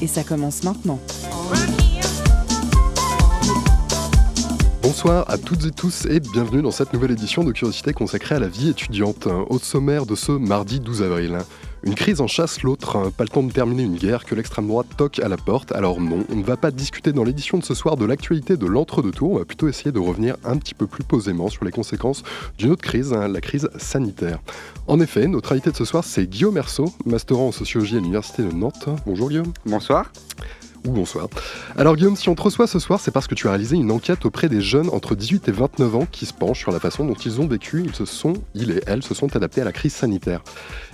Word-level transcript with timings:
Et 0.00 0.06
ça 0.06 0.22
commence 0.22 0.62
maintenant. 0.62 0.98
Bonsoir 4.86 5.28
à 5.28 5.36
toutes 5.36 5.64
et 5.64 5.72
tous 5.72 6.06
et 6.06 6.20
bienvenue 6.20 6.62
dans 6.62 6.70
cette 6.70 6.92
nouvelle 6.92 7.10
édition 7.10 7.42
de 7.42 7.50
Curiosité 7.50 7.92
consacrée 7.92 8.36
à 8.36 8.38
la 8.38 8.46
vie 8.46 8.68
étudiante. 8.68 9.26
Au 9.26 9.58
sommaire 9.58 10.06
de 10.06 10.14
ce 10.14 10.30
mardi 10.30 10.78
12 10.78 11.02
avril. 11.02 11.38
Une 11.82 11.96
crise 11.96 12.20
en 12.20 12.28
chasse 12.28 12.62
l'autre, 12.62 13.10
pas 13.10 13.24
le 13.24 13.28
temps 13.28 13.42
de 13.42 13.50
terminer 13.50 13.82
une 13.82 13.96
guerre 13.96 14.24
que 14.24 14.36
l'extrême 14.36 14.68
droite 14.68 14.86
toque 14.96 15.18
à 15.18 15.26
la 15.26 15.36
porte. 15.36 15.72
Alors 15.72 16.00
non, 16.00 16.24
on 16.30 16.36
ne 16.36 16.44
va 16.44 16.56
pas 16.56 16.70
discuter 16.70 17.10
dans 17.10 17.24
l'édition 17.24 17.58
de 17.58 17.64
ce 17.64 17.74
soir 17.74 17.96
de 17.96 18.04
l'actualité 18.04 18.56
de 18.56 18.64
l'entre-deux-tours, 18.64 19.32
on 19.32 19.38
va 19.38 19.44
plutôt 19.44 19.66
essayer 19.66 19.90
de 19.90 19.98
revenir 19.98 20.36
un 20.44 20.56
petit 20.56 20.74
peu 20.74 20.86
plus 20.86 21.02
posément 21.02 21.48
sur 21.48 21.64
les 21.64 21.72
conséquences 21.72 22.22
d'une 22.56 22.70
autre 22.70 22.82
crise, 22.82 23.12
hein, 23.12 23.26
la 23.26 23.40
crise 23.40 23.68
sanitaire. 23.78 24.38
En 24.86 25.00
effet, 25.00 25.26
notre 25.26 25.50
invité 25.50 25.72
de 25.72 25.76
ce 25.76 25.84
soir, 25.84 26.04
c'est 26.04 26.28
Guillaume 26.28 26.54
Merceau, 26.54 26.94
masterant 27.04 27.48
en 27.48 27.52
sociologie 27.52 27.96
à 27.96 27.98
l'Université 27.98 28.44
de 28.44 28.52
Nantes. 28.52 28.88
Bonjour 29.04 29.30
Guillaume. 29.30 29.52
Bonsoir 29.64 30.12
bonsoir. 30.90 31.28
Alors 31.76 31.96
Guillaume, 31.96 32.16
si 32.16 32.28
on 32.28 32.34
te 32.34 32.42
reçoit 32.42 32.66
ce 32.66 32.78
soir, 32.78 33.00
c'est 33.00 33.10
parce 33.10 33.26
que 33.26 33.34
tu 33.34 33.46
as 33.48 33.50
réalisé 33.50 33.76
une 33.76 33.90
enquête 33.90 34.24
auprès 34.24 34.48
des 34.48 34.60
jeunes 34.60 34.88
entre 34.90 35.14
18 35.14 35.48
et 35.48 35.52
29 35.52 35.96
ans 35.96 36.06
qui 36.10 36.26
se 36.26 36.32
penchent 36.32 36.60
sur 36.60 36.72
la 36.72 36.80
façon 36.80 37.04
dont 37.04 37.14
ils 37.14 37.40
ont 37.40 37.46
vécu, 37.46 37.82
ils 37.84 37.94
se 37.94 38.04
sont, 38.04 38.34
ils 38.54 38.70
et 38.70 38.82
elles 38.86 39.02
se 39.02 39.14
sont 39.14 39.34
adaptés 39.36 39.60
à 39.60 39.64
la 39.64 39.72
crise 39.72 39.94
sanitaire. 39.94 40.42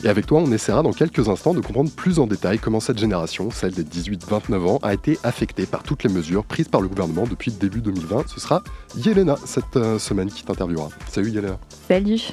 Et 0.04 0.08
avec 0.08 0.26
toi, 0.26 0.40
on 0.40 0.52
essaiera 0.52 0.82
dans 0.82 0.92
quelques 0.92 1.28
instants 1.28 1.54
de 1.54 1.60
comprendre 1.60 1.90
plus 1.90 2.18
en 2.18 2.26
détail 2.26 2.58
comment 2.58 2.80
cette 2.80 2.98
génération, 2.98 3.50
celle 3.50 3.72
des 3.72 3.84
18-29 3.84 4.66
ans, 4.66 4.78
a 4.82 4.94
été 4.94 5.18
affectée 5.22 5.66
par 5.66 5.82
toutes 5.82 6.04
les 6.04 6.10
mesures 6.10 6.44
prises 6.44 6.68
par 6.68 6.80
le 6.80 6.88
gouvernement 6.88 7.24
depuis 7.28 7.50
début 7.50 7.80
2020. 7.80 8.28
Ce 8.28 8.40
sera 8.40 8.62
Yelena 8.96 9.36
cette 9.44 9.76
euh, 9.76 9.98
semaine 9.98 10.30
qui 10.30 10.44
t'interviewera. 10.44 10.88
Salut 11.08 11.30
Yelena. 11.30 11.58
Salut. 11.88 12.32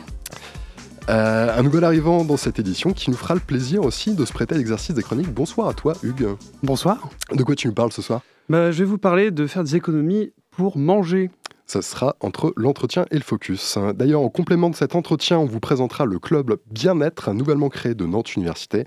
Euh, 1.10 1.58
un 1.58 1.64
nouvel 1.64 1.84
arrivant 1.84 2.24
dans 2.24 2.38
cette 2.38 2.60
édition 2.60 2.94
qui 2.94 3.10
nous 3.10 3.18
fera 3.18 3.34
le 3.34 3.40
plaisir 3.40 3.82
aussi 3.84 4.14
de 4.14 4.26
se 4.26 4.32
prêter 4.32 4.54
à 4.54 4.58
l'exercice 4.60 4.94
des 4.94 5.02
chroniques. 5.02 5.34
Bonsoir 5.34 5.68
à 5.68 5.74
toi, 5.74 5.94
Hugues. 6.04 6.36
Bonsoir. 6.62 7.10
De 7.34 7.44
quoi 7.44 7.56
tu 7.56 7.68
nous 7.68 7.74
parles 7.74 7.92
ce 7.92 8.04
soir? 8.04 8.22
Bah, 8.48 8.72
Je 8.72 8.78
vais 8.80 8.86
vous 8.86 9.00
parler 9.00 9.32
de 9.32 9.48
faire 9.48 9.64
des 9.64 9.76
économies 9.76 10.32
pour 10.52 10.78
manger. 10.78 11.32
Ça 11.66 11.82
sera 11.82 12.16
entre 12.20 12.54
l'entretien 12.58 13.06
et 13.10 13.16
le 13.16 13.24
focus. 13.24 13.80
D'ailleurs, 13.96 14.22
en 14.22 14.30
complément 14.30 14.70
de 14.70 14.76
cet 14.76 14.94
entretien, 14.96 15.40
on 15.40 15.46
vous 15.46 15.60
présentera 15.60 16.06
le 16.06 16.20
club 16.20 16.58
Bien-être, 16.72 17.34
nouvellement 17.34 17.70
créé 17.70 17.96
de 17.96 18.06
Nantes 18.06 18.36
Université. 18.36 18.86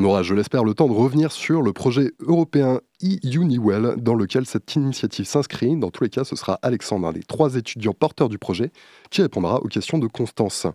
On 0.00 0.04
aura, 0.04 0.22
je 0.22 0.32
l'espère, 0.32 0.62
le 0.62 0.74
temps 0.74 0.86
de 0.86 0.92
revenir 0.92 1.32
sur 1.32 1.60
le 1.60 1.72
projet 1.72 2.12
européen 2.20 2.80
e-Uniwell 3.02 3.96
dans 3.98 4.14
lequel 4.14 4.46
cette 4.46 4.76
initiative 4.76 5.26
s'inscrit. 5.26 5.74
Dans 5.74 5.90
tous 5.90 6.04
les 6.04 6.08
cas, 6.08 6.22
ce 6.22 6.36
sera 6.36 6.56
Alexandre, 6.62 7.08
un 7.08 7.12
des 7.12 7.24
trois 7.24 7.56
étudiants 7.56 7.94
porteurs 7.94 8.28
du 8.28 8.38
projet, 8.38 8.70
qui 9.10 9.22
répondra 9.22 9.60
aux 9.60 9.66
questions 9.66 9.98
de 9.98 10.06
Constance. 10.06 10.68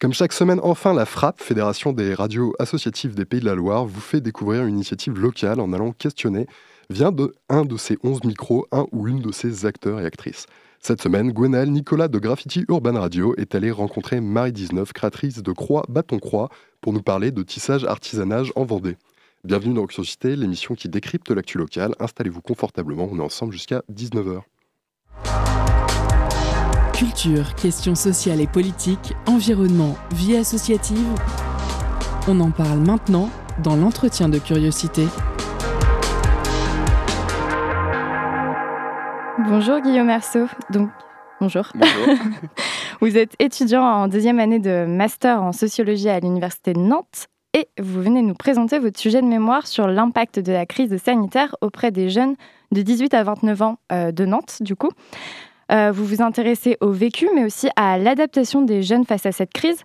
Comme 0.00 0.14
chaque 0.14 0.32
semaine, 0.32 0.58
enfin, 0.62 0.94
la 0.94 1.04
FRAP, 1.04 1.38
Fédération 1.38 1.92
des 1.92 2.14
radios 2.14 2.54
associatives 2.58 3.14
des 3.14 3.26
Pays 3.26 3.40
de 3.40 3.44
la 3.44 3.54
Loire, 3.54 3.84
vous 3.84 4.00
fait 4.00 4.22
découvrir 4.22 4.64
une 4.64 4.76
initiative 4.76 5.20
locale 5.20 5.60
en 5.60 5.74
allant 5.74 5.92
questionner 5.92 6.46
vient 6.92 7.10
de 7.10 7.34
un 7.48 7.64
de 7.64 7.76
ses 7.76 7.98
11 8.04 8.24
micros, 8.24 8.66
un 8.70 8.86
ou 8.92 9.08
une 9.08 9.20
de 9.20 9.32
ses 9.32 9.66
acteurs 9.66 10.00
et 10.00 10.04
actrices. 10.04 10.46
Cette 10.78 11.02
semaine, 11.02 11.32
Gwenaël 11.32 11.70
Nicolas 11.70 12.08
de 12.08 12.18
Graffiti 12.18 12.64
Urban 12.68 12.94
Radio 12.94 13.34
est 13.36 13.54
allé 13.54 13.70
rencontrer 13.70 14.20
Marie-19, 14.20 14.92
créatrice 14.92 15.42
de 15.42 15.52
Croix 15.52 15.84
Bâton 15.88 16.18
Croix, 16.18 16.48
pour 16.80 16.92
nous 16.92 17.02
parler 17.02 17.30
de 17.30 17.42
tissage 17.42 17.84
artisanage 17.84 18.52
en 18.56 18.64
Vendée. 18.64 18.96
Bienvenue 19.44 19.74
dans 19.74 19.86
Curiosité, 19.86 20.36
l'émission 20.36 20.74
qui 20.74 20.88
décrypte 20.88 21.30
l'actu 21.30 21.58
locale. 21.58 21.94
Installez-vous 21.98 22.42
confortablement, 22.42 23.08
on 23.10 23.18
est 23.18 23.22
ensemble 23.22 23.52
jusqu'à 23.52 23.82
19h. 23.92 24.40
Culture, 26.92 27.54
questions 27.54 27.94
sociales 27.94 28.40
et 28.40 28.46
politiques, 28.46 29.14
environnement, 29.26 29.96
vie 30.14 30.36
associative. 30.36 31.08
On 32.28 32.38
en 32.40 32.50
parle 32.50 32.78
maintenant 32.78 33.30
dans 33.62 33.76
l'entretien 33.76 34.28
de 34.28 34.38
Curiosité. 34.38 35.06
Bonjour 39.44 39.80
Guillaume 39.80 40.06
Merceau. 40.06 40.46
Donc, 40.70 40.90
bonjour. 41.40 41.66
Bonjour. 41.74 42.14
Vous 43.00 43.16
êtes 43.16 43.34
étudiant 43.38 43.82
en 43.82 44.08
deuxième 44.08 44.38
année 44.38 44.58
de 44.58 44.84
master 44.86 45.42
en 45.42 45.52
sociologie 45.52 46.08
à 46.08 46.20
l'Université 46.20 46.72
de 46.72 46.78
Nantes 46.78 47.26
et 47.54 47.68
vous 47.78 48.02
venez 48.02 48.22
nous 48.22 48.34
présenter 48.34 48.78
votre 48.78 48.98
sujet 48.98 49.20
de 49.20 49.26
mémoire 49.26 49.66
sur 49.66 49.86
l'impact 49.86 50.38
de 50.38 50.52
la 50.52 50.64
crise 50.64 50.96
sanitaire 50.96 51.54
auprès 51.60 51.90
des 51.90 52.08
jeunes 52.08 52.36
de 52.70 52.82
18 52.82 53.14
à 53.14 53.24
29 53.24 53.62
ans 53.62 53.78
euh, 53.90 54.12
de 54.12 54.24
Nantes, 54.24 54.58
du 54.60 54.76
coup. 54.76 54.90
Euh, 55.70 55.90
vous 55.92 56.04
vous 56.04 56.22
intéressez 56.22 56.76
au 56.80 56.90
vécu, 56.90 57.28
mais 57.34 57.44
aussi 57.44 57.68
à 57.76 57.98
l'adaptation 57.98 58.62
des 58.62 58.82
jeunes 58.82 59.04
face 59.04 59.26
à 59.26 59.32
cette 59.32 59.52
crise. 59.52 59.82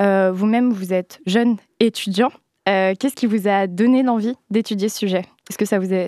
Euh, 0.00 0.30
vous-même, 0.32 0.72
vous 0.72 0.92
êtes 0.92 1.20
jeune 1.26 1.56
étudiant. 1.80 2.30
Qu'est-ce 2.64 3.16
qui 3.16 3.26
vous 3.26 3.48
a 3.48 3.66
donné 3.66 4.04
l'envie 4.04 4.36
d'étudier 4.50 4.88
ce 4.88 4.98
sujet? 4.98 5.24
Est-ce 5.50 5.58
que 5.58 5.64
ça 5.64 5.80
vous 5.80 5.92
a 5.92 6.06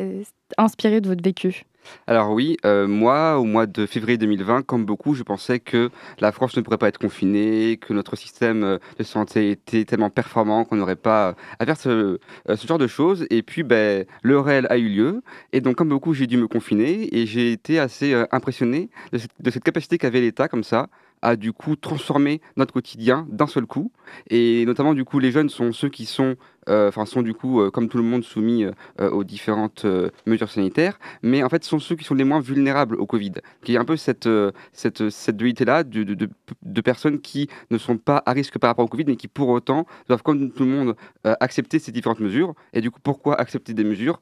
inspiré 0.56 1.00
de 1.00 1.08
votre 1.08 1.22
vécu? 1.22 1.64
Alors 2.06 2.30
oui, 2.30 2.56
euh, 2.64 2.86
moi, 2.86 3.38
au 3.38 3.44
mois 3.44 3.66
de 3.66 3.86
février 3.86 4.18
2020, 4.18 4.62
comme 4.62 4.84
beaucoup, 4.84 5.14
je 5.14 5.22
pensais 5.22 5.60
que 5.60 5.90
la 6.20 6.32
France 6.32 6.56
ne 6.56 6.62
pourrait 6.62 6.78
pas 6.78 6.88
être 6.88 6.98
confinée, 6.98 7.78
que 7.80 7.92
notre 7.92 8.16
système 8.16 8.64
euh, 8.64 8.78
de 8.98 9.04
santé 9.04 9.50
était 9.50 9.84
tellement 9.84 10.10
performant 10.10 10.64
qu'on 10.64 10.76
n'aurait 10.76 10.96
pas 10.96 11.34
à 11.58 11.64
faire 11.66 11.76
ce, 11.76 12.18
euh, 12.48 12.56
genre 12.66 12.78
de 12.78 12.86
choses. 12.86 13.26
Et 13.30 13.42
puis, 13.42 13.62
ben, 13.62 14.04
le 14.22 14.38
réel 14.38 14.66
a 14.70 14.78
eu 14.78 14.88
lieu. 14.88 15.22
Et 15.52 15.60
donc, 15.60 15.76
comme 15.76 15.88
beaucoup, 15.88 16.14
j'ai 16.14 16.26
dû 16.26 16.36
me 16.36 16.48
confiner 16.48 17.08
et 17.16 17.26
j'ai 17.26 17.52
été 17.52 17.78
assez 17.78 18.14
impressionné 18.32 18.90
de 19.12 19.18
cette, 19.50 19.64
capacité 19.64 19.98
qu'avait 19.98 20.20
l'État 20.20 20.48
comme 20.48 20.64
ça 20.64 20.88
a 21.22 21.36
du 21.36 21.52
coup 21.52 21.74
transformé 21.74 22.42
notre 22.56 22.74
quotidien 22.74 23.26
d'un 23.30 23.46
seul 23.46 23.66
coup. 23.66 23.90
Et 24.28 24.64
notamment, 24.66 24.94
du 24.94 25.04
coup, 25.04 25.18
les 25.18 25.32
jeunes 25.32 25.48
sont 25.48 25.72
ceux 25.72 25.88
qui 25.88 26.04
sont, 26.04 26.36
enfin, 26.68 27.06
sont 27.06 27.22
du 27.22 27.34
coup, 27.34 27.60
euh, 27.60 27.70
comme 27.70 27.88
tout 27.88 27.98
le 27.98 28.04
monde, 28.04 28.24
soumis 28.24 28.64
euh, 28.64 29.10
aux 29.10 29.24
différentes 29.24 29.86
mesures 30.26 30.50
sanitaires, 30.50 30.98
mais 31.22 31.42
en 31.42 31.48
fait, 31.48 31.64
sont 31.64 31.78
ceux 31.78 31.96
qui 31.96 32.04
sont 32.04 32.14
les 32.14 32.24
moins 32.24 32.40
vulnérables 32.40 32.96
au 32.96 33.06
Covid. 33.06 33.32
Il 33.66 33.72
y 33.72 33.76
a 33.76 33.80
un 33.80 33.84
peu 33.84 33.96
cette, 33.96 34.28
cette, 34.72 35.10
cette 35.10 35.36
dualité-là 35.36 35.84
de, 35.84 36.02
de, 36.02 36.28
de, 36.62 36.80
personnes 36.80 37.20
qui 37.20 37.48
ne 37.70 37.78
sont 37.78 37.96
pas 37.96 38.22
à 38.26 38.32
risque 38.32 38.58
par 38.58 38.68
rapport 38.68 38.84
au 38.84 38.88
Covid, 38.88 39.04
mais 39.06 39.16
qui 39.16 39.28
pour 39.28 39.48
autant 39.48 39.86
doivent, 40.08 40.22
comme 40.22 40.50
tout 40.50 40.64
le 40.64 40.70
monde, 40.70 40.96
accepter 41.24 41.78
ces 41.78 41.92
différentes 41.92 42.20
mesures. 42.20 42.54
Et 42.72 42.80
du 42.80 42.90
coup, 42.90 43.00
pourquoi 43.02 43.40
accepter 43.40 43.74
des 43.74 43.84
mesures 43.84 44.20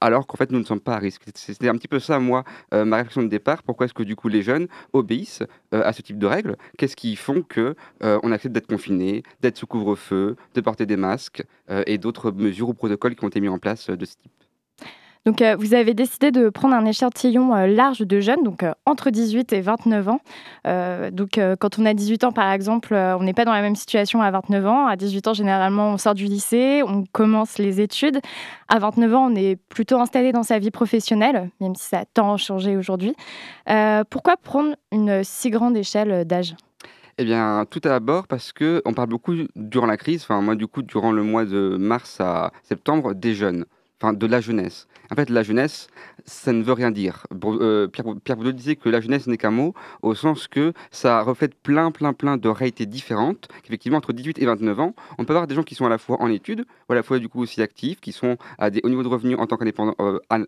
alors 0.00 0.26
qu'en 0.26 0.36
fait 0.36 0.50
nous 0.50 0.58
ne 0.58 0.64
sommes 0.64 0.80
pas 0.80 0.94
à 0.94 0.98
risque. 0.98 1.22
C'était 1.34 1.68
un 1.68 1.74
petit 1.74 1.88
peu 1.88 2.00
ça, 2.00 2.18
moi, 2.18 2.44
euh, 2.74 2.84
ma 2.84 2.96
réflexion 2.96 3.22
de 3.22 3.28
départ. 3.28 3.62
Pourquoi 3.62 3.86
est-ce 3.86 3.94
que 3.94 4.02
du 4.02 4.16
coup 4.16 4.28
les 4.28 4.42
jeunes 4.42 4.68
obéissent 4.92 5.42
euh, 5.74 5.82
à 5.84 5.92
ce 5.92 6.02
type 6.02 6.18
de 6.18 6.26
règles? 6.26 6.56
Qu'est-ce 6.78 6.96
qui 6.96 7.16
font 7.16 7.42
que 7.42 7.74
euh, 8.02 8.18
on 8.22 8.32
accepte 8.32 8.54
d'être 8.54 8.66
confiné, 8.66 9.22
d'être 9.40 9.58
sous 9.58 9.66
couvre-feu, 9.66 10.36
de 10.54 10.60
porter 10.60 10.86
des 10.86 10.96
masques 10.96 11.44
et 11.86 11.98
d'autres 11.98 12.32
mesures 12.32 12.68
ou 12.68 12.74
protocoles 12.74 13.14
qui 13.14 13.24
ont 13.24 13.28
été 13.28 13.40
mis 13.40 13.48
en 13.48 13.58
place 13.58 13.90
de 13.90 14.04
ce 14.04 14.14
type? 14.16 14.32
Donc, 15.26 15.42
euh, 15.42 15.54
vous 15.58 15.74
avez 15.74 15.92
décidé 15.92 16.30
de 16.30 16.48
prendre 16.48 16.74
un 16.74 16.86
échantillon 16.86 17.54
euh, 17.54 17.66
large 17.66 18.00
de 18.00 18.20
jeunes, 18.20 18.42
donc 18.42 18.62
euh, 18.62 18.72
entre 18.86 19.10
18 19.10 19.52
et 19.52 19.60
29 19.60 20.08
ans. 20.08 20.20
donc, 21.12 21.38
quand 21.58 21.78
on 21.78 21.86
a 21.86 21.94
18 21.94 22.24
ans, 22.24 22.32
par 22.32 22.50
exemple, 22.52 22.94
on 22.94 23.22
n'est 23.22 23.34
pas 23.34 23.44
dans 23.44 23.52
la 23.52 23.60
même 23.60 23.76
situation 23.76 24.22
à 24.22 24.30
29 24.30 24.66
ans. 24.66 24.86
À 24.86 24.96
18 24.96 25.28
ans, 25.28 25.34
généralement, 25.34 25.90
on 25.90 25.98
sort 25.98 26.14
du 26.14 26.24
lycée, 26.24 26.82
on 26.86 27.04
commence 27.12 27.58
les 27.58 27.80
études. 27.80 28.20
À 28.68 28.78
29 28.78 29.14
ans, 29.14 29.30
on 29.30 29.34
est 29.34 29.56
plutôt 29.68 29.98
installé 29.98 30.32
dans 30.32 30.42
sa 30.42 30.58
vie 30.58 30.70
professionnelle, 30.70 31.50
même 31.60 31.74
si 31.74 31.86
ça 31.88 32.00
a 32.00 32.04
tant 32.04 32.36
changé 32.36 32.76
aujourd'hui. 32.76 33.14
pourquoi 34.10 34.36
prendre 34.36 34.74
une 34.92 35.22
si 35.22 35.50
grande 35.50 35.76
échelle 35.76 36.24
d'âge? 36.24 36.54
Eh 37.18 37.24
bien, 37.24 37.66
tout 37.68 37.80
d'abord 37.80 38.26
parce 38.26 38.52
que 38.52 38.80
on 38.86 38.94
parle 38.94 39.10
beaucoup 39.10 39.34
durant 39.54 39.86
la 39.86 39.98
crise, 39.98 40.22
enfin 40.22 40.40
moi 40.40 40.54
du 40.54 40.66
coup 40.66 40.80
durant 40.80 41.12
le 41.12 41.22
mois 41.22 41.44
de 41.44 41.76
mars 41.78 42.18
à 42.20 42.50
septembre, 42.62 43.14
des 43.14 43.34
jeunes, 43.34 43.66
enfin 44.00 44.14
de 44.14 44.26
la 44.26 44.40
jeunesse. 44.40 44.88
En 45.12 45.16
fait, 45.16 45.28
la 45.28 45.42
jeunesse, 45.42 45.88
ça 46.24 46.52
ne 46.52 46.62
veut 46.62 46.72
rien 46.72 46.92
dire. 46.92 47.26
Euh, 47.44 47.88
Pierre, 47.88 48.36
Boudot 48.36 48.52
disait 48.52 48.76
que 48.76 48.88
la 48.88 49.00
jeunesse 49.00 49.26
n'est 49.26 49.36
qu'un 49.36 49.50
mot, 49.50 49.74
au 50.02 50.14
sens 50.14 50.46
que 50.46 50.72
ça 50.92 51.22
reflète 51.22 51.54
plein, 51.54 51.90
plein, 51.90 52.12
plein 52.12 52.36
de 52.36 52.48
réalités 52.48 52.86
différentes. 52.86 53.48
Qu'effectivement, 53.64 53.98
entre 53.98 54.12
18 54.12 54.38
et 54.38 54.46
29 54.46 54.78
ans, 54.78 54.94
on 55.18 55.24
peut 55.24 55.32
avoir 55.32 55.48
des 55.48 55.56
gens 55.56 55.64
qui 55.64 55.74
sont 55.74 55.84
à 55.84 55.88
la 55.88 55.98
fois 55.98 56.22
en 56.22 56.28
études, 56.30 56.64
ou 56.88 56.92
à 56.92 56.94
la 56.94 57.02
fois 57.02 57.18
du 57.18 57.28
coup 57.28 57.40
aussi 57.40 57.60
actifs, 57.60 58.00
qui 58.00 58.12
sont 58.12 58.36
à 58.58 58.70
des 58.70 58.80
hauts 58.84 58.88
niveaux 58.88 59.02
de 59.02 59.08
revenus 59.08 59.36
en 59.38 59.46
tant 59.48 59.56
qu'indépendants, 59.56 59.96
euh, 59.98 60.20
euh, 60.32 60.38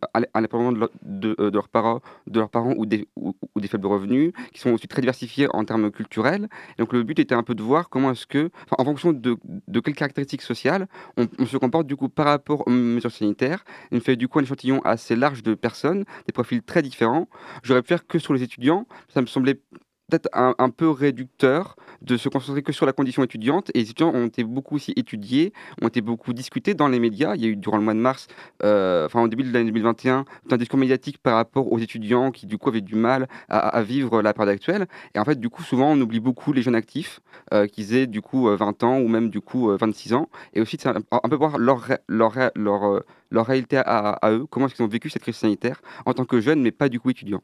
de, 1.03 1.50
leurs 1.53 1.69
parents, 1.69 2.75
ou 2.76 2.87
des, 2.87 3.08
faibles 3.67 3.87
revenus, 3.87 4.32
qui 4.53 4.61
sont 4.61 4.70
aussi 4.70 4.87
très 4.87 5.03
diversifiés 5.03 5.49
en 5.50 5.65
termes 5.65 5.91
culturels. 5.91 6.49
donc 6.79 6.93
le 6.93 7.03
but 7.03 7.19
était 7.19 7.35
un 7.35 7.43
peu 7.43 7.56
de 7.56 7.62
voir 7.62 7.88
comment 7.88 8.12
est-ce 8.12 8.26
que, 8.26 8.50
en 8.70 8.85
fonction 8.85 9.12
de, 9.12 9.37
quelles 9.81 9.94
caractéristiques 9.94 10.43
sociales, 10.43 10.87
on, 11.17 11.26
on, 11.41 11.47
se 11.47 11.56
comporte 11.56 11.88
du 11.88 11.97
coup 11.97 12.08
par 12.08 12.26
rapport 12.26 12.67
aux 12.69 12.70
mesures 12.70 13.11
sanitaires 13.11 13.65
me 13.91 14.00
fait 14.00 14.17
du 14.17 14.29
coup 14.29 14.38
un 14.38 14.52
échantillon 14.53 14.83
assez 14.85 15.17
large 15.17 15.43
de 15.43 15.55
personnes, 15.55 16.05
des 16.27 16.33
profils 16.33 16.63
très 16.63 16.83
différents. 16.83 17.29
J'aurais 17.63 17.83
pu 17.83 17.89
faire 17.89 18.07
que 18.07 18.19
sur 18.19 18.35
les 18.35 18.43
étudiants. 18.43 18.87
Ça 19.09 19.21
me 19.21 19.27
semblait 19.27 19.61
peut-être 20.12 20.29
un, 20.35 20.70
peu 20.70 20.91
réducteur 20.91 21.76
de 22.03 22.19
se 22.19 22.29
concentrer 22.29 22.62
que 22.62 22.73
sur 22.73 22.85
la 22.85 22.93
condition 22.93 23.23
étudiante. 23.23 23.70
Et 23.75 23.79
les 23.79 23.85
étudiants 23.85 24.12
ont 24.12 24.26
été 24.26 24.44
beaucoup 24.44 24.75
aussi 24.76 24.93
étudiés, 24.97 25.55
ont 25.81 25.88
été 25.88 26.03
beaucoup 26.03 26.35
discutés 26.35 26.75
dans 26.75 26.88
les 26.88 26.99
médias. 26.99 27.35
Il 27.35 27.43
y 27.43 27.47
a 27.47 27.49
eu 27.49 27.56
durant 27.56 27.79
le 27.79 27.82
mois 27.82 27.94
de 27.94 27.99
mars, 27.99 28.26
euh, 28.62 29.06
enfin 29.06 29.23
au 29.23 29.29
début 29.29 29.43
de 29.43 29.53
l'année 29.53 29.70
2021, 29.70 30.26
un 30.50 30.56
discours 30.59 30.79
médiatique 30.79 31.17
par 31.17 31.37
rapport 31.37 31.73
aux 31.73 31.79
étudiants 31.79 32.31
qui 32.31 32.47
du 32.47 32.59
coup 32.59 32.69
avaient 32.69 32.82
du 32.82 32.94
mal 32.94 33.26
à, 33.49 33.82
vivre 33.82 34.20
la 34.20 34.35
période 34.35 34.55
actuelle. 34.55 34.87
Et 35.14 35.19
en 35.19 35.25
fait, 35.25 35.41
du 35.41 35.49
coup, 35.49 35.62
souvent 35.62 35.93
on 35.93 36.00
oublie 36.00 36.20
beaucoup 36.20 36.53
les 36.53 36.61
jeunes 36.61 36.75
actifs 36.75 37.20
euh, 37.55 37.67
qui 37.67 37.97
aient 37.97 38.06
du 38.06 38.20
coup 38.20 38.49
20 38.49 38.82
ans 38.82 38.99
ou 38.99 39.08
même 39.08 39.31
du 39.31 39.41
coup 39.41 39.70
26 39.75 40.12
ans. 40.12 40.29
Et 40.53 40.61
aussi 40.61 40.76
un, 40.85 40.94
un 41.11 41.29
peu 41.29 41.37
voir 41.37 41.56
leur, 41.56 41.87
leur 42.17 43.47
réalité 43.47 43.79
à, 43.79 44.11
à 44.11 44.31
eux, 44.32 44.47
comment 44.50 44.67
est-ce 44.67 44.75
qu'ils 44.75 44.85
ont 44.85 44.88
vécu 44.88 45.08
cette 45.08 45.23
crise 45.23 45.37
sanitaire 45.37 45.81
en 46.05 46.12
tant 46.12 46.26
que 46.26 46.41
jeunes, 46.41 46.61
mais 46.61 46.70
pas 46.70 46.91
du 46.91 47.00
coup 47.00 47.08
étudiants. 47.08 47.43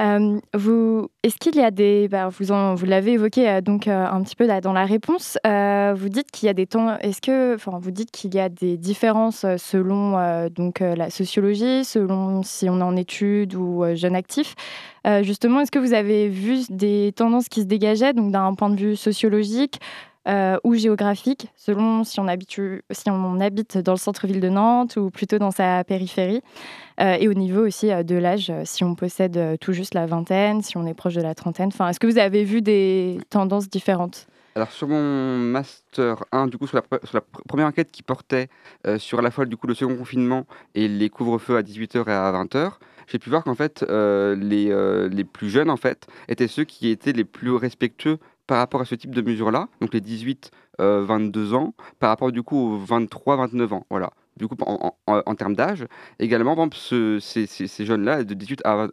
Euh, 0.00 0.38
vous, 0.54 1.08
est-ce 1.24 1.36
qu'il 1.36 1.56
y 1.56 1.60
a 1.60 1.72
des, 1.72 2.06
bah, 2.08 2.28
vous, 2.28 2.76
vous 2.76 2.86
l'avez 2.86 3.12
évoqué 3.12 3.48
euh, 3.48 3.60
donc 3.60 3.88
euh, 3.88 4.06
un 4.06 4.22
petit 4.22 4.36
peu 4.36 4.46
dans 4.62 4.72
la 4.72 4.84
réponse. 4.84 5.38
vous 5.44 6.08
dites 6.08 6.30
qu'il 6.30 6.46
y 6.46 6.48
a 6.48 6.54
des 6.54 6.66
temps. 6.66 6.96
Est-ce 6.98 7.20
que, 7.20 7.54
enfin, 7.54 7.78
vous 7.80 7.90
dites 7.90 8.10
qu'il 8.10 8.34
y 8.34 8.40
a 8.40 8.48
des 8.48 8.76
différences 8.76 9.44
selon 9.56 10.48
donc 10.50 10.80
la 10.80 11.10
sociologie, 11.10 11.84
selon 11.84 12.42
si 12.42 12.68
on 12.68 12.78
est 12.80 12.82
en 12.82 12.96
études 12.96 13.54
ou 13.54 13.84
jeune 13.94 14.14
actif. 14.14 14.54
justement, 15.22 15.60
est-ce 15.60 15.70
que 15.70 15.78
vous 15.78 15.94
avez 15.94 16.28
vu 16.28 16.60
des 16.70 17.12
tendances 17.14 17.48
qui 17.48 17.62
se 17.62 17.66
dégageaient 17.66 18.12
donc 18.12 18.32
d'un 18.32 18.54
point 18.54 18.70
de 18.70 18.76
vue 18.76 18.96
sociologique 18.96 19.80
euh, 20.28 20.58
ou 20.62 20.74
géographique, 20.74 21.48
selon 21.56 22.04
si 22.04 22.20
on, 22.20 22.28
habite, 22.28 23.78
dans 23.78 23.92
le 23.92 23.98
centre-ville 23.98 24.40
de 24.40 24.50
Nantes 24.50 24.96
ou 24.96 25.08
plutôt 25.10 25.38
dans 25.38 25.50
sa 25.50 25.84
périphérie. 25.84 26.42
Euh, 27.00 27.16
et 27.18 27.28
au 27.28 27.34
niveau 27.34 27.66
aussi 27.66 27.90
euh, 27.90 28.02
de 28.02 28.14
l'âge, 28.14 28.52
si 28.64 28.84
on 28.84 28.94
possède 28.94 29.58
tout 29.58 29.72
juste 29.72 29.94
la 29.94 30.04
vingtaine, 30.04 30.60
si 30.60 30.76
on 30.76 30.86
est 30.86 30.92
proche 30.92 31.14
de 31.14 31.22
la 31.22 31.34
trentaine. 31.34 31.68
Enfin, 31.68 31.88
Est-ce 31.88 31.98
que 31.98 32.06
vous 32.06 32.18
avez 32.18 32.44
vu 32.44 32.60
des 32.60 33.18
tendances 33.30 33.70
différentes? 33.70 34.26
Alors 34.54 34.70
sur 34.72 34.88
mon 34.88 35.38
master 35.38 36.24
1, 36.32 36.48
du 36.48 36.58
coup 36.58 36.66
sur 36.66 36.76
la, 37.12 37.20
première 37.46 37.66
enquête 37.66 37.90
qui 37.92 38.02
portait 38.02 38.48
sur 38.96 39.22
la 39.22 39.30
fois 39.30 39.46
du 39.46 39.56
coup 39.56 39.68
le 39.68 39.74
second 39.74 39.96
confinement 39.96 40.46
et 40.74 40.88
les 40.88 41.10
couvre-feux 41.10 41.56
à 41.56 41.62
18h 41.62 42.08
et 42.08 42.12
à 42.12 42.32
20h, 42.32 42.72
j'ai 43.06 43.20
pu 43.20 43.30
voir 43.30 43.44
qu'en 43.44 43.54
fait 43.54 43.82
les, 43.88 45.08
les 45.10 45.24
plus 45.24 45.48
jeunes 45.48 45.70
en 45.70 45.76
fait 45.76 46.08
étaient 46.26 46.48
ceux 46.48 46.64
qui 46.64 46.88
étaient 46.88 47.12
les 47.12 47.24
plus 47.24 47.52
respectueux 47.52 48.18
par 48.48 48.58
rapport 48.58 48.80
à 48.80 48.84
ce 48.86 48.96
type 48.96 49.14
de 49.14 49.22
mesures-là, 49.22 49.68
donc 49.80 49.94
les 49.94 50.00
18-22 50.00 50.50
euh, 50.80 51.52
ans, 51.52 51.74
par 52.00 52.08
rapport 52.08 52.32
du 52.32 52.42
coup 52.42 52.56
aux 52.56 52.78
23-29 52.78 53.74
ans. 53.74 53.86
Voilà. 53.90 54.10
Du 54.36 54.48
coup, 54.48 54.56
en, 54.64 55.34
termes 55.34 55.54
d'âge, 55.54 55.84
également, 56.20 56.56
ces, 56.72 57.18
jeunes-là, 57.80 58.22
de 58.22 58.34
18 58.34 58.62
à, 58.64 58.88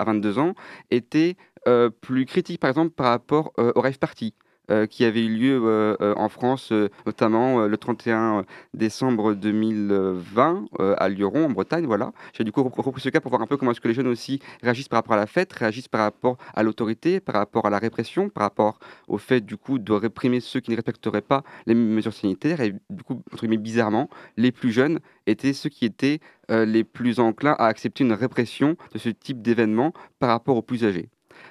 22 0.00 0.38
euh, 0.38 0.40
ans, 0.40 0.54
étaient 0.90 1.36
euh, 1.68 1.90
plus 1.90 2.24
critiques, 2.24 2.60
par 2.60 2.70
exemple, 2.70 2.90
par 2.90 3.08
rapport 3.08 3.52
au 3.58 3.80
rêve 3.80 3.98
party. 3.98 4.34
Euh, 4.68 4.86
qui 4.86 5.04
avait 5.04 5.24
eu 5.24 5.28
lieu 5.28 5.60
euh, 5.64 5.94
euh, 6.00 6.12
en 6.16 6.28
France, 6.28 6.72
notamment 7.06 7.66
le 7.66 7.76
31 7.76 8.44
décembre 8.74 9.34
2020 9.34 10.64
à 10.98 11.08
Lyon, 11.08 11.46
en 11.46 11.50
Bretagne. 11.50 11.86
Voilà. 11.86 12.12
J'ai 12.32 12.42
du 12.42 12.50
coup 12.50 12.64
repris 12.64 13.00
ce 13.00 13.08
cas 13.10 13.20
pour 13.20 13.30
voir 13.30 13.42
un 13.42 13.46
peu 13.46 13.56
comment 13.56 13.70
est-ce 13.70 13.80
que 13.80 13.86
les 13.86 13.94
jeunes 13.94 14.08
aussi 14.08 14.40
réagissent 14.62 14.88
par 14.88 14.98
rapport 14.98 15.14
à 15.14 15.18
la 15.18 15.26
fête, 15.26 15.52
réagissent 15.52 15.86
par 15.86 16.00
rapport 16.00 16.36
à 16.52 16.64
l'autorité, 16.64 17.20
par 17.20 17.36
rapport 17.36 17.66
à 17.66 17.70
la 17.70 17.78
répression, 17.78 18.28
par 18.28 18.42
rapport 18.42 18.80
au 19.06 19.18
fait 19.18 19.40
du 19.40 19.56
coup 19.56 19.78
de 19.78 19.92
réprimer 19.92 20.40
ceux 20.40 20.58
qui 20.58 20.72
ne 20.72 20.76
respecteraient 20.76 21.22
pas 21.22 21.44
les 21.66 21.74
mesures 21.74 22.14
sanitaires. 22.14 22.60
Et 22.60 22.74
du 22.90 23.04
coup, 23.04 23.22
entre 23.32 23.42
guillemets, 23.42 23.58
bizarrement, 23.58 24.10
les 24.36 24.50
plus 24.50 24.72
jeunes 24.72 24.98
étaient 25.28 25.52
ceux 25.52 25.68
qui 25.68 25.84
étaient 25.84 26.18
les 26.48 26.84
plus 26.84 27.20
enclins 27.20 27.56
à 27.58 27.66
accepter 27.66 28.04
une 28.04 28.12
répression 28.12 28.76
de 28.92 28.98
ce 28.98 29.10
type 29.10 29.42
d'événement 29.42 29.92
par 30.18 30.30
rapport 30.30 30.56
aux 30.56 30.62
plus 30.62 30.84
âgés. 30.84 31.08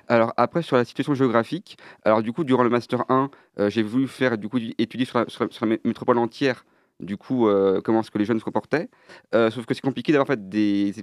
Alors 0.07 0.33
après 0.37 0.61
sur 0.61 0.75
la 0.75 0.85
situation 0.85 1.13
géographique, 1.15 1.77
alors 2.03 2.21
du 2.21 2.31
coup 2.31 2.43
durant 2.43 2.63
le 2.63 2.69
master 2.69 3.05
1, 3.09 3.29
euh, 3.59 3.69
j'ai 3.69 3.83
voulu 3.83 4.07
faire 4.07 4.37
du 4.37 4.49
coup 4.49 4.59
étudier 4.77 5.05
sur 5.05 5.19
la, 5.19 5.77
métropole 5.83 6.17
entière 6.17 6.65
du 6.99 7.17
coup 7.17 7.47
euh, 7.47 7.81
comment 7.83 8.01
est-ce 8.01 8.11
que 8.11 8.17
les 8.17 8.25
jeunes 8.25 8.39
se 8.39 8.45
comportaient? 8.45 8.89
Euh, 9.33 9.49
sauf 9.49 9.65
que 9.65 9.73
c'est 9.73 9.81
compliqué 9.81 10.11
d'avoir 10.11 10.27
fait 10.27 10.47
des, 10.47 10.93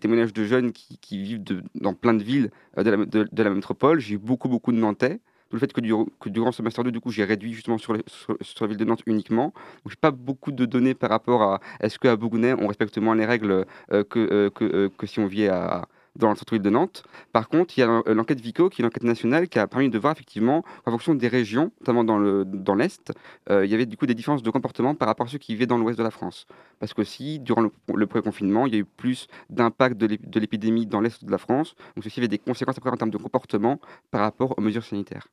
témoignages 0.00 0.32
de 0.32 0.44
jeunes 0.44 0.72
qui, 0.72 1.18
vivent 1.18 1.42
dans 1.74 1.94
plein 1.94 2.14
de 2.14 2.22
villes 2.22 2.50
de 2.76 3.42
la, 3.42 3.50
métropole. 3.50 4.00
J'ai 4.00 4.14
eu 4.14 4.18
beaucoup 4.18 4.48
beaucoup 4.48 4.72
de 4.72 4.78
Nantais. 4.78 5.20
le 5.50 5.58
fait 5.58 5.72
que, 5.72 5.80
durant 6.28 6.52
ce 6.52 6.62
master 6.62 6.84
2, 6.84 6.92
du 6.92 7.00
coup, 7.00 7.10
j'ai 7.10 7.24
réduit 7.24 7.52
justement 7.52 7.78
sur, 7.78 7.94
la 7.94 8.66
ville 8.66 8.76
de 8.76 8.84
Nantes 8.84 9.02
uniquement. 9.06 9.46
Donc, 9.84 9.90
j'ai 9.90 9.96
pas 10.00 10.12
beaucoup 10.12 10.52
de 10.52 10.66
données 10.66 10.94
par 10.94 11.10
rapport 11.10 11.42
à 11.42 11.60
est-ce 11.80 11.98
qu'à 11.98 12.14
Bougounais, 12.14 12.54
on 12.58 12.68
respecte 12.68 12.96
moins 12.98 13.16
les 13.16 13.26
règles 13.26 13.66
que, 13.88 14.48
que, 14.50 15.06
si 15.06 15.18
on 15.18 15.26
vit 15.26 15.48
à, 15.48 15.88
dans 16.16 16.30
le 16.30 16.36
centre-ville 16.36 16.62
de 16.62 16.70
Nantes. 16.70 17.04
Par 17.32 17.48
contre, 17.48 17.76
il 17.76 17.80
y 17.80 17.84
a 17.84 18.02
l'enquête 18.06 18.40
Vico, 18.40 18.68
qui 18.68 18.82
est 18.82 18.84
l'enquête 18.84 19.04
nationale, 19.04 19.48
qui 19.48 19.58
a 19.58 19.66
permis 19.66 19.90
de 19.90 19.98
voir 19.98 20.12
effectivement, 20.12 20.64
en 20.86 20.90
fonction 20.90 21.14
des 21.14 21.28
régions, 21.28 21.72
notamment 21.80 22.04
dans 22.04 22.18
l'Est, 22.18 23.12
dans 23.46 23.54
euh, 23.54 23.64
il 23.64 23.70
y 23.70 23.74
avait 23.74 23.86
du 23.86 23.96
coup 23.96 24.06
des 24.06 24.14
différences 24.14 24.42
de 24.42 24.50
comportement 24.50 24.94
par 24.94 25.08
rapport 25.08 25.26
à 25.26 25.28
ceux 25.30 25.38
qui 25.38 25.52
vivaient 25.52 25.66
dans 25.66 25.78
l'ouest 25.78 25.98
de 25.98 26.04
la 26.04 26.10
France. 26.10 26.46
Parce 26.78 26.94
qu'aussi, 26.94 27.38
durant 27.40 27.62
le, 27.62 27.70
le 27.94 28.06
pré-confinement, 28.06 28.66
il 28.66 28.74
y 28.74 28.76
a 28.76 28.80
eu 28.80 28.84
plus 28.84 29.28
d'impact 29.48 29.96
de 29.96 30.40
l'épidémie 30.40 30.86
dans 30.86 31.00
l'est 31.00 31.24
de 31.24 31.30
la 31.30 31.38
France. 31.38 31.74
Donc 31.94 32.04
ceci 32.04 32.20
avait 32.20 32.28
des 32.28 32.38
conséquences 32.38 32.78
après 32.78 32.90
en 32.90 32.96
termes 32.96 33.10
de 33.10 33.18
comportement 33.18 33.80
par 34.10 34.22
rapport 34.22 34.58
aux 34.58 34.60
mesures 34.60 34.84
sanitaires. 34.84 35.28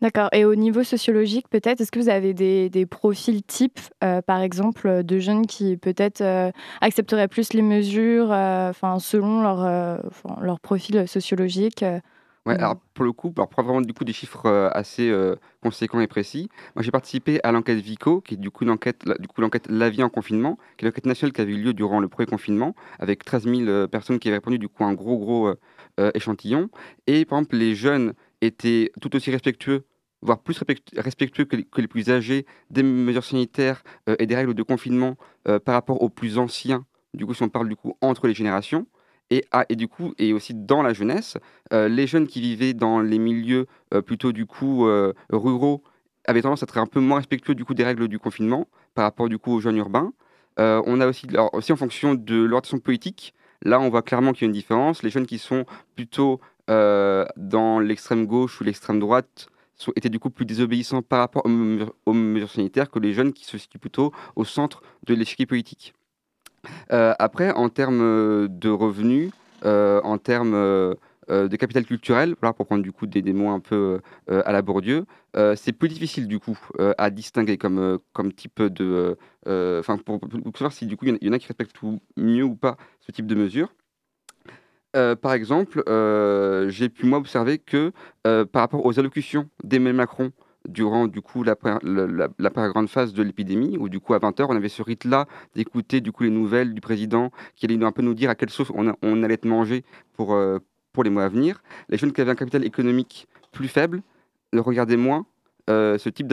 D'accord. 0.00 0.28
Et 0.32 0.44
au 0.44 0.54
niveau 0.54 0.82
sociologique, 0.82 1.48
peut-être, 1.48 1.80
est-ce 1.80 1.92
que 1.92 1.98
vous 1.98 2.08
avez 2.08 2.34
des, 2.34 2.68
des 2.68 2.84
profils 2.84 3.42
types, 3.42 3.80
euh, 4.02 4.20
par 4.20 4.40
exemple, 4.40 5.02
de 5.02 5.18
jeunes 5.18 5.46
qui 5.46 5.76
peut-être 5.76 6.20
euh, 6.20 6.50
accepteraient 6.80 7.28
plus 7.28 7.52
les 7.52 7.62
mesures, 7.62 8.30
euh, 8.32 8.72
selon 8.98 9.42
leur, 9.42 10.02
leur 10.40 10.60
profil 10.60 11.06
sociologique 11.08 11.84
Ouais, 12.46 12.56
alors 12.56 12.76
pour 12.92 13.06
le 13.06 13.12
coup, 13.12 13.32
alors 13.34 13.48
pour 13.48 13.60
avoir 13.60 13.76
vraiment 13.76 13.86
du 13.86 13.94
coup 13.94 14.04
des 14.04 14.12
chiffres 14.12 14.70
assez 14.74 15.10
conséquents 15.62 16.00
et 16.00 16.06
précis, 16.06 16.50
moi 16.76 16.82
j'ai 16.82 16.90
participé 16.90 17.40
à 17.42 17.52
l'enquête 17.52 17.78
Vico, 17.78 18.20
qui 18.20 18.34
est 18.34 18.36
du 18.36 18.50
coup 18.50 18.66
l'enquête, 18.66 19.02
du 19.18 19.28
coup 19.28 19.40
l'enquête 19.40 19.66
La 19.70 19.88
vie 19.88 20.02
en 20.02 20.10
confinement, 20.10 20.58
qui 20.76 20.84
est 20.84 20.88
l'enquête 20.88 21.06
nationale 21.06 21.32
qui 21.32 21.40
avait 21.40 21.54
eu 21.54 21.62
lieu 21.62 21.72
durant 21.72 22.00
le 22.00 22.08
premier 22.08 22.26
confinement, 22.26 22.74
avec 22.98 23.24
13 23.24 23.44
000 23.44 23.88
personnes 23.88 24.18
qui 24.18 24.28
avaient 24.28 24.36
répondu 24.36 24.58
du 24.58 24.68
coup 24.68 24.84
un 24.84 24.92
gros 24.92 25.16
gros 25.16 25.54
échantillon. 26.12 26.68
Et 27.06 27.24
par 27.24 27.38
exemple, 27.38 27.56
les 27.56 27.74
jeunes 27.74 28.12
étaient 28.44 28.92
tout 29.00 29.14
aussi 29.16 29.30
respectueux 29.30 29.84
voire 30.24 30.40
plus 30.40 30.58
respectueux 30.96 31.44
que 31.44 31.80
les, 31.80 31.86
plus 31.86 32.10
âgés 32.10 32.46
des 32.70 32.82
mesures 32.82 33.24
sanitaires 33.24 33.84
euh, 34.08 34.16
et 34.18 34.26
des 34.26 34.34
règles 34.34 34.54
de 34.54 34.62
confinement 34.62 35.16
euh, 35.46 35.60
par 35.60 35.74
rapport 35.74 36.02
aux 36.02 36.08
plus 36.08 36.38
anciens, 36.38 36.84
du 37.12 37.26
coup 37.26 37.34
si 37.34 37.42
on 37.42 37.48
parle 37.48 37.68
du 37.68 37.76
coup 37.76 37.96
entre 38.00 38.26
les 38.26 38.34
générations, 38.34 38.86
et, 39.30 39.44
ah, 39.52 39.64
du 39.70 39.86
coup 39.86 40.14
et 40.18 40.32
aussi 40.32 40.54
dans 40.54 40.82
la 40.82 40.92
jeunesse, 40.92 41.36
euh, 41.72 41.88
les 41.88 42.06
jeunes 42.06 42.26
qui 42.26 42.40
vivaient 42.40 42.74
dans 42.74 43.00
les 43.00 43.18
milieux 43.18 43.66
plutôt 44.06 44.32
du 44.32 44.46
coup 44.46 44.86
ruraux 45.30 45.82
avaient 46.26 46.42
tendance 46.42 46.62
à 46.62 46.64
être 46.64 46.78
un 46.78 46.86
peu 46.86 47.00
moins 47.00 47.18
respectueux 47.18 47.54
du 47.54 47.64
coup 47.64 47.74
des 47.74 47.84
règles 47.84 48.08
du 48.08 48.18
confinement 48.18 48.66
par 48.94 49.04
rapport 49.04 49.28
du 49.28 49.38
coup 49.38 49.52
aux 49.52 49.60
jeunes 49.60 49.76
urbains. 49.76 50.12
on 50.58 51.00
a 51.00 51.06
aussi, 51.06 51.26
aussi 51.52 51.72
en 51.72 51.76
fonction 51.76 52.14
de 52.14 52.36
l'orientation 52.36 52.78
politique, 52.78 53.34
là 53.62 53.80
on 53.80 53.88
voit 53.88 54.02
clairement 54.02 54.32
qu'il 54.32 54.42
y 54.42 54.44
a 54.44 54.48
une 54.48 54.52
différence. 54.52 55.02
Les 55.02 55.10
jeunes 55.10 55.26
qui 55.26 55.38
sont 55.38 55.64
plutôt 55.94 56.40
dans 56.68 57.78
l'extrême 57.80 58.26
gauche 58.26 58.60
ou 58.60 58.64
l'extrême 58.64 59.00
droite 59.00 59.48
étaient 59.96 60.08
du 60.08 60.18
coup 60.18 60.30
plus 60.30 60.46
désobéissants 60.46 61.02
par 61.02 61.20
rapport 61.20 61.44
aux 61.44 62.12
mesures, 62.12 62.50
sanitaires 62.50 62.90
que 62.90 62.98
les 62.98 63.12
jeunes 63.12 63.32
qui 63.32 63.44
se 63.44 63.58
situent 63.58 63.78
plutôt 63.78 64.12
au 64.36 64.44
centre 64.44 64.82
de 65.06 65.14
l'échiquier 65.14 65.46
politique. 65.46 65.94
Euh, 66.92 67.14
après, 67.18 67.50
en 67.52 67.68
termes 67.68 68.00
euh, 68.00 68.48
de 68.48 68.70
revenus, 68.70 69.30
euh, 69.64 70.00
en 70.02 70.18
termes 70.18 70.54
de 71.28 71.56
capital 71.56 71.86
culturel, 71.86 72.34
voilà, 72.40 72.52
pour 72.52 72.66
prendre 72.66 72.82
du 72.82 72.92
coup 72.92 73.06
des, 73.06 73.32
mots 73.32 73.48
un 73.48 73.60
peu 73.60 74.00
à 74.28 74.52
la 74.52 74.60
Bourdieu, 74.60 75.06
c'est 75.56 75.72
plus 75.72 75.88
difficile 75.88 76.28
du 76.28 76.38
coup 76.38 76.58
à 76.98 77.08
distinguer 77.08 77.56
comme, 77.56 77.98
comme 78.12 78.32
type 78.32 78.62
de... 78.62 79.16
Enfin, 79.46 79.96
pour, 79.96 80.20
savoir 80.54 80.72
si 80.72 80.86
du 80.86 80.98
coup 80.98 81.06
il 81.06 81.16
y, 81.22 81.28
en 81.30 81.32
a 81.32 81.38
qui 81.38 81.46
respectent 81.46 81.80
mieux 82.18 82.44
ou 82.44 82.54
pas 82.54 82.76
ce 83.00 83.10
type 83.10 83.26
de 83.26 83.34
mesures. 83.34 83.72
Euh, 84.94 85.16
par 85.16 85.32
exemple, 85.32 85.82
euh, 85.88 86.68
j'ai 86.68 86.88
pu 86.88 87.06
moi 87.06 87.18
observer 87.18 87.58
que 87.58 87.92
euh, 88.26 88.44
par 88.44 88.62
rapport 88.62 88.86
aux 88.86 88.98
allocutions 88.98 89.48
d'Emmanuel 89.64 89.96
Macron 89.96 90.32
durant 90.68 91.08
du 91.08 91.20
coup 91.20 91.42
la, 91.42 91.56
la, 91.82 92.68
grande 92.68 92.88
phase 92.88 93.12
de 93.12 93.22
l'épidémie, 93.22 93.76
où 93.76 93.88
du 93.88 94.00
coup 94.00 94.14
à 94.14 94.18
20h 94.18 94.46
on 94.48 94.56
avait 94.56 94.70
ce 94.70 94.82
rite-là 94.82 95.26
d'écouter 95.54 96.00
du 96.00 96.10
coup 96.10 96.22
les 96.22 96.30
nouvelles 96.30 96.72
du 96.72 96.80
président 96.80 97.32
qui 97.54 97.66
allait 97.66 97.82
un 97.84 97.92
peu 97.92 98.02
nous 98.02 98.14
dire 98.14 98.30
à 98.30 98.34
quelle 98.34 98.48
sauce 98.50 98.72
on, 98.74 99.22
allait 99.22 99.34
être 99.34 99.44
mangé 99.44 99.84
pour, 100.14 100.38
pour 100.92 101.04
les 101.04 101.10
mois 101.10 101.24
à 101.24 101.28
venir. 101.28 101.62
Les 101.90 101.98
jeunes 101.98 102.12
qui 102.12 102.22
avaient 102.22 102.30
un 102.30 102.36
capital 102.36 102.64
économique 102.64 103.28
plus 103.52 103.68
faible 103.68 104.00
le 104.54 104.62
regardaient 104.62 104.96
moins 104.96 105.26
ce 105.68 106.08
type 106.08 106.28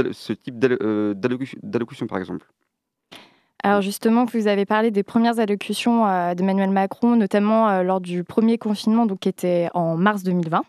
d'allocution 0.55 2.07
par 2.07 2.19
exemple. 2.19 2.47
Alors 3.63 3.81
justement, 3.81 4.25
vous 4.25 4.47
avez 4.47 4.65
parlé 4.65 4.89
des 4.89 5.03
premières 5.03 5.39
allocutions 5.39 6.07
euh, 6.07 6.33
d'Emmanuel 6.33 6.71
Macron, 6.71 7.15
notamment 7.15 7.69
euh, 7.69 7.83
lors 7.83 8.01
du 8.01 8.23
premier 8.23 8.57
confinement, 8.57 9.05
donc 9.05 9.19
qui 9.19 9.29
était 9.29 9.69
en 9.75 9.95
mars 9.97 10.23
2020. 10.23 10.63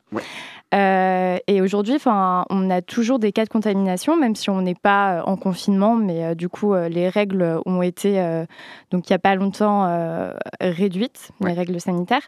Euh, 0.75 1.39
et 1.47 1.61
aujourd'hui, 1.63 1.99
on 2.07 2.71
a 2.71 2.83
toujours 2.83 3.19
des 3.19 3.33
cas 3.33 3.45
de 3.45 3.51
contamination, 3.51 4.17
même 4.17 4.35
si 4.35 4.51
on 4.51 4.61
n'est 4.61 4.75
pas 4.75 5.23
en 5.27 5.37
confinement, 5.37 5.97
mais 5.97 6.35
du 6.35 6.49
coup, 6.49 6.75
les 6.75 7.11
règles 7.11 7.61
ont 7.67 7.83
été, 7.83 8.15
donc 8.91 9.09
il 9.09 9.13
n'y 9.13 9.17
a 9.17 9.19
pas 9.19 9.35
longtemps, 9.35 9.87
réduites, 10.63 11.31
les 11.45 11.53
règles 11.53 11.79
sanitaires. 11.79 12.27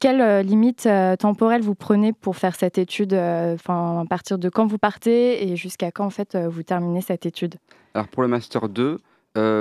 quelle 0.00 0.44
limite 0.44 0.88
temporelle 1.20 1.62
vous 1.62 1.76
prenez 1.76 2.12
pour 2.12 2.36
faire 2.36 2.56
cette 2.56 2.76
étude 2.76 3.14
Enfin, 3.14 4.00
à 4.00 4.04
partir 4.08 4.36
de 4.36 4.48
quand 4.48 4.66
vous 4.66 4.78
partez 4.78 5.48
et 5.48 5.54
jusqu'à 5.54 5.92
quand 5.92 6.06
en 6.06 6.10
fait 6.10 6.36
vous 6.36 6.64
terminez 6.64 7.02
cette 7.02 7.24
étude? 7.24 7.54
Alors 7.94 8.08
pour 8.08 8.22
le 8.22 8.28
master 8.28 8.68
2, 8.68 8.98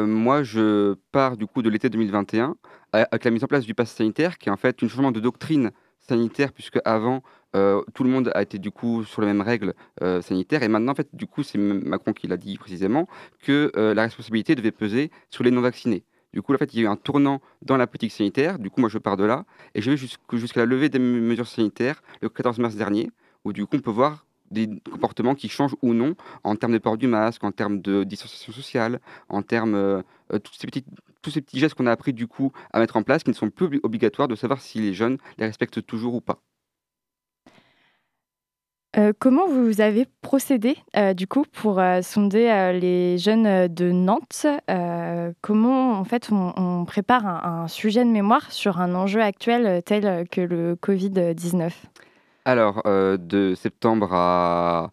moi, 0.05 0.43
je 0.43 0.95
pars 1.11 1.37
du 1.37 1.47
coup 1.47 1.61
de 1.61 1.69
l'été 1.69 1.89
2021 1.89 2.55
avec 2.93 3.23
la 3.23 3.31
mise 3.31 3.43
en 3.43 3.47
place 3.47 3.65
du 3.65 3.73
pass 3.73 3.91
sanitaire, 3.91 4.37
qui 4.37 4.49
est 4.49 4.51
en 4.51 4.57
fait 4.57 4.81
un 4.83 4.87
changement 4.87 5.11
de 5.11 5.19
doctrine 5.19 5.71
sanitaire, 5.99 6.53
puisque 6.53 6.79
avant, 6.85 7.21
euh, 7.55 7.81
tout 7.93 8.03
le 8.03 8.09
monde 8.09 8.31
a 8.33 8.41
été 8.41 8.59
du 8.59 8.71
coup 8.71 9.03
sur 9.03 9.21
les 9.21 9.27
mêmes 9.27 9.41
règles 9.41 9.73
euh, 10.01 10.21
sanitaires. 10.21 10.63
Et 10.63 10.67
maintenant, 10.67 10.91
en 10.91 10.95
fait, 10.95 11.09
du 11.13 11.27
coup, 11.27 11.43
c'est 11.43 11.57
Macron 11.57 12.13
qui 12.13 12.27
l'a 12.27 12.37
dit 12.37 12.57
précisément 12.57 13.07
que 13.41 13.71
euh, 13.75 13.93
la 13.93 14.03
responsabilité 14.03 14.55
devait 14.55 14.71
peser 14.71 15.11
sur 15.29 15.43
les 15.43 15.51
non-vaccinés. 15.51 16.03
Du 16.33 16.41
coup, 16.41 16.53
en 16.53 16.57
fait, 16.57 16.73
il 16.73 16.79
y 16.79 16.83
a 16.83 16.85
eu 16.85 16.87
un 16.87 16.97
tournant 16.97 17.41
dans 17.61 17.77
la 17.77 17.87
politique 17.87 18.11
sanitaire. 18.11 18.59
Du 18.59 18.69
coup, 18.69 18.81
moi, 18.81 18.89
je 18.89 18.97
pars 18.97 19.17
de 19.17 19.23
là 19.23 19.45
et 19.75 19.81
je 19.81 19.91
vais 19.91 19.97
jusqu'à 19.97 20.59
la 20.59 20.65
levée 20.65 20.89
des 20.89 20.99
mesures 20.99 21.47
sanitaires 21.47 22.01
le 22.21 22.29
14 22.29 22.59
mars 22.59 22.75
dernier, 22.75 23.09
où 23.43 23.53
du 23.53 23.65
coup, 23.65 23.77
on 23.77 23.79
peut 23.79 23.91
voir 23.91 24.26
des 24.51 24.69
comportements 24.91 25.35
qui 25.35 25.49
changent 25.49 25.75
ou 25.81 25.93
non 25.93 26.15
en 26.43 26.55
termes 26.55 26.73
de 26.73 26.77
port 26.77 26.97
du 26.97 27.07
masque, 27.07 27.43
en 27.43 27.51
termes 27.51 27.81
de 27.81 28.03
distanciation 28.03 28.53
sociale, 28.53 28.99
en 29.29 29.41
termes 29.41 29.73
de 29.73 30.37
tous 30.37 30.53
ces 30.53 30.67
petits 30.67 30.85
tous 31.21 31.31
ces 31.31 31.41
petits 31.41 31.59
gestes 31.59 31.75
qu'on 31.75 31.87
a 31.87 31.91
appris 31.91 32.13
du 32.13 32.27
coup 32.27 32.51
à 32.71 32.79
mettre 32.79 32.95
en 32.95 33.03
place, 33.03 33.23
qui 33.23 33.31
ne 33.31 33.35
sont 33.35 33.49
plus 33.49 33.79
obligatoires, 33.83 34.27
de 34.27 34.35
savoir 34.35 34.61
si 34.61 34.79
les 34.79 34.93
jeunes 34.93 35.17
les 35.37 35.45
respectent 35.45 35.85
toujours 35.85 36.15
ou 36.15 36.21
pas. 36.21 36.39
Euh, 38.97 39.13
comment 39.19 39.47
vous 39.47 39.81
avez 39.81 40.07
procédé 40.21 40.77
euh, 40.95 41.13
du 41.13 41.27
coup 41.27 41.43
pour 41.51 41.79
euh, 41.79 42.01
sonder 42.01 42.71
les 42.79 43.17
jeunes 43.17 43.67
de 43.67 43.91
Nantes? 43.91 44.47
Comment 45.41 45.99
en 45.99 46.03
fait 46.03 46.29
on, 46.31 46.85
prépare 46.85 47.45
un, 47.45 47.67
sujet 47.67 48.03
de 48.03 48.09
mémoire 48.09 48.51
sur 48.51 48.79
un 48.79 48.95
enjeu 48.95 49.21
actuel 49.21 49.83
tel 49.83 50.27
que 50.29 50.41
le 50.41 50.75
Covid-19 50.75 51.71
Alors 52.47 52.81
de 52.85 53.55
septembre 53.55 54.13
à 54.13 54.91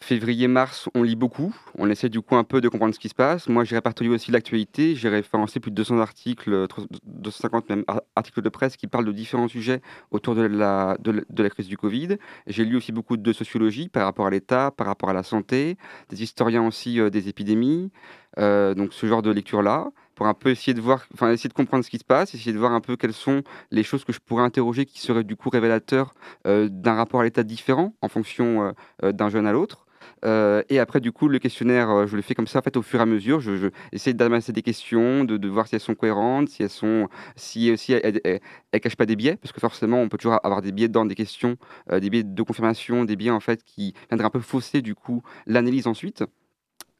Février-mars, 0.00 0.88
on 0.94 1.02
lit 1.02 1.16
beaucoup. 1.16 1.54
On 1.76 1.88
essaie 1.88 2.08
du 2.08 2.20
coup 2.20 2.34
un 2.34 2.42
peu 2.42 2.60
de 2.60 2.68
comprendre 2.68 2.94
ce 2.94 2.98
qui 2.98 3.08
se 3.10 3.14
passe. 3.14 3.48
Moi, 3.48 3.62
j'ai 3.64 3.76
répertorié 3.76 4.10
aussi 4.10 4.32
l'actualité. 4.32 4.96
J'ai 4.96 5.08
référencé 5.08 5.60
plus 5.60 5.70
de 5.70 5.76
200 5.76 6.00
articles, 6.00 6.66
250 7.04 7.68
même 7.68 7.84
articles 8.16 8.40
de 8.40 8.48
presse 8.48 8.76
qui 8.76 8.88
parlent 8.88 9.04
de 9.04 9.12
différents 9.12 9.46
sujets 9.46 9.82
autour 10.10 10.34
de 10.34 10.42
la, 10.42 10.96
de, 10.98 11.42
la 11.42 11.50
crise 11.50 11.68
du 11.68 11.76
Covid. 11.76 12.16
J'ai 12.48 12.64
lu 12.64 12.76
aussi 12.76 12.90
beaucoup 12.90 13.16
de 13.16 13.32
sociologie 13.32 13.88
par 13.88 14.04
rapport 14.04 14.26
à 14.26 14.30
l'État, 14.30 14.70
par 14.70 14.86
rapport 14.88 15.10
à 15.10 15.12
la 15.12 15.22
santé, 15.22 15.76
des 16.08 16.22
historiens 16.22 16.66
aussi 16.66 16.98
euh, 16.98 17.10
des 17.10 17.28
épidémies. 17.28 17.92
Euh, 18.38 18.74
donc 18.74 18.94
ce 18.94 19.06
genre 19.06 19.22
de 19.22 19.30
lecture-là 19.30 19.90
pour 20.18 20.26
un 20.26 20.34
peu 20.34 20.50
essayer 20.50 20.74
de 20.74 20.80
voir, 20.80 21.06
enfin 21.14 21.30
essayer 21.30 21.48
de 21.48 21.54
comprendre 21.54 21.84
ce 21.84 21.90
qui 21.90 21.98
se 21.98 22.04
passe, 22.04 22.34
essayer 22.34 22.52
de 22.52 22.58
voir 22.58 22.72
un 22.72 22.80
peu 22.80 22.96
quelles 22.96 23.12
sont 23.12 23.42
les 23.70 23.84
choses 23.84 24.04
que 24.04 24.12
je 24.12 24.18
pourrais 24.18 24.42
interroger 24.42 24.84
qui 24.84 25.00
seraient 25.00 25.24
du 25.24 25.36
coup 25.36 25.48
révélateurs 25.48 26.12
euh, 26.46 26.68
d'un 26.68 26.94
rapport 26.94 27.20
à 27.20 27.24
l'État 27.24 27.44
différent 27.44 27.94
en 28.02 28.08
fonction 28.08 28.74
d'un 29.02 29.28
jeune 29.28 29.46
à 29.46 29.52
l'autre. 29.52 29.86
Euh, 30.24 30.62
et 30.68 30.78
après, 30.78 31.00
du 31.00 31.12
coup, 31.12 31.28
le 31.28 31.38
questionnaire, 31.38 31.90
euh, 31.90 32.06
je 32.06 32.16
le 32.16 32.22
fais 32.22 32.34
comme 32.34 32.46
ça, 32.46 32.58
en 32.58 32.62
fait, 32.62 32.76
au 32.76 32.82
fur 32.82 33.00
et 33.00 33.02
à 33.02 33.06
mesure. 33.06 33.40
Je, 33.40 33.56
je 33.56 33.68
essaie 33.92 34.12
d'amasser 34.14 34.52
des 34.52 34.62
questions, 34.62 35.24
de, 35.24 35.36
de, 35.36 35.48
voir 35.48 35.66
si 35.66 35.74
elles 35.74 35.80
sont 35.80 35.94
cohérentes, 35.94 36.48
si 36.48 36.62
elles 36.62 36.70
sont, 36.70 37.08
si, 37.36 37.76
si 37.76 37.92
elles, 37.92 38.20
elles, 38.24 38.80
cachent 38.80 38.96
pas 38.96 39.06
des 39.06 39.16
biais, 39.16 39.36
parce 39.36 39.52
que 39.52 39.60
forcément, 39.60 40.00
on 40.00 40.08
peut 40.08 40.18
toujours 40.18 40.38
avoir 40.44 40.62
des 40.62 40.72
biais 40.72 40.88
dans 40.88 41.04
des 41.04 41.14
questions, 41.14 41.56
euh, 41.90 42.00
des 42.00 42.10
biais 42.10 42.22
de 42.24 42.42
confirmation, 42.42 43.04
des 43.04 43.16
biais 43.16 43.30
en 43.30 43.40
fait 43.40 43.62
qui 43.64 43.94
viendraient 44.10 44.26
un 44.26 44.30
peu 44.30 44.40
fausser 44.40 44.82
du 44.82 44.94
coup 44.94 45.22
l'analyse 45.46 45.86
ensuite. 45.86 46.24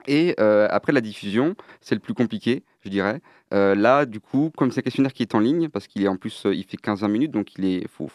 Et 0.09 0.35
après 0.39 0.93
la 0.93 1.01
diffusion, 1.01 1.55
c'est 1.81 1.95
le 1.95 2.01
plus 2.01 2.15
compliqué, 2.15 2.65
je 2.81 2.89
dirais. 2.89 3.21
là, 3.53 4.07
du 4.07 4.21
coup, 4.21 4.51
comme 4.57 4.71
c'est 4.71 4.81
un 4.81 4.83
questionnaire 4.83 5.13
qui 5.13 5.23
est 5.23 5.35
en 5.35 5.41
ligne, 5.41 5.69
parce 5.69 5.87
qu'il 5.87 6.03
est 6.03 6.09
en 6.09 6.17
plus, 6.17 6.47
il 6.47 6.65
fait 6.65 6.79
15-20 6.79 7.09
minutes, 7.09 7.31
donc 7.31 7.59
il 7.59 7.87
faut, 7.89 8.09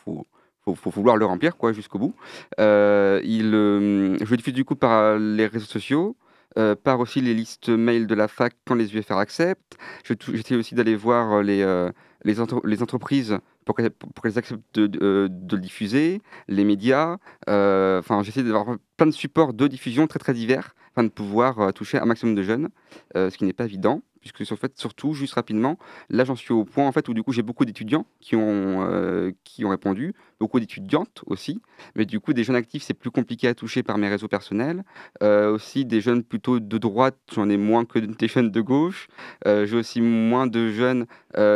vouloir 0.66 1.18
le 1.18 1.26
remplir 1.26 1.58
quoi 1.58 1.74
jusqu'au 1.74 2.00
bout. 2.00 2.16
Euh, 2.60 3.22
euh, 3.24 4.18
je 4.20 4.30
le 4.32 4.38
diffuse 4.38 4.54
du 4.54 4.66
coup 4.66 4.76
par 4.76 5.18
les 5.18 5.48
réseaux 5.48 5.66
sociaux, 5.66 6.16
euh, 6.58 6.76
par 6.76 7.00
aussi 7.00 7.22
les 7.22 7.34
listes 7.34 7.70
mail 7.70 8.08
de 8.08 8.16
la 8.16 8.28
fac 8.28 8.54
quand 8.66 8.76
les 8.76 8.96
UFR 8.96 9.18
acceptent. 9.18 9.78
J'essaie 10.04 10.56
aussi 10.56 10.76
d'aller 10.76 10.96
voir 10.96 11.44
les, 11.44 11.90
les, 12.24 12.82
entreprises 12.82 13.38
pour 13.66 13.76
qu'elles 13.76 14.38
acceptent 14.38 14.62
de, 14.76 14.88
de, 14.88 15.56
le 15.56 15.62
diffuser, 15.62 16.22
les 16.48 16.64
médias. 16.64 17.18
Enfin, 17.48 18.24
j'essaie 18.24 18.44
d'avoir 18.44 18.78
plein 18.98 19.08
de 19.08 19.12
supports 19.12 19.54
de 19.54 19.68
diffusion 19.68 20.08
très 20.08 20.20
très 20.20 20.34
divers 20.34 20.76
afin 20.94 21.04
de 21.04 21.10
pouvoir 21.10 21.74
toucher 21.74 21.98
un 21.98 22.06
maximum 22.06 22.36
de 22.36 22.44
jeunes, 22.44 22.70
ce 23.16 23.36
qui 23.36 23.46
n'est 23.46 23.54
pas 23.54 23.66
évident 23.66 24.02
puisque 24.24 24.52
en 24.52 24.56
fait, 24.56 24.78
surtout, 24.78 25.14
juste 25.14 25.34
rapidement, 25.34 25.78
là 26.10 26.24
j'en 26.24 26.36
suis 26.36 26.54
au 26.54 26.64
point 26.66 26.88
en 26.88 26.92
fait 26.92 27.08
où 27.10 27.14
du 27.14 27.24
coup 27.24 27.34
j'ai 27.34 27.42
beaucoup 27.42 27.66
d'étudiants 27.66 28.06
qui 28.20 28.36
ont 28.36 28.88
euh, 28.90 29.32
qui 29.44 29.66
ont 29.66 29.70
répondu, 29.70 30.14
beaucoup 30.40 30.60
d'étudiantes 30.60 31.24
aussi, 31.28 31.62
mais 31.96 32.06
du 32.06 32.20
coup 32.20 32.34
des 32.34 32.44
jeunes 32.44 32.56
actifs 32.56 32.84
c'est 32.84 32.94
plus 32.94 33.12
compliqué 33.12 33.48
à 33.48 33.54
toucher 33.54 33.84
par 33.84 33.98
mes 33.98 34.08
réseaux 34.08 34.28
personnels, 34.28 34.84
euh, 35.22 35.52
aussi 35.54 35.86
des 35.86 36.02
jeunes 36.02 36.24
plutôt 36.24 36.60
de 36.60 36.78
droite 36.78 37.18
j'en 37.34 37.50
ai 37.50 37.58
moins 37.58 37.86
que 37.86 38.00
des 38.00 38.28
jeunes 38.28 38.50
de 38.50 38.62
gauche, 38.62 39.08
euh, 39.46 39.66
j'ai 39.66 39.78
aussi 39.78 40.02
moins 40.02 40.48
de 40.48 40.70
jeunes 40.70 41.06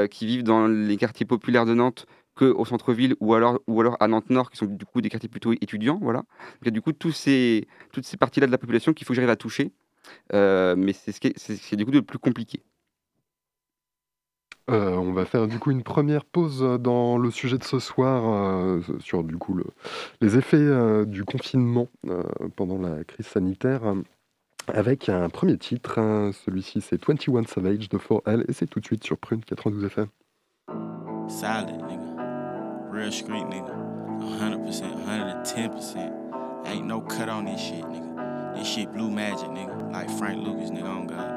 qui 0.10 0.26
vivent 0.26 0.44
dans 0.44 0.68
les 0.68 0.98
quartiers 0.98 1.26
populaires 1.26 1.66
de 1.66 1.76
Nantes 1.76 2.08
qu'au 2.38 2.66
centre-ville 2.66 3.16
ou 3.20 3.34
alors, 3.34 3.60
ou 3.68 3.82
alors 3.82 3.98
à 4.00 4.08
Nantes-Nord, 4.08 4.50
qui 4.52 4.58
sont 4.58 4.66
du 4.66 4.86
coup 4.86 5.02
des 5.02 5.10
quartiers 5.10 5.30
plutôt 5.30 5.54
étudiants. 5.54 6.00
Voilà. 6.02 6.24
Donc, 6.62 6.74
du 6.74 6.82
coup, 6.82 6.94
tous 6.94 7.12
ces, 7.12 7.68
toutes 7.92 8.06
ces 8.06 8.18
parties-là 8.18 8.48
de 8.48 8.52
la 8.52 8.58
population 8.58 8.94
qu'il 8.94 9.06
faut 9.06 9.12
que 9.12 9.16
j'arrive 9.16 9.30
à 9.30 9.36
toucher 9.36 9.72
euh, 10.34 10.76
mais 10.78 10.94
c'est 10.94 11.12
ce 11.12 11.20
qui 11.20 11.28
est, 11.28 11.76
du 11.76 11.86
coup 11.86 11.92
le 11.92 12.02
plus 12.02 12.20
compliqué. 12.20 12.62
Euh, 14.70 14.96
on 14.96 15.14
va 15.14 15.24
faire 15.24 15.48
du 15.48 15.60
coup 15.60 15.72
une 15.72 15.84
première 15.84 16.26
pause 16.26 16.62
dans 16.82 17.18
le 17.18 17.32
sujet 17.32 17.58
de 17.58 17.64
ce 17.64 17.80
soir 17.80 18.26
euh, 18.26 18.82
sur 19.00 19.24
du 19.24 19.38
coup 19.38 19.58
les 20.20 20.38
effets 20.38 21.06
du 21.06 21.24
confinement 21.24 21.88
pendant 22.58 22.78
la 22.78 23.06
crise 23.06 23.28
sanitaire 23.28 23.82
avec 24.68 25.08
un 25.08 25.30
premier 25.30 25.58
titre. 25.58 26.00
Hein. 26.00 26.32
Celui-ci 26.46 26.82
c'est 26.82 27.02
21 27.02 27.46
Savage 27.46 27.88
de 27.88 27.98
4L 27.98 28.44
et 28.50 28.54
c'est 28.54 28.68
tout 28.68 28.82
de 28.82 28.86
suite 28.86 29.06
sur 29.06 29.18
Prune 29.18 29.42
92 29.42 29.86
FM. 29.86 30.08
Solid, 31.30 31.82
nigga. 31.88 32.90
Real 32.92 33.12
street, 33.12 33.46
nigga. 33.50 33.76
100%, 34.20 35.44
110%. 35.44 36.66
Ain't 36.66 36.86
no 36.86 37.02
cut 37.02 37.30
on 37.30 37.46
this 37.46 37.60
shit, 37.60 37.84
nigga. 37.86 38.07
This 38.58 38.68
shit 38.68 38.92
blue 38.92 39.12
magic, 39.12 39.50
nigga. 39.50 39.94
Like 39.94 40.10
Frank 40.18 40.44
Lucas, 40.44 40.72
nigga, 40.72 40.90
on 40.90 41.06
God. 41.06 41.30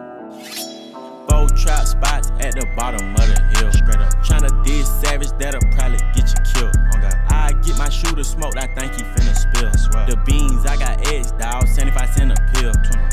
Four 1.29 1.49
trap 1.55 1.87
spots 1.87 2.31
at 2.41 2.55
the 2.55 2.67
bottom 2.75 3.13
of 3.13 3.27
the 3.29 3.37
hill. 3.59 3.71
Straight 3.73 4.01
up. 4.01 4.15
Tryna 4.25 4.65
diss 4.65 4.89
savage, 5.03 5.29
that'll 5.39 5.61
probably 5.77 5.99
get 6.15 6.33
you 6.33 6.41
killed. 6.55 6.75
On 6.95 7.01
God. 7.03 7.15
I 7.29 7.53
get 7.61 7.77
my 7.77 7.91
shooter 7.91 8.25
smoked, 8.25 8.57
I 8.57 8.67
think 8.75 8.95
he 8.95 9.03
finna 9.03 9.37
spill. 9.37 9.71
The 10.07 10.17
beans, 10.25 10.65
I 10.65 10.77
got 10.77 11.07
eggs, 11.13 11.33
dog, 11.33 11.69
75 11.69 12.09
cent 12.09 12.33
a 12.33 12.37
pill. 12.55 12.73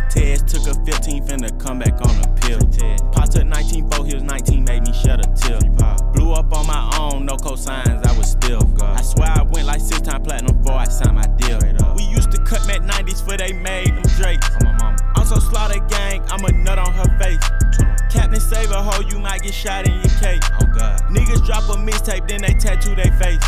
Tez 0.09 0.41
took 0.43 0.67
a 0.67 0.85
15, 0.85 1.27
finna 1.27 1.59
come 1.59 1.79
back 1.79 1.99
on 2.01 2.15
the 2.21 2.27
pill. 2.41 3.11
Pop 3.11 3.29
took 3.29 3.45
19, 3.45 3.91
4, 3.91 4.05
he 4.05 4.13
was 4.15 4.23
19, 4.23 4.63
made 4.63 4.83
me 4.83 4.93
shut 4.93 5.19
a 5.19 5.29
till. 5.35 5.59
Up 6.33 6.53
on 6.53 6.67
my 6.67 6.97
own, 6.99 7.25
no 7.25 7.35
cosigns, 7.35 8.05
I 8.05 8.17
was 8.17 8.29
still. 8.31 8.61
I 8.81 9.01
swear 9.01 9.29
I 9.29 9.41
went 9.41 9.65
like 9.65 9.79
six 9.79 10.01
time 10.01 10.21
platinum 10.23 10.57
before 10.57 10.75
I 10.75 10.85
signed 10.85 11.15
my 11.15 11.25
deal. 11.37 11.59
We 11.95 12.03
used 12.03 12.31
to 12.31 12.37
cut 12.43 12.65
Mac 12.67 12.81
90s 12.81 13.23
for 13.23 13.37
they 13.37 13.53
made 13.53 13.87
them 13.87 14.03
Drakes. 14.17 14.47
I'm 15.15 15.25
so 15.25 15.39
slaughter 15.39 15.79
gang, 15.87 16.23
I'm 16.27 16.45
a 16.45 16.51
nut 16.51 16.77
on 16.77 16.93
her 16.93 17.17
face. 17.17 17.39
Captain 18.11 18.39
save 18.39 18.71
a 18.71 18.83
hoe, 18.83 19.01
you 19.09 19.19
might 19.19 19.41
get 19.41 19.53
shot 19.53 19.87
in 19.87 19.93
your 19.93 20.13
cake. 20.19 20.41
Oh 20.61 20.67
God. 20.77 21.01
Niggas 21.09 21.45
drop 21.45 21.63
a 21.69 21.79
mixtape, 21.79 22.27
then 22.27 22.41
they 22.41 22.53
tattoo 22.53 22.93
their 22.93 23.11
face. 23.17 23.39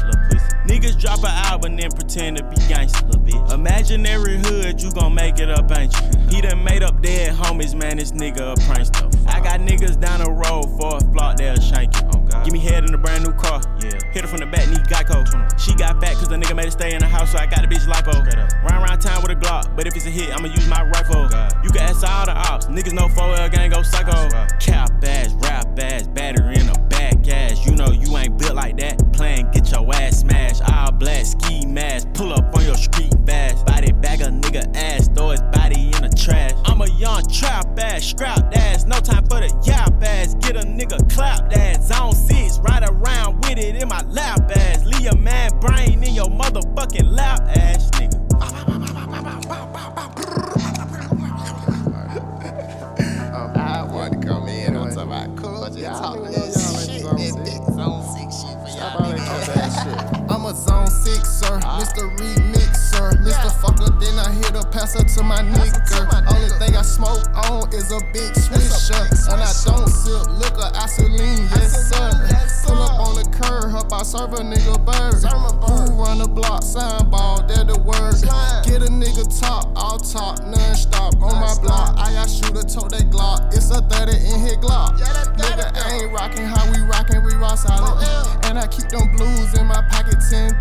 Niggas 0.66 1.00
drop 1.00 1.20
an 1.20 1.32
album, 1.46 1.76
then 1.76 1.92
pretend 1.92 2.38
to 2.38 2.44
be 2.44 2.56
gangsta. 2.56 3.10
Imaginary 3.54 4.38
hood, 4.38 4.82
you 4.82 4.92
gon' 4.92 5.14
make 5.14 5.40
it 5.40 5.50
up, 5.50 5.72
ain't 5.78 5.94
you? 5.94 6.20
He 6.30 6.42
done 6.42 6.64
made 6.64 6.84
up 6.84 7.02
dead 7.02 7.36
homies, 7.36 7.76
man, 7.76 7.98
this 7.98 8.12
nigga 8.12 8.54
a 8.54 8.56
prankster. 8.62 9.28
I 9.28 9.40
got 9.40 9.60
niggas 9.60 10.00
down 10.00 10.20
the 10.20 10.32
road 10.32 10.66
for 10.80 10.98
a 10.98 11.12
flock, 11.12 11.38
they'll 11.38 11.60
shank 11.60 11.96
you. 11.96 12.19
Give 12.50 12.54
me 12.64 12.68
head 12.68 12.84
in 12.84 12.96
a 12.96 12.98
brand 12.98 13.24
new 13.24 13.32
car. 13.34 13.62
Yeah. 13.80 13.92
Hit 14.12 14.24
her 14.24 14.28
from 14.28 14.40
the 14.40 14.48
back, 14.48 14.68
need 14.70 14.82
Geico. 14.90 15.22
She 15.60 15.76
got 15.76 16.02
fat 16.02 16.16
cause 16.16 16.30
the 16.30 16.36
nigga 16.36 16.56
made 16.56 16.66
her 16.66 16.72
stay 16.72 16.96
in 16.96 16.98
the 16.98 17.08
house, 17.08 17.32
so 17.32 17.38
I 17.38 17.46
got 17.46 17.62
the 17.62 17.68
bitch 17.68 17.86
lipo. 17.86 18.26
Run 18.64 18.74
around 18.74 19.02
town 19.02 19.22
with 19.22 19.30
a 19.30 19.36
Glock, 19.36 19.76
but 19.76 19.86
if 19.86 19.96
it's 19.96 20.08
a 20.08 20.10
hit, 20.10 20.36
I'ma 20.36 20.48
use 20.48 20.68
my 20.68 20.82
rifle. 20.82 21.30
Oh 21.32 21.50
you 21.64 21.70
can 21.70 21.82
ask 21.82 22.02
all 22.02 22.26
the 22.26 22.32
ops, 22.32 22.66
niggas 22.66 22.94
know 22.94 23.08
4L 23.08 23.52
gang 23.52 23.70
go 23.70 23.84
psycho. 23.84 24.30
Cap 24.60 24.90
ass, 25.04 25.32
rap 25.34 25.78
ass, 25.78 26.08
battery 26.08 26.56
in 26.56 26.70
a 26.70 26.80
back 26.90 27.28
ass. 27.28 27.64
You 27.68 27.76
know 27.76 27.92
you 27.92 28.18
ain't 28.18 28.40
built 28.40 28.56
like 28.56 28.78
that. 28.78 28.98
Playing, 29.14 29.52
get 29.52 29.70
your 29.70 29.86
ass 29.94 30.22
smashed. 30.22 30.64
All 30.74 30.92
black 30.92 31.28
ski 31.28 31.68
mask, 31.68 32.08
pull 32.16 32.34
up 32.34 32.52
on 32.56 32.66
your 32.66 32.78
street 32.78 33.14
fast. 33.28 33.64
Body 33.68 33.92
bag 33.92 34.22
a 34.22 34.26
nigga 34.26 34.76
ass, 34.76 34.99
trap 37.32 37.80
ass, 37.80 38.06
scrap 38.06 38.56
ass. 38.56 38.86
No 38.86 39.00
time 39.00 39.26
for 39.26 39.40
the 39.40 39.52
yap 39.66 40.04
ass. 40.04 40.36
Get 40.36 40.56
a 40.56 40.62
nigga 40.62 41.10
clap 41.12 41.52
ass. 41.54 41.88
Zone 41.88 42.14
six, 42.14 42.60
ride 42.60 42.84
around 42.88 43.42
with 43.42 43.58
it 43.58 43.76
in 43.76 43.88
my 43.88 44.04
lap 44.04 44.52
ass. 44.56 44.86
Leave 44.86 45.00
Leave 45.00 45.14
your 45.14 45.22
man 45.22 45.58
brain 45.62 46.04
in 46.04 46.14
your 46.14 46.26
motherfucking 46.26 47.10
lap, 47.10 47.40
ass 47.56 47.90
nigga. 47.92 48.20
I 53.56 53.84
want 53.84 54.22
to 54.22 54.28
come 54.28 54.50
in 54.50 54.76
on 54.76 54.90
top 54.90 54.98
of 54.98 55.08
my 55.08 55.28
culture. 55.42 55.84
Talk 55.84 56.22
that 56.26 56.34
shit. 56.34 57.04
That 57.04 57.42
big 57.46 57.64
zone 57.74 58.04
six 58.12 58.42
shit 58.42 58.58
for 58.60 58.68
y'all 58.78 59.14
niggas. 59.14 60.30
I'm 60.30 60.44
a 60.44 60.54
zone 60.54 60.88
six, 60.88 61.30
sir. 61.30 61.62
sixer, 61.80 62.08
Mr. 63.00 63.16
Remixer. 63.16 63.40
Mr. 63.40 63.52
Fucker, 63.62 64.00
then 64.00 64.20
I 64.20 64.32
hit 64.32 64.56
a 64.56 64.68
passer 64.70 65.04
to 65.04 65.24
my 65.24 65.40
nigga. 65.40 65.80
Only 66.34 66.50
thing 66.60 66.76
I 66.76 66.82
smoke 66.82 67.28
on 67.36 67.72
is 67.74 67.92
a 67.92 68.00
big 68.14 68.34
swisher. 68.34 69.00
And 69.32 69.42
I 69.42 69.52
don't 69.66 69.88
sip 69.88 70.28
liquor, 70.38 70.70
I 70.74 70.86
sip 70.88 71.10
lean, 71.10 71.48
yes 71.56 71.90
sir. 71.90 72.68
Pull 72.68 72.82
up 72.82 73.00
on 73.08 73.16
the 73.16 73.26
curb, 73.32 73.72
help 73.72 73.94
I 73.94 74.04
serve 74.04 74.34
a 74.34 74.38
nigga 74.44 74.78
bird. 74.86 75.24
Who 75.24 76.04
run 76.04 76.20
the 76.20 76.28
block, 76.28 76.64
sign 76.64 77.10
ball, 77.10 77.44
they're 77.48 77.64
the 77.64 77.80
word. 77.80 78.20
Get 78.66 78.82
a 78.84 78.92
nigga 78.92 79.26
top, 79.40 79.72
all 79.76 79.98
top, 79.98 80.40
non 80.44 80.76
stop. 80.76 81.16
On 81.22 81.36
my 81.40 81.56
block, 81.62 81.98
I 81.98 82.14
got 82.14 82.30
shooter, 82.30 82.64
tote 82.64 82.92
that 82.92 83.10
Glock. 83.10 83.54
It's 83.54 83.70
a 83.72 83.82
30 83.82 84.12
in 84.12 84.40
here 84.46 84.58
Glock. 84.58 84.98
Nigga 85.38 85.72
ain't 85.92 86.12
rockin' 86.12 86.46
how 86.46 86.70
we 86.72 86.80
rockin', 86.82 87.24
we 87.24 87.34
rock 87.36 87.58
solid. 87.58 88.04
And 88.46 88.58
I 88.58 88.68
keep 88.68 88.90
them 88.90 89.16
blues 89.16 89.54
in 89.58 89.66
my 89.66 89.82
pocket, 89.90 90.18
10,000. 90.30 90.60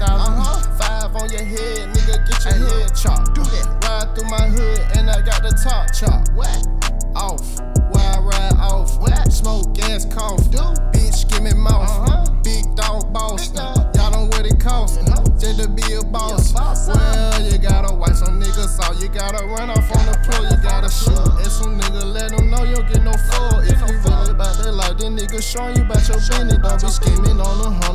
Five 0.78 1.14
on 1.16 1.30
your 1.30 1.44
head, 1.44 1.88
nigga, 1.94 2.27
get 2.28 2.44
your 2.44 2.68
head 2.68 2.94
chopped. 2.94 3.34
Do 3.34 3.42
that. 3.42 3.66
Ride 3.84 4.14
through 4.14 4.28
my 4.28 4.46
hood, 4.48 4.80
and 4.96 5.10
I 5.10 5.20
got 5.22 5.42
the 5.42 5.50
top 5.64 5.92
chop. 5.92 6.28
chopped. 6.28 6.84
Off, 7.16 7.58
where 7.90 8.04
I 8.04 8.18
ride 8.20 8.52
off. 8.60 9.00
What? 9.00 9.32
Smoke 9.32 9.74
gas 9.74 10.04
cough. 10.04 10.44
Bitch, 10.92 11.28
give 11.28 11.42
me 11.42 11.52
mouth. 11.54 12.30
Big 12.44 12.64
dog 12.76 13.12
boss. 13.12 13.52
Y'all 13.54 14.10
know 14.12 14.26
what 14.26 14.46
it 14.46 14.60
costs. 14.60 14.98
Just 15.40 15.62
to 15.62 15.68
be 15.68 15.94
a 15.94 16.02
boss. 16.04 16.52
Well, 16.52 17.42
you 17.42 17.58
gotta 17.58 17.94
wipe 17.94 18.14
some 18.14 18.40
niggas 18.40 18.78
out. 18.82 19.00
You 19.00 19.08
gotta 19.08 19.44
run 19.46 19.70
off 19.70 19.90
on 19.96 20.06
the 20.06 20.14
floor. 20.26 20.50
You 20.50 20.56
gotta 20.62 20.90
shoot 20.90 21.18
at 21.40 21.50
some 21.50 21.80
nigga. 21.80 22.04
Let 22.04 22.30
them 22.30 22.50
know 22.50 22.64
you 22.64 22.76
don't 22.76 22.88
get 22.92 23.02
no 23.02 23.12
fall. 23.12 23.60
If 23.60 23.78
you 23.80 23.98
really 23.98 24.30
about 24.30 24.58
that 24.58 24.72
life, 24.74 24.98
then 24.98 25.16
nigga 25.16 25.42
showing 25.42 25.76
you 25.76 25.82
about 25.82 26.06
your 26.06 26.18
business. 26.18 26.58
Don't 26.58 26.80
be 26.82 26.88
scheming 26.88 27.40
on 27.40 27.58
the 27.58 27.70
hundred, 27.70 27.87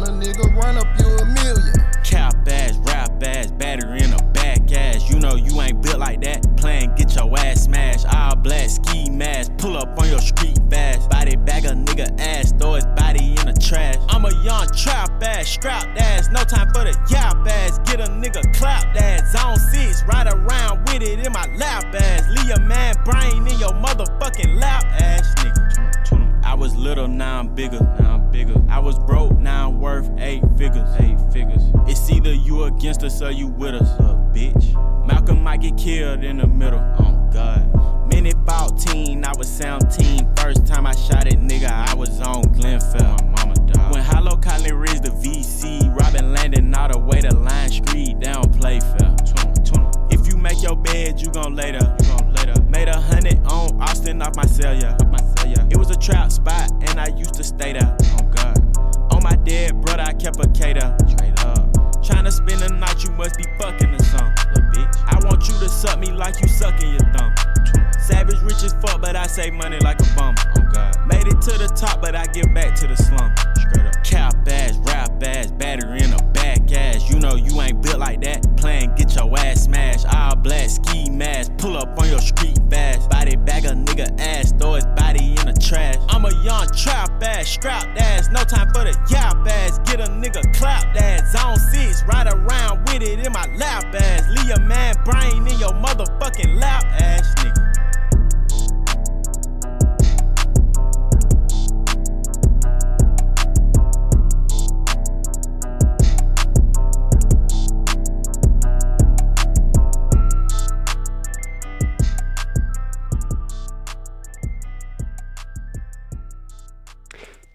in 36.22 36.38
the 36.38 36.48
middle. 36.48 36.73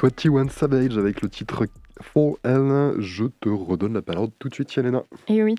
21 0.08 0.48
Savage 0.48 0.96
avec 0.96 1.20
le 1.20 1.28
titre 1.28 1.66
Fall 2.00 2.32
Alain, 2.42 2.94
je 2.98 3.24
te 3.26 3.48
redonne 3.50 3.92
la 3.92 4.00
parole 4.00 4.28
tout 4.38 4.48
de 4.48 4.54
suite, 4.54 4.74
Yelena. 4.74 5.02
Et 5.26 5.42
oui, 5.42 5.54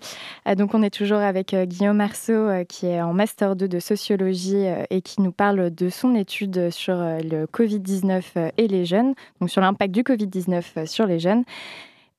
euh, 0.48 0.56
donc 0.56 0.74
on 0.74 0.82
est 0.82 0.90
toujours 0.90 1.18
avec 1.18 1.54
euh, 1.54 1.66
Guillaume 1.66 1.98
Marceau 1.98 2.32
euh, 2.32 2.64
qui 2.64 2.86
est 2.86 3.00
en 3.00 3.12
Master 3.12 3.54
2 3.54 3.68
de 3.68 3.78
sociologie 3.78 4.64
et 4.90 5.02
qui 5.02 5.20
nous 5.22 5.30
parle 5.30 5.72
de 5.72 5.88
son 5.88 6.16
étude 6.16 6.70
sur 6.70 6.96
le 6.96 7.44
Covid-19 7.46 8.52
et 8.56 8.66
les 8.66 8.84
jeunes, 8.84 9.14
donc 9.40 9.50
sur 9.50 9.60
l'impact 9.60 9.94
du 9.94 10.02
Covid-19 10.02 10.86
sur 10.86 11.06
les 11.06 11.20
jeunes. 11.20 11.44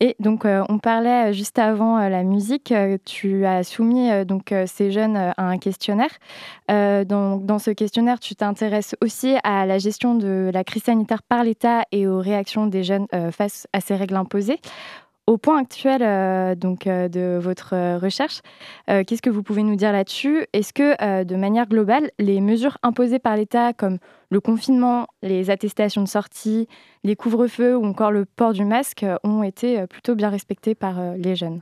Et 0.04 0.16
donc 0.20 0.46
euh, 0.46 0.64
on 0.68 0.80
parlait 0.80 1.30
euh, 1.30 1.32
juste 1.32 1.60
avant 1.60 2.00
euh, 2.00 2.10
la 2.10 2.24
musique, 2.24 2.74
tu 3.06 3.46
as 3.46 3.64
soumis 3.64 4.10
donc 4.26 4.54
ces 4.66 4.92
jeunes 4.92 5.16
à 5.16 5.34
un 5.38 5.58
questionnaire. 5.60 6.10
Dans, 6.68 7.60
ce 7.60 7.72
questionnaire, 7.72 8.20
tu 8.20 8.36
t'intéresses 8.36 8.96
aussi 9.02 9.36
à 9.44 9.66
la 9.66 9.78
gestion 9.78 10.16
de 10.16 10.50
la 10.52 10.64
crise 10.64 10.84
sanitaire 10.84 11.22
par 11.22 11.44
l'État 11.44 11.84
et 11.92 12.08
aux 12.08 12.20
réactions 12.20 12.66
des 12.66 12.84
jeunes 12.84 13.08
face 13.32 13.68
à 13.74 13.82
ces 13.82 13.96
règles 13.96 14.16
imposées. 14.16 14.60
Au 15.32 15.38
point 15.38 15.60
actuel 15.62 16.02
euh, 16.04 16.56
donc, 16.56 16.88
euh, 16.88 17.08
de 17.08 17.40
votre 17.42 17.74
euh, 17.74 17.98
recherche, 17.98 18.42
qu'est-ce 18.88 19.22
que 19.22 19.30
vous 19.30 19.44
pouvez 19.44 19.64
nous 19.64 19.78
dire 19.78 19.94
là-dessus? 19.94 20.46
Est-ce 20.52 20.74
que, 20.74 21.24
de 21.24 21.36
manière 21.38 21.68
globale, 21.68 22.12
les 22.20 22.42
mesures 22.42 22.78
imposées 22.84 23.20
par 23.20 23.38
l'État, 23.38 23.72
comme 23.72 24.00
le 24.30 24.42
confinement, 24.42 25.08
les 25.24 25.50
attestations 25.50 26.02
de 26.02 26.08
sortie, 26.10 26.68
les 27.06 27.16
couvre-feux 27.16 27.78
ou 27.78 27.86
encore 27.86 28.12
le 28.12 28.26
port 28.26 28.52
du 28.52 28.66
masque, 28.66 29.06
ont 29.24 29.44
été 29.44 29.88
plutôt 29.88 30.16
bien 30.16 30.28
respectées 30.28 30.76
par 30.76 31.00
les 31.16 31.38
jeunes? 31.38 31.62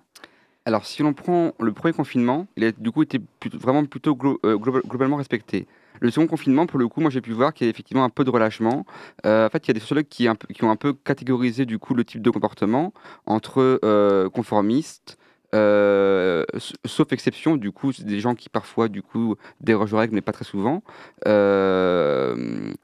Alors, 0.66 0.88
si 0.88 1.04
l'on 1.04 1.14
prend 1.14 1.52
le 1.60 1.72
premier 1.72 1.94
confinement, 1.94 2.48
il 2.58 2.64
a 2.64 2.72
du 2.72 2.90
coup 2.90 3.04
été 3.04 3.20
plutôt- 3.20 3.60
vraiment 3.60 3.86
plutôt 3.86 4.16
glo- 4.16 4.40
globa- 4.44 4.82
globalement 4.88 5.18
respecté. 5.18 5.68
Le 6.00 6.12
second 6.12 6.28
confinement, 6.28 6.66
pour 6.66 6.80
le 6.80 6.88
coup, 6.88 7.02
moi 7.02 7.10
j'ai 7.10 7.22
pu 7.22 7.32
voir 7.32 7.54
qu'il 7.54 7.66
y 7.66 7.70
a 7.70 7.72
effectivement 7.72 8.04
un 8.04 8.10
peu 8.10 8.24
de 8.24 8.30
relâchement. 8.30 8.86
Euh, 9.26 9.48
en 9.48 9.50
fait, 9.50 9.66
il 9.66 9.70
y 9.70 9.72
a 9.72 9.74
des 9.74 9.80
sociologues 9.80 10.08
qui, 10.08 10.28
ont 10.30 10.70
un 10.70 10.76
peu 10.76 10.94
catégorisé 10.94 11.66
du 11.66 11.80
coup 11.80 11.94
le 11.94 12.06
type 12.06 12.22
de 12.22 12.30
comportement 12.30 12.94
entre 13.26 13.80
euh, 13.84 14.30
conformistes, 14.30 15.18
euh, 15.56 16.46
sauf 16.86 17.12
exception, 17.12 17.58
du 17.58 17.72
coup, 17.72 17.92
des 18.00 18.20
gens 18.20 18.36
qui 18.36 18.50
parfois 18.50 18.88
du 18.88 19.02
coup 19.02 19.36
dérogent 19.62 19.94
aux 19.94 19.98
règles, 19.98 20.16
mais 20.16 20.22
pas 20.22 20.32
très 20.32 20.46
souvent, 20.46 20.84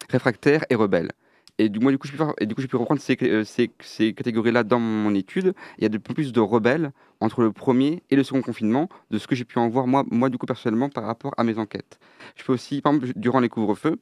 réfractaires 0.09 0.65
et 0.69 0.75
rebelles. 0.75 1.11
Et 1.57 1.69
du, 1.69 1.79
moi, 1.79 1.91
du 1.91 1.97
coup, 1.97 2.07
j'ai 2.07 2.67
pu, 2.67 2.75
reprendre 2.75 2.99
ces, 2.99 3.17
euh, 3.23 3.43
ces, 3.45 4.13
catégories-là 4.13 4.63
dans 4.63 4.79
mon 4.79 5.13
étude. 5.15 5.53
Il 5.77 5.83
y 5.83 5.85
a 5.85 5.89
de 5.89 5.97
plus 5.97 6.11
en 6.11 6.15
plus 6.15 6.33
de 6.33 6.39
rebelles 6.41 6.91
entre 7.21 7.41
le 7.41 7.51
premier 7.51 8.03
et 8.09 8.15
le 8.15 8.23
second 8.23 8.41
confinement, 8.41 8.89
de 9.09 9.17
ce 9.17 9.27
que 9.27 9.35
j'ai 9.35 9.45
pu 9.45 9.57
en 9.57 9.69
voir 9.69 9.87
moi, 9.87 10.03
moi 10.11 10.29
du 10.29 10.37
coup 10.37 10.45
personnellement 10.45 10.89
par 10.89 11.05
rapport 11.05 11.33
à 11.37 11.43
mes 11.43 11.57
enquêtes. 11.57 11.99
Je 12.35 12.43
peux 12.43 12.53
aussi, 12.53 12.81
par 12.81 12.93
exemple, 12.93 13.13
durant 13.15 13.39
les 13.39 13.47
couvre-feux, 13.47 13.97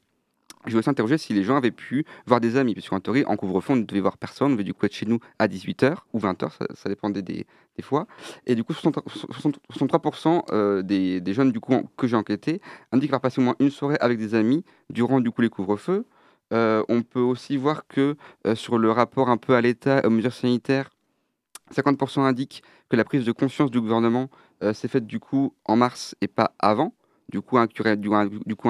je 0.65 0.71
vais 0.71 0.79
aussi 0.79 0.89
interroger 0.89 1.17
si 1.17 1.33
les 1.33 1.43
gens 1.43 1.57
avaient 1.57 1.71
pu 1.71 2.05
voir 2.25 2.39
des 2.39 2.55
amis, 2.55 2.73
parce 2.73 2.87
qu'en 2.87 2.99
théorie, 2.99 3.25
en 3.25 3.35
couvre-feu, 3.35 3.73
on 3.73 3.75
ne 3.75 3.83
devait 3.83 3.99
voir 3.99 4.17
personne, 4.17 4.47
on 4.47 4.51
devait 4.51 4.63
du 4.63 4.73
coup 4.73 4.85
être 4.85 4.93
chez 4.93 5.05
nous 5.05 5.19
à 5.37 5.47
18h 5.47 5.97
ou 6.13 6.19
20h, 6.19 6.51
ça, 6.57 6.65
ça 6.73 6.89
dépendait 6.89 7.21
des, 7.21 7.45
fois. 7.81 8.07
Et 8.45 8.55
du 8.55 8.63
coup, 8.63 8.73
60 8.73 8.99
60 9.07 9.59
63% 9.73 10.43
euh, 10.51 10.81
des, 10.81 11.33
jeunes 11.33 11.51
du 11.51 11.59
coup, 11.59 11.89
que 11.97 12.07
j'ai 12.07 12.15
enquêtés 12.15 12.61
indiquent 12.91 13.09
avoir 13.09 13.21
passé 13.21 13.41
au 13.41 13.43
moins 13.43 13.55
une 13.59 13.71
soirée 13.71 13.97
avec 13.99 14.17
des 14.17 14.35
amis 14.35 14.63
durant 14.89 15.19
du 15.19 15.31
coup 15.31 15.41
les 15.41 15.49
couvre-feux. 15.49 16.05
Euh, 16.53 16.83
on 16.87 17.01
peut 17.01 17.19
aussi 17.19 17.57
voir 17.57 17.87
que 17.87 18.15
euh, 18.45 18.55
sur 18.55 18.77
le 18.77 18.91
rapport 18.91 19.29
un 19.29 19.37
peu 19.37 19.55
à 19.55 19.61
l'État, 19.61 20.05
aux 20.05 20.09
mesures 20.09 20.33
sanitaires, 20.33 20.89
50% 21.73 22.21
indiquent 22.21 22.63
que 22.89 22.95
la 22.95 23.03
prise 23.03 23.25
de 23.25 23.31
conscience 23.31 23.71
du 23.71 23.81
gouvernement 23.81 24.29
s'est 24.73 24.87
faite 24.87 25.05
du 25.05 25.19
coup 25.19 25.53
en 25.65 25.75
mars 25.75 26.15
et 26.21 26.27
pas 26.27 26.53
avant. 26.59 26.93
Du 27.29 27.41
coup, 27.41 27.57
un, 27.57 27.65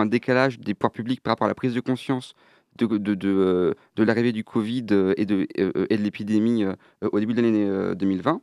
décalage 0.06 0.60
des 0.60 0.74
pouvoirs 0.74 0.92
publics 0.92 1.22
par 1.22 1.34
rapport 1.34 1.46
à 1.46 1.50
la 1.50 1.56
prise 1.56 1.74
de 1.74 1.82
conscience 1.82 2.34
de, 2.78 3.76
l'arrivée 3.98 4.32
du 4.32 4.44
Covid 4.44 4.86
et 5.18 5.26
de, 5.26 5.46
et 5.56 5.98
de 5.98 6.04
l'épidémie 6.04 6.66
au 7.02 7.20
début 7.20 7.34
de 7.34 7.42
l'année 7.42 7.96
2020. 7.96 8.42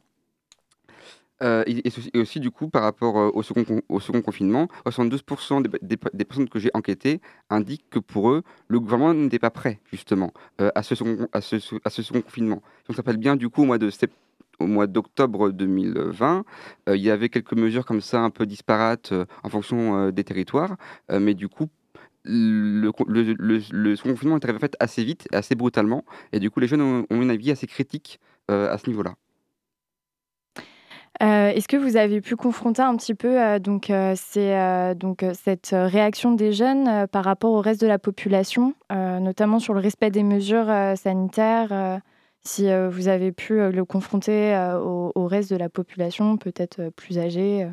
Euh, 1.42 1.64
et, 1.66 2.18
aussi, 2.18 2.40
du 2.40 2.50
coup, 2.50 2.68
par 2.68 2.82
rapport 2.82 3.18
euh, 3.18 3.30
au, 3.32 3.42
second 3.42 4.22
confinement, 4.22 4.68
72% 4.86 5.62
des, 5.62 5.96
personnes 5.96 6.48
que 6.48 6.58
j'ai 6.58 6.70
enquêtées 6.74 7.20
indiquent 7.48 7.88
que 7.90 7.98
pour 7.98 8.30
eux, 8.30 8.42
le 8.68 8.80
gouvernement 8.80 9.14
n'était 9.14 9.38
pas 9.38 9.50
prêt, 9.50 9.80
justement, 9.90 10.32
euh, 10.60 10.70
à, 10.74 10.82
ce 10.82 10.94
second, 10.94 11.28
à, 11.32 11.40
ce, 11.40 11.56
à 11.84 11.90
ce 11.90 12.02
second 12.02 12.20
confinement. 12.20 12.62
on 12.88 12.92
s'appelle 12.92 13.16
bien, 13.16 13.36
du 13.36 13.48
coup, 13.48 13.62
au 13.62 13.66
mois 13.66 13.78
de 13.78 13.90
mois 14.60 14.86
d'octobre 14.86 15.50
2020, 15.52 16.44
il 16.88 16.96
y 16.96 17.10
avait 17.10 17.30
quelques 17.30 17.54
mesures 17.54 17.86
comme 17.86 18.02
ça 18.02 18.20
un 18.20 18.28
peu 18.28 18.44
disparates 18.44 19.14
en 19.42 19.48
fonction 19.48 20.10
des 20.10 20.22
territoires, 20.22 20.76
mais 21.10 21.32
du 21.32 21.48
coup, 21.48 21.70
le, 22.24 22.92
le, 23.08 23.96
confinement 24.02 24.36
est 24.36 24.44
arrivé 24.44 24.58
en 24.58 24.60
fait 24.60 24.76
assez 24.78 25.02
vite, 25.02 25.28
assez 25.32 25.54
brutalement, 25.54 26.04
et 26.32 26.40
du 26.40 26.50
coup, 26.50 26.60
les 26.60 26.66
jeunes 26.66 26.82
ont, 26.82 27.06
ont 27.08 27.22
un 27.22 27.30
avis 27.30 27.50
assez 27.50 27.66
critique 27.66 28.20
à 28.48 28.76
ce 28.76 28.90
niveau-là. 28.90 29.14
Euh, 31.22 31.50
est-ce 31.50 31.68
que 31.68 31.76
vous 31.76 31.96
avez 31.96 32.22
pu 32.22 32.34
confronter 32.34 32.80
un 32.80 32.96
petit 32.96 33.14
peu 33.14 33.40
euh, 33.40 33.58
donc, 33.58 33.90
euh, 33.90 34.94
donc, 34.94 35.24
cette 35.34 35.70
réaction 35.72 36.32
des 36.32 36.52
jeunes 36.52 37.06
par 37.08 37.24
rapport 37.24 37.52
au 37.52 37.60
reste 37.60 37.80
de 37.80 37.86
la 37.86 37.98
population, 37.98 38.74
notamment 38.90 39.58
sur 39.58 39.74
le 39.74 39.80
respect 39.80 40.10
des 40.10 40.22
mesures 40.22 40.72
sanitaires 40.96 42.00
Si 42.42 42.68
vous 42.90 43.08
avez 43.08 43.32
pu 43.32 43.54
le 43.70 43.84
confronter 43.84 44.54
au, 44.82 45.26
reste 45.26 45.50
de 45.50 45.56
la 45.56 45.68
population, 45.68 46.36
peut-être 46.36 46.90
plus 46.96 47.18
âgée 47.18 47.68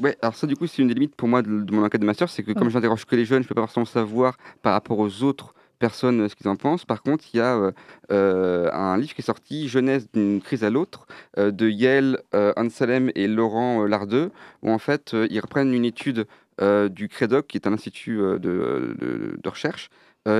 Ouais, 0.00 0.16
alors 0.22 0.34
ça 0.34 0.46
du 0.46 0.56
coup 0.56 0.66
c'est 0.66 0.82
une 0.82 0.88
des 0.88 0.94
limites 0.94 1.14
pour 1.14 1.28
moi 1.28 1.42
de, 1.42 1.48
mon 1.70 1.84
enquête 1.84 2.00
de 2.00 2.06
master, 2.06 2.28
c'est 2.28 2.42
que 2.42 2.52
comme 2.52 2.68
je 2.68 2.72
j'interroge 2.72 3.04
que 3.04 3.14
les 3.14 3.24
jeunes, 3.24 3.42
je 3.42 3.44
ne 3.44 3.48
peux 3.48 3.54
pas 3.54 3.62
forcément 3.62 3.84
savoir 3.84 4.36
par 4.62 4.72
rapport 4.72 4.98
aux 4.98 5.22
autres 5.22 5.54
personne 5.82 6.20
euh, 6.20 6.28
ce 6.28 6.36
qu'ils 6.36 6.48
en 6.48 6.54
pensent. 6.54 6.84
Par 6.84 7.02
contre, 7.02 7.24
il 7.34 7.38
y 7.38 7.40
a 7.40 7.56
euh, 7.56 7.72
euh, 8.12 8.70
un 8.72 8.96
livre 8.96 9.14
qui 9.14 9.20
est 9.20 9.24
sorti, 9.24 9.68
Jeunesse 9.68 10.06
d'une 10.12 10.40
crise 10.40 10.62
à 10.62 10.70
l'autre, 10.70 11.06
de 11.36 11.68
Yael 11.68 12.22
Ansalem 12.56 13.10
et 13.14 13.26
Laurent 13.26 13.84
Lardeux, 13.84 14.30
où 14.62 14.70
en 14.70 14.78
fait, 14.78 15.14
ils 15.30 15.40
reprennent 15.40 15.74
une 15.74 15.84
étude 15.84 16.26
du 16.60 17.08
CREDOC, 17.08 17.46
qui 17.48 17.56
est 17.56 17.66
un 17.66 17.72
institut 17.72 18.18
de, 18.18 18.96
de, 19.42 19.48
recherche, 19.48 19.90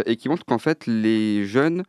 et 0.07 0.17
qui 0.17 0.29
montre 0.29 0.45
qu'en 0.45 0.59
fait, 0.59 0.87
les 0.87 1.45
jeunes 1.45 1.83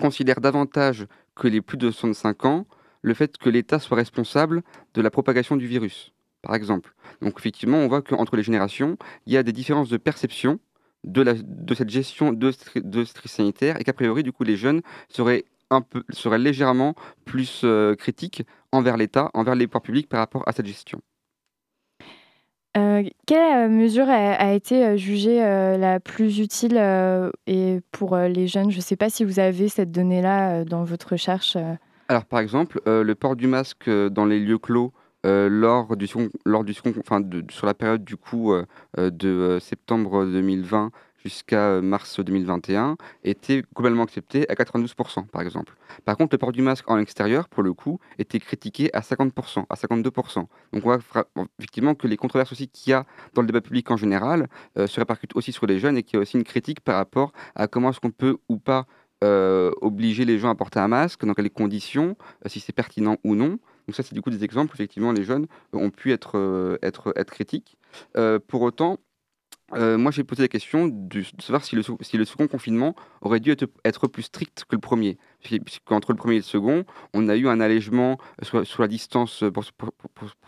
considèrent 0.00 0.40
davantage 0.40 1.06
que 1.34 1.48
les 1.48 1.60
plus 1.60 1.76
de 1.76 1.90
65 1.90 2.44
ans 2.46 2.66
le 3.02 3.14
fait 3.14 3.36
que 3.36 3.50
l'État 3.50 3.78
soit 3.78 3.96
responsable 3.96 4.62
de 4.94 5.02
la 5.02 5.10
propagation 5.10 5.56
du 5.56 5.66
virus, 5.66 6.14
par 6.42 6.54
exemple. 6.54 6.94
Donc 7.20 7.34
effectivement, 7.38 7.78
on 7.78 7.88
voit 7.88 8.02
qu'entre 8.02 8.36
les 8.36 8.42
générations, 8.42 8.96
il 9.26 9.32
y 9.34 9.36
a 9.36 9.42
des 9.42 9.52
différences 9.52 9.90
de 9.90 9.98
perception 9.98 10.58
de, 11.04 11.22
la, 11.22 11.34
de 11.34 11.74
cette 11.74 11.90
gestion 11.90 12.32
de, 12.32 12.52
de 12.76 13.04
crise 13.04 13.30
sanitaire 13.30 13.80
et 13.80 13.84
qu'a 13.84 13.92
priori, 13.92 14.22
du 14.22 14.32
coup, 14.32 14.44
les 14.44 14.56
jeunes 14.56 14.82
seraient, 15.08 15.44
un 15.70 15.80
peu, 15.80 16.02
seraient 16.10 16.38
légèrement 16.38 16.94
plus 17.24 17.62
euh, 17.64 17.94
critiques 17.94 18.42
envers 18.72 18.96
l'État, 18.96 19.30
envers 19.34 19.54
les 19.54 19.66
pouvoirs 19.66 19.82
publics 19.82 20.08
par 20.08 20.20
rapport 20.20 20.42
à 20.46 20.52
cette 20.52 20.66
gestion. 20.66 21.00
Euh, 22.76 23.04
quelle 23.26 23.66
euh, 23.66 23.68
mesure 23.68 24.08
a, 24.08 24.52
été 24.52 24.98
jugée 24.98 25.38
la 25.38 26.00
plus 26.00 26.40
utile 26.40 26.76
et 27.46 27.80
pour 27.92 28.16
les 28.16 28.48
jeunes? 28.48 28.70
Je 28.70 28.78
ne 28.78 28.82
sais 28.82 28.96
pas 28.96 29.10
si 29.10 29.24
vous 29.24 29.38
avez 29.38 29.68
cette 29.68 29.92
donnée-là 29.92 30.64
dans 30.64 30.82
votre 30.82 31.12
recherche. 31.12 31.56
Alors, 32.08 32.24
par 32.24 32.40
exemple, 32.40 32.80
le 32.86 33.14
port 33.14 33.36
du 33.36 33.46
masque 33.46 33.88
dans 33.88 34.26
les 34.26 34.40
lieux 34.40 34.58
clos 34.58 34.92
euh, 35.24 35.48
lors 35.48 35.96
du 35.96 36.06
enfin 36.98 37.22
sur 37.48 37.66
la 37.66 37.74
période 37.74 38.04
du 38.04 38.16
coup 38.16 38.52
euh, 38.52 38.66
euh, 38.98 39.10
de 39.10 39.58
septembre 39.60 40.26
2020 40.26 40.90
jusqu'à 41.24 41.80
mars 41.80 42.20
2021 42.20 42.98
était 43.22 43.62
globalement 43.74 44.02
accepté 44.02 44.46
à 44.50 44.54
92% 44.54 45.26
par 45.28 45.40
exemple. 45.40 45.74
Par 46.04 46.18
contre, 46.18 46.34
le 46.34 46.38
port 46.38 46.52
du 46.52 46.60
masque 46.60 46.90
en 46.90 46.98
extérieur, 46.98 47.48
pour 47.48 47.62
le 47.62 47.72
coup, 47.72 47.98
était 48.18 48.38
critiqué 48.38 48.90
à 48.92 49.00
50%, 49.00 49.64
à 49.70 49.74
52%. 49.74 50.34
Donc 50.34 50.48
on 50.74 50.80
voit 50.80 50.98
effectivement 51.58 51.94
que 51.94 52.06
les 52.06 52.18
controverses 52.18 52.52
aussi 52.52 52.68
qu'il 52.68 52.90
y 52.90 52.92
a 52.92 53.06
dans 53.32 53.40
le 53.40 53.46
débat 53.46 53.62
public 53.62 53.90
en 53.90 53.96
général 53.96 54.48
se 54.76 55.00
répercutent 55.00 55.34
aussi 55.34 55.52
sur 55.52 55.64
les 55.64 55.78
jeunes 55.78 55.96
et 55.96 56.02
qu'il 56.02 56.18
y 56.18 56.18
a 56.18 56.20
aussi 56.20 56.36
une 56.36 56.44
critique 56.44 56.80
par 56.80 56.96
rapport 56.96 57.32
à 57.54 57.68
comment 57.68 57.88
est-ce 57.88 58.00
qu'on 58.00 58.10
peut 58.10 58.36
ou 58.50 58.58
pas 58.58 58.86
obliger 59.22 60.26
les 60.26 60.38
gens 60.38 60.50
à 60.50 60.54
porter 60.54 60.80
un 60.80 60.88
masque, 60.88 61.24
dans 61.24 61.32
quelles 61.32 61.48
conditions, 61.48 62.18
si 62.44 62.60
c'est 62.60 62.74
pertinent 62.74 63.16
ou 63.24 63.34
non. 63.34 63.58
Donc 63.86 63.94
ça, 63.94 64.02
c'est 64.02 64.14
du 64.14 64.22
coup 64.22 64.30
des 64.30 64.44
exemples, 64.44 64.74
effectivement, 64.74 65.12
les 65.12 65.24
jeunes 65.24 65.46
ont 65.72 65.90
pu 65.90 66.12
être, 66.12 66.38
euh, 66.38 66.78
être, 66.82 67.12
être 67.16 67.30
critiques. 67.30 67.76
Euh, 68.16 68.38
pour 68.38 68.62
autant, 68.62 68.98
euh, 69.72 69.96
moi, 69.98 70.10
j'ai 70.10 70.24
posé 70.24 70.42
la 70.42 70.48
question 70.48 70.88
de, 70.88 71.22
savoir 71.40 71.64
si 71.64 71.74
le, 71.74 71.82
second 72.24 72.46
confinement 72.46 72.94
aurait 73.22 73.40
dû 73.40 73.54
être, 73.84 74.06
plus 74.06 74.22
strict 74.22 74.64
que 74.68 74.76
le 74.76 74.80
premier. 74.80 75.18
Puisqu'entre 75.40 76.12
le 76.12 76.16
premier 76.16 76.34
et 76.34 76.38
le 76.38 76.44
second, 76.44 76.84
on 77.12 77.28
a 77.28 77.36
eu 77.36 77.48
un 77.48 77.60
allègement 77.60 78.18
sur, 78.42 78.64
la 78.78 78.88
distance 78.88 79.42
pour, 79.52 79.64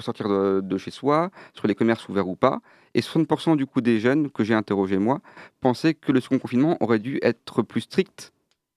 sortir 0.00 0.28
de, 0.28 0.60
de, 0.62 0.78
chez 0.78 0.90
soi, 0.90 1.30
sur 1.54 1.66
les 1.66 1.74
commerces 1.74 2.08
ouverts 2.08 2.28
ou 2.28 2.36
pas. 2.36 2.60
Et 2.94 3.00
60% 3.00 3.56
du 3.56 3.66
coup 3.66 3.80
des 3.80 4.00
jeunes 4.00 4.30
que 4.30 4.44
j'ai 4.44 4.54
interrogés, 4.54 4.98
moi, 4.98 5.20
pensaient 5.60 5.94
que 5.94 6.12
le 6.12 6.20
second 6.20 6.38
confinement 6.38 6.76
aurait 6.80 6.98
dû 6.98 7.18
être 7.22 7.62
plus 7.62 7.82
strict 7.82 8.32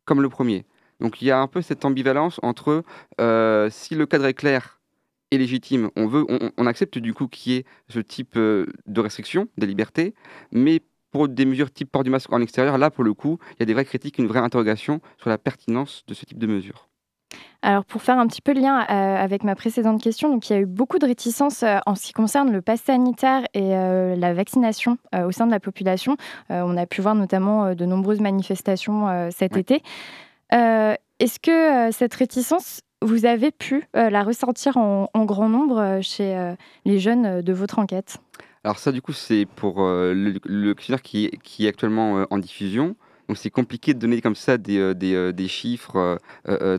comme 0.06 0.22
le 0.22 0.30
premier. 0.30 0.65
Donc 0.99 1.21
il 1.21 1.25
y 1.25 1.31
a 1.31 1.39
un 1.39 1.47
peu 1.47 1.62
cette 1.62 1.85
ambivalence 1.85 2.39
entre 2.43 2.83
euh, 3.21 3.69
si 3.69 3.95
le 3.95 4.05
cadre 4.05 4.25
est 4.25 4.33
clair 4.33 4.79
et 5.31 5.38
légitime, 5.38 5.91
on, 5.95 6.07
veut, 6.07 6.25
on, 6.57 6.65
accepte 6.65 6.97
du 6.97 7.13
coup 7.13 7.27
qu'il 7.27 7.51
y 7.51 7.55
ait 7.57 7.65
ce 7.88 7.99
type 7.99 8.35
euh, 8.35 8.65
de 8.88 8.99
restriction 8.99 9.47
des 9.57 9.67
libertés, 9.67 10.15
mais 10.51 10.81
pour 11.12 11.27
des 11.27 11.45
mesures 11.45 11.71
type 11.71 11.91
port 11.91 12.03
du 12.03 12.09
masque 12.09 12.33
en 12.33 12.41
extérieur, 12.41 12.79
là 12.79 12.89
pour 12.89 13.03
le 13.03 13.13
coup, 13.13 13.38
il 13.51 13.57
y 13.59 13.63
a 13.63 13.65
des 13.67 13.73
vraies 13.73 13.85
critiques, 13.85 14.17
une 14.17 14.27
vraie 14.27 14.39
interrogation 14.39 15.01
sur 15.19 15.29
la 15.29 15.38
pertinence 15.38 16.03
de 16.07 16.15
ce 16.15 16.25
type 16.25 16.39
de 16.39 16.47
mesures. 16.47 16.88
Alors 17.62 17.85
pour 17.85 18.01
faire 18.01 18.17
un 18.17 18.25
petit 18.25 18.41
peu 18.41 18.53
le 18.53 18.62
lien 18.62 18.81
euh, 18.81 19.17
avec 19.17 19.43
ma 19.43 19.53
précédente 19.53 20.01
question, 20.01 20.31
donc 20.31 20.49
il 20.49 20.53
y 20.53 20.55
a 20.55 20.59
eu 20.59 20.65
beaucoup 20.65 20.97
de 20.97 21.05
réticences 21.05 21.63
en 21.85 21.93
ce 21.93 22.07
qui 22.07 22.13
concerne 22.13 22.51
le 22.51 22.63
pass 22.63 22.81
sanitaire 22.81 23.43
et 23.53 23.69
la 23.69 24.33
vaccination 24.33 24.97
au 25.13 25.31
sein 25.31 25.45
de 25.45 25.51
la 25.51 25.59
population. 25.59 26.15
on 26.49 26.75
a 26.75 26.85
pu 26.88 27.01
voir 27.01 27.13
notamment 27.13 27.75
de 27.75 27.85
nombreuses 27.85 28.21
manifestations 28.21 29.29
cet 29.29 29.57
été. 29.57 29.83
Euh, 30.53 30.95
est-ce 31.19 31.39
que 31.39 31.89
euh, 31.89 31.91
cette 31.91 32.13
réticence, 32.13 32.81
vous 33.01 33.25
avez 33.25 33.51
pu 33.51 33.88
euh, 33.95 34.09
la 34.09 34.23
ressentir 34.23 34.77
en, 34.77 35.09
grand 35.25 35.49
nombre 35.49 35.99
chez 36.01 36.55
les 36.85 36.99
jeunes 36.99 37.41
de 37.41 37.53
votre 37.53 37.79
enquête? 37.79 38.17
Alors 38.63 38.77
ça, 38.77 38.91
du 38.91 39.01
coup, 39.01 39.13
c'est 39.13 39.45
pour 39.45 39.81
le, 39.81 40.73
questionnaire 40.73 41.01
qui, 41.01 41.29
qui, 41.43 41.65
est 41.65 41.69
actuellement 41.69 42.25
en 42.29 42.38
diffusion. 42.38 42.95
Donc 43.27 43.38
c'est 43.38 43.51
compliqué 43.51 43.93
de 43.93 43.99
donner 43.99 44.21
comme 44.21 44.35
ça 44.35 44.57
des, 44.57 44.93
des, 44.95 45.47
chiffres 45.47 46.17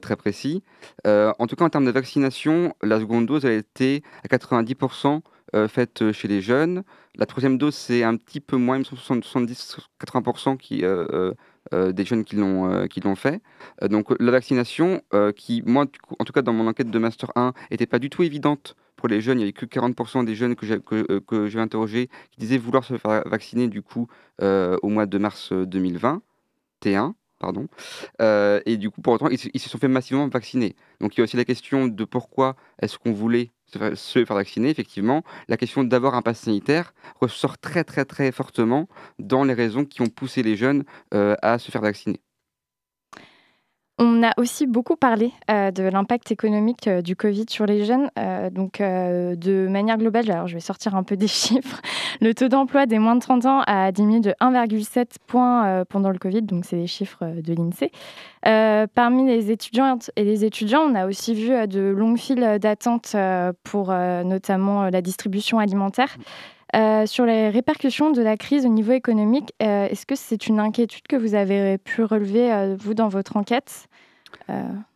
très 0.03 0.17
précis. 0.17 0.63
en 1.07 1.47
tout 1.47 1.57
cas, 1.57 1.65
en 1.65 1.71
termes 1.71 1.87
de 1.87 1.91
vaccination, 1.91 2.75
la 2.83 2.99
seconde 2.99 3.27
dose 3.27 3.47
a 3.47 3.53
été 3.53 4.03
à 4.25 4.29
90% 4.29 5.21
faite 5.69 6.13
chez 6.13 6.29
les 6.29 6.41
jeunes. 6.41 6.83
La 7.17 7.27
troisième 7.27 7.57
dose, 7.57 7.75
c'est 7.75 8.03
un 8.03 8.17
petit 8.17 8.41
peu 8.41 8.57
moins, 8.57 8.81
70-80% 8.81 10.57
qui 10.59 10.85
euh, 11.75 11.93
des 11.93 12.05
jeunes 12.05 12.25
qui 12.25 12.37
l'ont 12.37 12.73
euh, 12.73 13.15
fait. 13.15 13.43
Euh, 13.83 13.89
donc 13.89 14.09
la 14.19 14.31
vaccination, 14.31 15.03
qui 15.37 15.63
moi, 15.67 15.87
en 16.19 16.25
tout 16.25 16.33
cas 16.33 16.43
dans 16.43 16.53
mon 16.53 16.67
enquête 16.67 16.91
de 16.91 16.99
master 16.99 17.31
1, 17.37 17.53
était 17.71 17.87
pas 17.87 17.99
du 17.99 18.11
tout 18.11 18.23
évidente 18.23 18.77
pour 18.97 19.09
les 19.09 19.21
jeunes. 19.21 19.39
Il 19.39 19.45
n'y 19.45 19.45
avait 19.45 19.53
que 19.53 19.67
40% 19.67 20.25
des 20.25 20.35
jeunes 20.35 20.57
que 20.57 20.67
j'ai 20.67 20.81
que, 20.81 21.59
interrogés 21.59 22.09
qui 22.31 22.41
disaient 22.41 22.59
vouloir 22.59 22.85
se 22.85 22.97
faire 22.97 23.23
vacciner 23.27 23.69
du 23.69 23.83
coup 23.83 24.09
au 24.41 24.89
mois 24.89 25.07
de 25.07 25.19
mars 25.19 25.53
2020. 25.53 26.23
T1 26.83 27.13
pardon. 27.41 27.67
et 28.21 28.77
du 28.77 28.91
coup, 28.91 29.01
pour 29.01 29.15
autant, 29.15 29.29
ils, 29.29 29.39
ils, 29.55 29.61
se 29.61 29.69
sont 29.69 29.79
fait 29.79 29.89
massivement 29.89 30.29
vacciner. 30.29 30.77
Donc, 31.01 31.17
il 31.17 31.19
y 31.19 31.21
a 31.23 31.25
aussi 31.25 31.37
la 31.37 31.45
question 31.45 31.89
de 31.89 32.05
pourquoi 32.05 32.57
est-ce 32.81 32.99
qu'on 32.99 33.13
voulait 33.13 33.53
se 33.95 34.25
faire 34.25 34.37
vacciner, 34.37 34.71
effectivement, 34.71 35.23
la 35.49 35.57
question 35.57 35.85
d'avoir 35.85 36.15
un 36.15 36.23
pass 36.23 36.41
sanitaire 36.41 36.95
ressort 37.21 37.59
très 37.59 37.85
très 37.85 38.05
très 38.05 38.33
fortement 38.33 38.89
dans 39.19 39.45
les 39.45 39.55
raisons 39.55 39.85
qui 39.85 40.03
ont 40.03 40.09
poussé 40.09 40.43
les 40.43 40.57
jeunes 40.57 40.85
euh, 41.15 41.37
à 41.43 41.59
se 41.59 41.71
faire 41.71 41.83
vacciner. 41.83 42.21
On 44.03 44.23
a 44.23 44.33
aussi 44.39 44.67
beaucoup 44.67 44.97
parlé 44.97 45.31
euh, 45.51 45.71
de 45.71 45.83
l'impact 45.83 46.33
économique 46.33 46.89
euh, 46.89 47.03
du 47.03 47.17
Covid 47.17 47.45
sur 47.51 47.67
les 47.67 47.85
jeunes. 47.85 48.11
donc, 48.51 48.81
de 48.81 49.69
manière 49.69 49.99
globale, 49.99 50.31
alors 50.31 50.47
je 50.47 50.55
vais 50.55 50.61
sortir 50.61 50.95
un 50.95 51.03
peu 51.03 51.19
des 51.19 51.29
chiffres. 51.29 51.83
Le 52.23 52.35
taux 52.35 52.49
d'emploi 52.49 52.87
des 52.87 52.99
moins 52.99 53.15
de 53.15 53.21
30 53.21 53.45
ans 53.45 53.63
a 53.67 53.93
diminué 53.93 54.21
de 54.21 54.31
1,7 54.41 55.17
points 55.27 55.85
pendant 55.91 56.09
le 56.11 56.19
Covid, 56.19 56.43
donc 56.43 56.65
c'est 56.65 56.77
des 56.77 56.87
chiffres 56.87 57.25
de 57.25 57.55
l'INSEE. 57.55 57.91
parmi 58.95 59.27
les 59.27 59.51
étudiantes 59.51 60.11
et 60.17 60.25
les 60.25 60.47
étudiants, 60.47 60.81
on 60.81 60.95
a 60.95 61.07
aussi 61.07 61.35
vu 61.35 61.51
de 61.69 61.81
longues 61.81 62.19
files 62.19 62.59
d'attente 62.59 63.15
pour 63.65 63.93
notamment 63.93 64.89
la 64.89 65.03
distribution 65.03 65.59
alimentaire. 65.59 66.17
Sur 67.07 67.27
les 67.27 67.49
répercussions 67.49 68.11
de 68.11 68.23
la 68.23 68.37
crise 68.37 68.67
au 68.67 68.69
niveau 68.69 68.93
économique, 68.93 69.53
est-ce 69.61 70.07
que 70.07 70.15
c'est 70.15 70.47
une 70.47 70.61
inquiétude 70.61 71.07
que 71.09 71.17
vous 71.17 71.35
avez 71.35 71.79
pu 71.79 72.03
relever, 72.03 72.77
vous, 72.79 72.95
dans 72.95 73.09
votre 73.09 73.37
enquête? 73.37 73.89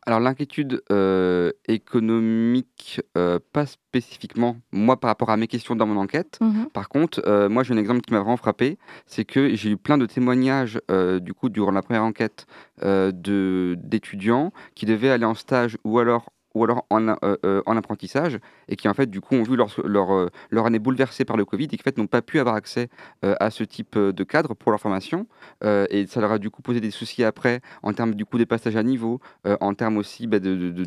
Alors 0.07 0.21
l'inquiétude 0.21 0.83
euh, 0.93 1.51
économique, 1.67 3.01
euh, 3.17 3.39
pas 3.53 3.65
spécifiquement 3.65 4.57
moi 4.71 5.01
par 5.01 5.09
rapport 5.09 5.31
à 5.31 5.37
mes 5.37 5.47
questions 5.47 5.77
dans 5.77 5.87
mon 5.87 5.99
enquête. 5.99 6.39
Mhm. 6.41 6.69
Par 6.73 6.89
contre, 6.89 7.23
euh, 7.27 7.49
moi 7.49 7.63
j'ai 7.63 7.73
un 7.73 7.79
exemple 7.79 8.03
qui 8.03 8.13
m'a 8.13 8.21
vraiment 8.21 8.37
frappé, 8.37 8.77
c'est 9.07 9.25
que 9.25 9.55
j'ai 9.55 9.71
eu 9.71 9.77
plein 9.79 9.97
de 9.97 10.05
témoignages 10.05 10.79
euh, 10.91 11.21
du 11.21 11.33
coup 11.33 11.49
durant 11.49 11.71
la 11.71 11.81
première 11.81 12.05
enquête 12.05 12.47
euh, 12.83 13.13
de 13.13 13.77
d'étudiants 13.79 14.53
qui 14.75 14.85
devaient 14.85 15.11
aller 15.11 15.25
en 15.25 15.35
stage 15.35 15.79
ou 15.85 15.99
alors 15.99 16.34
ou 16.55 16.65
alors 16.65 16.87
euh, 16.93 17.37
euh, 17.45 17.63
en 17.67 17.77
apprentissage 17.77 18.39
et 18.69 18.77
qui 18.77 18.89
en 18.89 18.95
fait 18.95 19.11
du 19.11 19.21
coup 19.21 19.35
ont 19.35 19.43
vu 19.43 19.57
leur, 19.57 19.69
leur, 19.85 20.13
euh, 20.15 20.29
leur 20.51 20.67
année 20.67 20.79
bouleversée 20.79 21.25
par 21.25 21.37
le 21.37 21.45
Covid 21.45 21.65
et 21.65 21.69
qui 21.69 21.81
en 21.81 21.85
fait 21.85 21.99
n'ont 21.99 22.07
pas 22.07 22.23
pu 22.23 22.39
avoir 22.41 22.55
accès 22.55 22.89
à 23.23 23.51
ce 23.51 23.65
type 23.65 23.99
de 23.99 24.25
cadre 24.25 24.55
pour 24.55 24.71
leur 24.71 24.81
formation 24.81 25.27
et 25.65 26.07
ça 26.07 26.21
leur 26.21 26.33
a 26.33 26.39
du 26.39 26.51
coup 26.51 26.63
posé 26.63 26.81
des 26.81 26.91
soucis 26.91 27.25
après 27.25 27.61
en 27.83 27.93
termes 27.93 28.15
du 28.15 28.25
coup 28.25 28.39
des 28.39 28.47
passages 28.47 28.77
à 28.77 28.83
niveau, 28.83 29.21
en 29.45 29.75
termes 29.75 29.97
aussi 29.97 30.27
bah, 30.27 30.39
de, 30.39 30.55
de, 30.57 30.85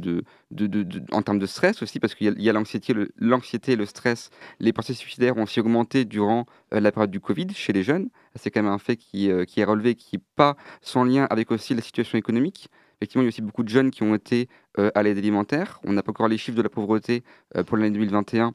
de, 0.67 1.01
en 1.11 1.21
termes 1.21 1.39
de 1.39 1.45
stress 1.45 1.81
aussi 1.81 1.99
parce 1.99 2.15
qu'il 2.15 2.39
y 2.41 2.49
a- 2.49 2.53
l'anxiété, 2.53 2.93
le, 2.93 3.09
l'anxiété, 3.17 3.75
le 3.75 3.85
stress, 3.85 4.29
les 4.59 4.73
pensées 4.73 4.93
suicidaires 4.93 5.37
ont 5.37 5.43
aussi 5.43 5.59
augmenté 5.59 6.05
durant 6.05 6.45
la 6.71 6.91
période 6.91 7.11
du 7.11 7.19
Covid 7.19 7.47
chez 7.53 7.73
les 7.73 7.83
jeunes. 7.83 8.09
C'est 8.35 8.51
quand 8.51 8.61
même 8.61 8.71
un 8.71 8.77
fait 8.77 8.95
qui, 8.97 9.29
qui 9.47 9.59
est 9.61 9.63
relevé, 9.63 9.95
qui 9.95 10.17
n'est 10.17 10.23
pas 10.35 10.55
sans 10.81 11.03
lien 11.03 11.25
avec 11.29 11.51
aussi 11.51 11.73
la 11.73 11.81
situation 11.81 12.17
économique. 12.17 12.69
Effectivement, 12.99 13.21
il 13.23 13.25
y 13.25 13.27
a 13.27 13.29
aussi 13.29 13.41
beaucoup 13.41 13.63
de 13.63 13.69
jeunes 13.69 13.91
qui 13.91 14.03
ont 14.03 14.15
été 14.15 14.47
euh, 14.79 14.89
à 14.95 15.03
l'aide 15.03 15.17
alimentaire. 15.17 15.79
On 15.83 15.93
n'a 15.93 16.01
pas 16.03 16.11
encore 16.11 16.27
les 16.27 16.37
chiffres 16.37 16.57
de 16.57 16.61
la 16.63 16.69
pauvreté 16.69 17.23
euh, 17.55 17.63
pour 17.63 17.77
l'année 17.77 17.91
2021. 17.91 18.53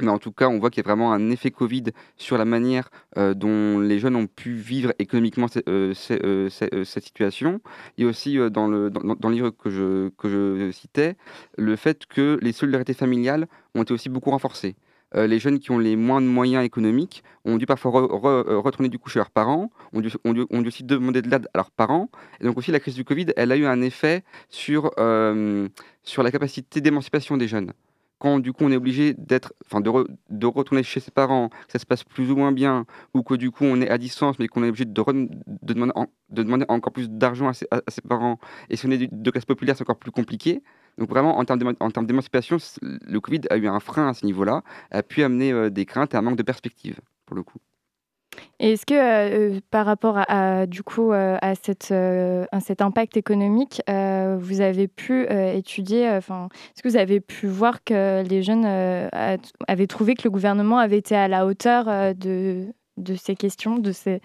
Mais 0.00 0.08
en 0.10 0.18
tout 0.18 0.32
cas, 0.32 0.48
on 0.48 0.58
voit 0.58 0.70
qu'il 0.70 0.82
y 0.82 0.86
a 0.86 0.88
vraiment 0.88 1.12
un 1.12 1.30
effet 1.30 1.50
Covid 1.50 1.84
sur 2.16 2.36
la 2.36 2.44
manière 2.44 2.90
euh, 3.18 3.34
dont 3.34 3.78
les 3.78 3.98
jeunes 3.98 4.16
ont 4.16 4.26
pu 4.26 4.54
vivre 4.54 4.92
économiquement 4.98 5.46
ce- 5.48 5.92
ce- 5.94 6.48
ce- 6.50 6.84
cette 6.84 7.04
situation. 7.04 7.60
Et 7.98 8.04
aussi, 8.04 8.36
dans, 8.50 8.66
le, 8.66 8.90
dans, 8.90 9.14
dans 9.14 9.28
le 9.28 9.34
livre 9.34 9.50
que 9.50 9.70
je, 9.70 10.08
que 10.18 10.28
je 10.28 10.70
citais, 10.72 11.16
le 11.56 11.76
fait 11.76 12.06
que 12.06 12.38
les 12.42 12.52
solidarités 12.52 12.94
familiales 12.94 13.46
ont 13.74 13.82
été 13.82 13.92
aussi 13.94 14.08
beaucoup 14.08 14.30
renforcées. 14.30 14.74
Euh, 15.14 15.26
les 15.26 15.38
jeunes 15.38 15.58
qui 15.58 15.70
ont 15.70 15.78
les 15.78 15.96
moins 15.96 16.20
de 16.20 16.26
moyens 16.26 16.64
économiques 16.64 17.22
ont 17.44 17.56
dû 17.56 17.66
parfois 17.66 17.90
euh, 18.02 18.58
retourner 18.58 18.88
du 18.88 18.98
coup 18.98 19.10
chez 19.10 19.18
leurs 19.18 19.30
parents, 19.30 19.70
ont 19.92 20.00
dû, 20.00 20.10
aussi 20.66 20.84
demander 20.84 21.22
de 21.22 21.28
l'aide 21.28 21.48
à 21.54 21.58
leurs 21.58 21.70
parents. 21.70 22.08
Et 22.40 22.44
donc 22.44 22.56
aussi, 22.56 22.70
la 22.70 22.80
crise 22.80 22.94
du 22.94 23.04
Covid, 23.04 23.26
elle 23.36 23.52
a 23.52 23.56
eu 23.56 23.66
un 23.66 23.80
effet 23.82 24.24
sur, 24.48 24.90
euh, 24.98 25.68
sur 26.02 26.22
la 26.22 26.30
capacité 26.30 26.80
d'émancipation 26.80 27.36
des 27.36 27.48
jeunes. 27.48 27.72
Quand 28.18 28.38
du 28.38 28.52
coup 28.52 28.62
on 28.64 28.70
est 28.70 28.76
obligé 28.76 29.14
d'être, 29.14 29.52
enfin 29.66 29.80
de, 29.80 29.90
re- 29.90 30.06
de 30.30 30.46
retourner 30.46 30.84
chez 30.84 31.00
ses 31.00 31.10
parents, 31.10 31.48
que 31.48 31.72
ça 31.72 31.80
se 31.80 31.86
passe 31.86 32.04
plus 32.04 32.30
ou 32.30 32.36
moins 32.36 32.52
bien, 32.52 32.86
ou 33.14 33.24
que 33.24 33.34
du 33.34 33.50
coup 33.50 33.64
on 33.64 33.80
est 33.80 33.90
à 33.90 33.98
distance, 33.98 34.38
mais 34.38 34.46
qu'on 34.46 34.62
est 34.62 34.68
obligé 34.68 34.84
de, 34.84 34.92
demander, 35.62 35.92
en- 35.96 36.06
de 36.30 36.42
demander 36.44 36.64
encore 36.68 36.92
plus 36.92 37.10
d'argent 37.10 37.48
à 37.48 37.52
ses, 37.52 37.66
à- 37.72 37.82
ses 37.88 38.00
parents, 38.00 38.38
et 38.70 38.76
si 38.76 38.86
on 38.86 38.92
est 38.92 39.12
de 39.12 39.30
classe 39.32 39.44
populaire, 39.44 39.76
c'est 39.76 39.82
encore 39.82 39.98
plus 39.98 40.12
compliqué. 40.12 40.62
Donc 40.98 41.08
vraiment, 41.08 41.38
en 41.38 41.44
termes 41.44 42.06
d'émancipation, 42.06 42.58
le 42.80 43.20
Covid 43.20 43.40
a 43.50 43.56
eu 43.56 43.66
un 43.66 43.80
frein 43.80 44.08
à 44.08 44.14
ce 44.14 44.26
niveau-là, 44.26 44.62
a 44.90 45.02
pu 45.02 45.22
amener 45.22 45.52
euh, 45.52 45.70
des 45.70 45.86
craintes 45.86 46.14
et 46.14 46.16
un 46.16 46.22
manque 46.22 46.36
de 46.36 46.42
perspective, 46.42 47.00
pour 47.26 47.36
le 47.36 47.42
coup. 47.42 47.58
Et 48.60 48.72
est-ce 48.72 48.86
que 48.86 48.94
euh, 48.94 49.60
par 49.70 49.84
rapport 49.84 50.16
à, 50.16 50.66
du 50.66 50.82
coup 50.82 51.12
euh, 51.12 51.36
à, 51.42 51.54
cette, 51.54 51.92
à 51.92 52.60
cet 52.60 52.80
impact 52.80 53.16
économique, 53.16 53.82
vous 53.88 54.60
avez 54.60 54.88
pu 54.88 55.26
étudier, 55.30 56.08
enfin, 56.10 56.48
est-ce 56.74 56.82
que 56.82 56.88
vous 56.88 56.96
avez 56.96 57.20
pu 57.20 57.46
voir 57.46 57.84
que 57.84 58.22
les 58.22 58.42
jeunes 58.42 58.64
avaient 58.64 59.86
trouvé 59.86 60.14
que 60.14 60.22
le 60.24 60.30
gouvernement 60.30 60.78
avait 60.78 60.98
été 60.98 61.14
à 61.14 61.28
la 61.28 61.46
hauteur 61.46 62.14
de, 62.14 62.66
de 62.96 63.14
ces 63.14 63.34
questions, 63.34 63.78
de 63.78 63.92
ces... 63.92 64.20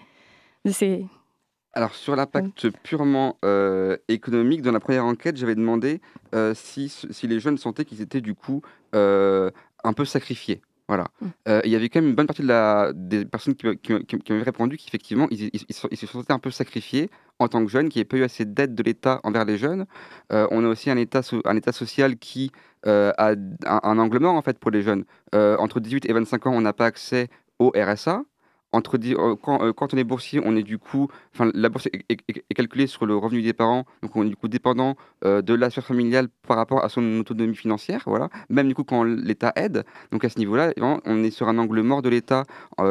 Alors 1.78 1.94
sur 1.94 2.16
l'impact 2.16 2.70
purement 2.82 3.36
euh, 3.44 3.96
économique, 4.08 4.62
dans 4.62 4.72
la 4.72 4.80
première 4.80 5.04
enquête, 5.04 5.36
j'avais 5.36 5.54
demandé 5.54 6.00
euh, 6.34 6.52
si, 6.54 6.88
si 6.88 7.26
les 7.28 7.38
jeunes 7.38 7.56
sentaient 7.56 7.84
qu'ils 7.84 8.02
étaient 8.02 8.20
du 8.20 8.34
coup 8.34 8.62
euh, 8.96 9.50
un 9.84 9.92
peu 9.92 10.04
sacrifiés. 10.04 10.60
Voilà. 10.88 11.04
Mm. 11.20 11.26
Euh, 11.48 11.60
Il 11.64 11.70
y 11.70 11.76
avait 11.76 11.88
quand 11.88 12.00
même 12.00 12.08
une 12.10 12.16
bonne 12.16 12.26
partie 12.26 12.42
de 12.42 12.48
la, 12.48 12.90
des 12.94 13.24
personnes 13.24 13.54
qui, 13.54 13.66
qui, 13.76 14.04
qui- 14.06 14.18
qui 14.18 14.32
m'avaient 14.32 14.42
répondu 14.44 14.76
qu'effectivement, 14.76 15.28
ils, 15.30 15.50
ils- 15.52 15.66
ils 15.68 15.96
se- 15.96 16.06
sentaient 16.06 16.32
un 16.32 16.38
peu 16.40 16.50
sacrifiés 16.50 17.10
en 17.38 17.46
tant 17.46 17.64
que 17.64 17.70
jeunes, 17.70 17.88
qu'il 17.90 18.00
n'y 18.00 18.02
ait 18.02 18.06
pas 18.06 18.16
eu 18.16 18.24
assez 18.24 18.44
d'aide 18.44 18.74
de 18.74 18.82
l'État 18.82 19.20
envers 19.22 19.44
les 19.44 19.56
jeunes. 19.58 19.86
On 20.30 20.64
a 20.64 20.68
aussi 20.68 20.90
un 20.90 20.96
État, 20.96 21.22
so- 21.22 21.42
un 21.44 21.56
état 21.56 21.70
social 21.72 22.16
qui 22.16 22.50
a 22.86 23.12
un, 23.32 23.80
un 23.84 23.98
angle 23.98 24.18
mort 24.18 24.34
en 24.34 24.42
fait 24.42 24.58
pour 24.58 24.72
les 24.72 24.82
jeunes. 24.82 25.04
Entre 25.34 25.78
18 25.78 26.06
et 26.10 26.12
25 26.12 26.46
ans, 26.48 26.52
on 26.54 26.60
n'a 26.62 26.72
pas 26.72 26.86
accès 26.86 27.28
au 27.60 27.70
RSA. 27.76 28.22
Euh, 28.74 29.36
quand, 29.40 29.62
euh, 29.62 29.72
quand 29.72 29.94
on 29.94 29.96
est 29.96 30.04
boursier, 30.04 30.40
on 30.44 30.54
est 30.54 30.62
du 30.62 30.78
coup, 30.78 31.08
enfin, 31.34 31.50
la 31.54 31.68
bourse 31.68 31.86
est, 31.86 32.54
calculée 32.54 32.86
sur 32.86 33.06
le 33.06 33.16
revenu 33.16 33.40
des 33.42 33.54
parents, 33.54 33.84
donc 34.02 34.14
on 34.14 34.24
est 34.24 34.28
du 34.28 34.36
coup 34.36 34.48
dépendant 34.48 34.96
euh, 35.24 35.40
de 35.40 35.54
la 35.54 35.70
sphère 35.70 35.84
familiale 35.86 36.28
par 36.46 36.58
rapport 36.58 36.84
à 36.84 36.88
son 36.88 37.18
autonomie 37.18 37.56
financière, 37.56 38.02
voilà. 38.06 38.28
Même 38.50 38.68
du 38.68 38.74
coup 38.74 38.84
quand 38.84 39.04
l'État 39.04 39.52
aide, 39.56 39.84
donc 40.12 40.24
à 40.24 40.28
ce 40.28 40.38
niveau-là, 40.38 40.72
on 40.78 41.24
est 41.24 41.30
sur 41.30 41.48
un 41.48 41.58
angle 41.58 41.80
mort 41.82 42.02
de 42.02 42.08
l'État 42.08 42.44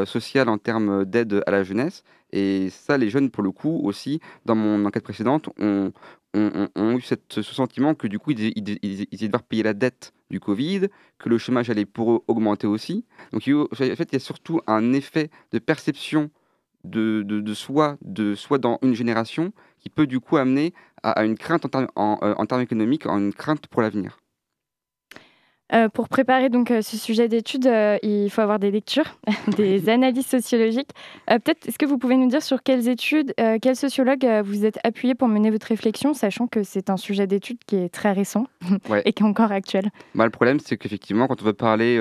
social 0.05 0.49
en 0.49 0.57
termes 0.57 1.05
d'aide 1.05 1.43
à 1.45 1.51
la 1.51 1.63
jeunesse, 1.63 2.03
et 2.31 2.69
ça, 2.69 2.97
les 2.97 3.09
jeunes, 3.09 3.29
pour 3.29 3.43
le 3.43 3.51
coup, 3.51 3.79
aussi, 3.83 4.19
dans 4.45 4.55
mon 4.55 4.85
enquête 4.85 5.03
précédente, 5.03 5.49
ont, 5.59 5.91
eu 6.35 7.01
ce 7.01 7.41
sentiment 7.41 7.95
que 7.95 8.07
du 8.07 8.19
coup, 8.19 8.31
ils, 8.31 8.51
ils, 8.55 9.07
ils, 9.11 9.17
devoir 9.27 9.43
payer 9.43 9.63
la 9.63 9.73
dette 9.73 10.13
du 10.29 10.39
Covid, 10.39 10.87
que 11.17 11.29
le 11.29 11.37
chômage 11.37 11.69
allait 11.69 11.85
pour 11.85 12.13
eux 12.13 12.23
augmenter 12.27 12.67
aussi. 12.67 13.05
Donc, 13.31 13.47
en 13.47 13.75
fait, 13.75 14.09
il 14.11 14.13
y 14.13 14.15
a 14.15 14.19
surtout 14.19 14.61
un 14.67 14.93
effet 14.93 15.29
de 15.51 15.59
perception 15.59 16.29
de, 16.83 17.53
soi, 17.53 17.97
de 18.01 18.35
soi 18.35 18.57
dans 18.57 18.77
une 18.81 18.93
génération, 18.93 19.51
qui 19.79 19.89
peut 19.89 20.07
du 20.07 20.19
coup 20.19 20.37
amener 20.37 20.73
à, 21.03 21.23
une 21.23 21.37
crainte 21.37 21.65
en 21.65 21.69
termes, 21.69 21.87
en, 21.95 22.19
euh, 22.23 22.33
en 22.37 22.45
termes 22.45 22.61
économiques, 22.61 23.05
en 23.05 23.17
une 23.17 23.33
crainte 23.33 23.67
pour 23.67 23.81
l'avenir. 23.81 24.17
Euh, 25.73 25.89
pour 25.89 26.07
préparer 26.07 26.47
donc 26.49 26.71
euh, 26.71 26.81
ce 26.81 26.95
sujet 26.95 27.27
d'étude, 27.27 27.67
euh, 27.67 27.97
il 28.01 28.29
faut 28.29 28.39
avoir 28.39 28.57
des 28.57 28.71
lectures, 28.71 29.17
des 29.57 29.89
analyses 29.89 30.25
sociologiques. 30.27 30.91
Peut-être, 31.27 31.67
est-ce 31.67 31.77
que 31.77 31.85
vous 31.85 31.97
pouvez 31.97 32.15
nous 32.15 32.27
dire 32.29 32.41
sur 32.41 32.63
quelles 32.63 32.87
études, 32.87 33.33
quels 33.61 33.75
sociologues 33.75 34.25
vous 34.45 34.65
êtes 34.65 34.79
appuyé 34.85 35.13
pour 35.13 35.27
mener 35.27 35.51
votre 35.51 35.67
réflexion, 35.67 36.13
sachant 36.13 36.47
que 36.47 36.63
c'est 36.63 36.89
un 36.89 36.95
sujet 36.95 37.27
d'étude 37.27 37.57
qui 37.67 37.75
est 37.75 37.89
très 37.89 38.13
récent 38.13 38.47
Ouais. 38.89 39.01
et 39.05 39.11
qui 39.11 39.23
est 39.23 39.25
encore 39.25 39.51
actuel? 39.51 39.89
Bah, 40.15 40.23
le 40.23 40.29
problème, 40.31 40.59
c'est 40.61 40.77
qu'effectivement, 40.77 41.27
quand 41.27 41.41
on 41.41 41.45
veut 41.45 41.51
parler 41.53 41.99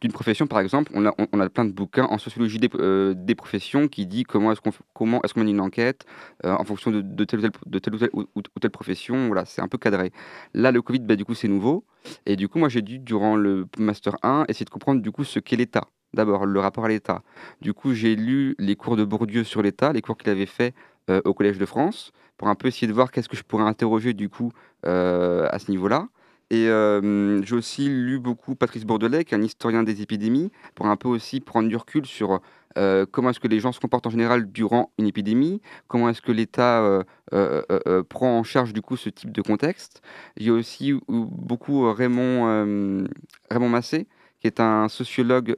d'une 0.00 0.12
profession, 0.12 0.46
par 0.48 0.58
exemple, 0.58 0.90
on 0.94 1.06
a, 1.06 1.12
on, 1.18 1.26
on 1.32 1.40
a 1.40 1.48
plein 1.48 1.64
de 1.64 1.72
bouquins 1.72 2.06
en 2.10 2.18
sociologie 2.18 2.58
des, 2.58 2.68
des 3.14 3.34
professions 3.36 3.86
qui 3.86 4.06
dit 4.06 4.24
comment 4.24 4.50
est-ce 4.50 4.60
qu'on 4.60 4.72
comment 4.92 5.20
est-ce 5.22 5.34
qu'on 5.34 5.40
mène 5.40 5.50
une 5.50 5.60
enquête 5.60 6.04
en 6.42 6.64
fonction 6.64 6.90
de, 6.90 7.00
de 7.00 7.24
telle 7.24 7.38
ou 7.40 7.42
telle, 7.42 7.52
de 7.66 7.78
telle 7.78 7.94
ou 7.94 7.98
telle, 7.98 8.10
ou, 8.12 8.20
ou- 8.34 8.42
ou 8.56 8.60
telle 8.60 8.70
profession. 8.70 9.28
Voilà, 9.28 9.44
c'est 9.44 9.62
un 9.62 9.68
peu 9.68 9.78
cadré. 9.78 10.10
Là, 10.52 10.72
le 10.72 10.82
Covid, 10.82 11.00
bah, 11.00 11.14
du 11.16 11.24
coup, 11.24 11.34
c'est 11.34 11.48
nouveau. 11.48 11.84
Et 12.26 12.36
du 12.36 12.48
coup, 12.48 12.58
moi, 12.58 12.68
j'ai 12.68 12.82
dû, 12.82 12.98
durant 12.98 13.36
le 13.36 13.66
Master 13.78 14.16
1, 14.22 14.44
essayer 14.48 14.64
de 14.64 14.70
comprendre 14.70 15.00
du 15.02 15.10
coup 15.10 15.24
ce 15.24 15.38
qu'est 15.38 15.56
l'État. 15.56 15.88
D'abord, 16.14 16.46
le 16.46 16.60
rapport 16.60 16.84
à 16.84 16.88
l'État. 16.88 17.22
Du 17.60 17.74
coup, 17.74 17.92
j'ai 17.92 18.14
lu 18.14 18.54
les 18.58 18.76
cours 18.76 18.96
de 18.96 19.04
Bourdieu 19.04 19.42
sur 19.42 19.62
l'État, 19.62 19.92
les 19.92 20.00
cours 20.00 20.16
qu'il 20.16 20.30
avait 20.30 20.46
fait 20.46 20.74
euh, 21.10 21.20
au 21.24 21.34
Collège 21.34 21.58
de 21.58 21.66
France, 21.66 22.12
pour 22.36 22.48
un 22.48 22.54
peu 22.54 22.68
essayer 22.68 22.86
de 22.86 22.92
voir 22.92 23.10
qu'est-ce 23.10 23.28
que 23.28 23.36
je 23.36 23.42
pourrais 23.42 23.64
interroger 23.64 24.12
du 24.12 24.28
coup 24.28 24.52
euh, 24.86 25.48
à 25.50 25.58
ce 25.58 25.70
niveau-là. 25.70 26.08
Et 26.54 26.68
euh, 26.68 27.42
j'ai 27.42 27.56
aussi 27.56 27.88
lu 27.88 28.20
beaucoup 28.20 28.54
Patrice 28.54 28.84
Bourdelais, 28.84 29.24
qui 29.24 29.34
est 29.34 29.36
un 29.36 29.42
historien 29.42 29.82
des 29.82 30.02
épidémies, 30.02 30.52
pour 30.76 30.86
un 30.86 30.94
peu 30.94 31.08
aussi 31.08 31.40
prendre 31.40 31.68
du 31.68 31.74
recul 31.74 32.06
sur 32.06 32.40
euh, 32.78 33.06
comment 33.10 33.30
est-ce 33.30 33.40
que 33.40 33.48
les 33.48 33.58
gens 33.58 33.72
se 33.72 33.80
comportent 33.80 34.06
en 34.06 34.10
général 34.10 34.52
durant 34.52 34.92
une 34.96 35.08
épidémie, 35.08 35.60
comment 35.88 36.08
est-ce 36.08 36.22
que 36.22 36.30
l'État 36.30 37.04
euh, 37.32 38.02
prend 38.08 38.38
en 38.38 38.44
charge 38.44 38.72
du 38.72 38.82
coup 38.82 38.96
ce 38.96 39.08
type 39.10 39.32
de 39.32 39.42
contexte. 39.42 40.00
J'ai 40.36 40.52
aussi 40.52 40.90
eu 40.90 41.00
beaucoup 41.08 41.86
euh, 41.86 41.90
Raymond, 41.90 43.08
Raymond 43.50 43.68
Massé, 43.68 44.06
qui 44.38 44.46
est 44.46 44.60
un 44.60 44.88
sociologue 44.88 45.56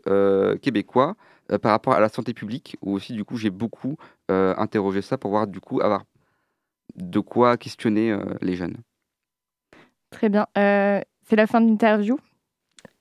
québécois, 0.63 1.15
par 1.61 1.73
rapport 1.73 1.93
à 1.93 2.01
la 2.01 2.09
santé 2.09 2.33
publique, 2.33 2.79
où 2.81 2.95
aussi 2.95 3.13
du 3.13 3.25
coup 3.25 3.37
j'ai 3.37 3.51
beaucoup 3.51 3.99
interrogé 4.31 5.03
ça 5.03 5.19
pour 5.19 5.31
voir 5.31 5.47
du 5.47 5.61
coup 5.61 5.83
avoir 5.83 6.05
de 6.95 7.21
quoi 7.21 7.59
questionner 7.59 8.19
les 8.41 8.57
jeunes. 8.57 8.79
Très 10.11 10.29
bien. 10.29 10.47
Euh, 10.57 11.01
c'est 11.29 11.37
la 11.37 11.47
fin 11.47 11.61
de 11.61 11.69
l'interview 11.69 12.19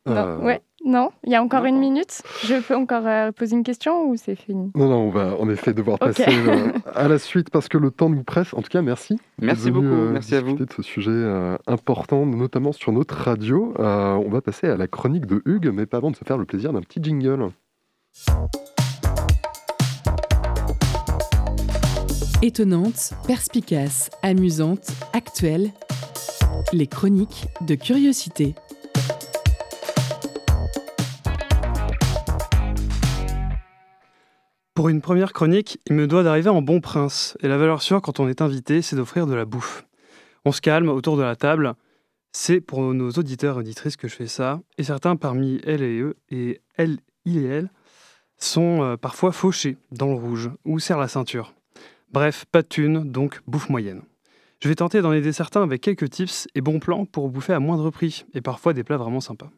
Non, 0.06 0.16
Euh, 0.16 0.38
ouais. 0.40 0.62
non 0.84 1.12
Il 1.24 1.32
y 1.32 1.36
a 1.36 1.42
encore 1.44 1.62
Non. 1.62 1.68
une 1.68 1.78
minute 1.80 2.22
Je 2.44 2.56
peux 2.62 2.76
encore 2.76 3.06
euh, 3.06 3.32
poser 3.32 3.56
une 3.56 3.64
question 3.64 4.10
ou 4.10 4.16
c'est 4.18 4.36
fini? 4.36 4.72
Non, 4.76 4.90
non, 4.90 4.98
on 4.98 5.10
va 5.10 5.36
en 5.40 5.48
effet 5.50 5.74
devoir 5.74 6.00
passer 6.00 6.26
euh, 6.28 6.72
à 6.96 7.08
la 7.08 7.20
suite 7.20 7.50
parce 7.52 7.68
que 7.70 7.78
le 7.78 7.92
temps 7.92 8.10
nous 8.10 8.24
presse. 8.24 8.54
En 8.54 8.62
tout 8.62 8.70
cas, 8.70 8.82
merci. 8.82 9.20
Merci 9.40 9.72
beaucoup, 9.72 9.86
euh, 9.88 10.12
merci 10.12 10.36
à 10.36 10.42
vous. 10.42 10.54
de 10.56 10.66
ce 10.76 10.82
sujet 10.82 11.12
euh, 11.12 11.58
important, 11.68 12.26
notamment 12.26 12.72
sur 12.72 12.92
notre 12.92 13.16
radio. 13.16 13.74
Euh, 13.80 14.14
on 14.16 14.30
va 14.30 14.42
passer 14.42 14.68
à 14.68 14.78
la 14.78 14.88
chronique 14.88 15.26
de 15.28 15.42
Hugues, 15.46 15.72
mais 15.74 15.86
pas 15.86 15.98
avant 15.98 16.12
de 16.12 16.16
se 16.16 16.24
faire 16.26 16.38
le 16.38 16.46
plaisir 16.46 16.74
d'un 16.74 16.82
petit 16.82 17.02
jingle. 17.04 17.50
Étonnante, 22.42 23.14
perspicace, 23.28 24.10
amusante, 24.22 24.88
actuelle. 25.14 25.72
Les 26.74 26.88
chroniques 26.88 27.48
de 27.62 27.76
curiosité. 27.76 28.56
Pour 34.74 34.90
une 34.90 35.02
première 35.02 35.34
chronique, 35.34 35.80
il 35.88 35.96
me 35.96 36.08
doit 36.08 36.24
d'arriver 36.24 36.50
en 36.50 36.62
bon 36.62 36.82
prince, 36.82 37.38
et 37.42 37.48
la 37.48 37.58
valeur 37.58 37.82
sûre 37.82 38.02
quand 38.02 38.20
on 38.20 38.28
est 38.28 38.42
invité, 38.42 38.82
c'est 38.82 38.96
d'offrir 38.96 39.26
de 39.28 39.34
la 39.34 39.46
bouffe. 39.46 39.86
On 40.44 40.52
se 40.52 40.62
calme 40.62 40.90
autour 40.90 41.18
de 41.18 41.24
la 41.24 41.36
table. 41.36 41.74
C'est 42.32 42.62
pour 42.62 42.82
nos 42.94 43.12
auditeurs 43.12 43.56
et 43.56 43.60
auditrices 43.60 43.96
que 43.96 44.08
je 44.08 44.16
fais 44.16 44.28
ça. 44.28 44.62
Et 44.78 44.84
certains 44.84 45.16
parmi 45.16 45.62
elles 45.64 45.82
et 45.82 46.00
eux, 46.00 46.18
et 46.30 46.62
elles, 46.78 46.98
il 47.24 47.38
et 47.38 47.46
elles, 47.46 47.72
sont 48.38 48.84
euh, 48.84 48.98
parfois 48.98 49.32
fauchés 49.32 49.78
dans 49.92 50.08
le 50.08 50.16
rouge 50.16 50.52
ou 50.66 50.80
serrent 50.80 51.00
la 51.00 51.08
ceinture. 51.08 51.54
Bref, 52.12 52.46
pas 52.52 52.62
de 52.62 52.68
thunes, 52.68 53.12
donc 53.12 53.42
bouffe 53.48 53.70
moyenne. 53.70 54.02
Je 54.60 54.70
vais 54.70 54.76
tenter 54.76 55.02
d'en 55.02 55.14
aider 55.14 55.34
certains 55.34 55.64
avec 55.64 55.82
quelques 55.82 56.10
tips 56.10 56.48
et 56.56 56.62
bons 56.62 56.80
plans 56.80 57.06
pour 57.06 57.30
bouffer 57.30 57.54
à 57.54 57.60
moindre 57.60 57.90
prix 57.90 58.26
et 58.34 58.42
parfois 58.42 58.74
des 58.74 58.84
plats 58.84 58.98
vraiment 58.98 59.20
sympas. 59.20 59.52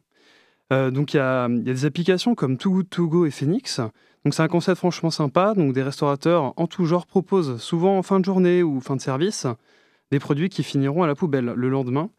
Euh, 0.72 0.90
donc 0.90 1.14
il 1.14 1.16
y, 1.16 1.20
a 1.20 1.48
des 1.48 1.84
applications 1.84 2.34
comme 2.34 2.58
Too 2.58 2.70
Good 2.70 2.90
To 2.90 3.08
Go 3.08 3.26
et 3.26 3.30
Phoenix. 3.30 3.80
Donc 4.24 4.34
c'est 4.34 4.42
un 4.42 4.48
concept 4.48 4.78
franchement 4.78 5.10
sympa. 5.10 5.54
Donc 5.54 5.72
des 5.72 5.82
restaurateurs 5.82 6.52
en 6.56 6.66
tout 6.66 6.84
genre 6.84 7.06
proposent 7.06 7.60
souvent 7.60 7.96
en 7.96 8.02
fin 8.02 8.20
de 8.20 8.24
journée 8.24 8.62
ou 8.62 8.80
fin 8.80 8.96
de 8.96 9.00
service 9.00 9.46
des 10.10 10.18
produits 10.18 10.48
qui 10.48 10.62
finiront 10.62 11.02
à 11.02 11.06
la 11.06 11.14
poubelle 11.14 11.52
le 11.56 11.68
lendemain. 11.68 12.10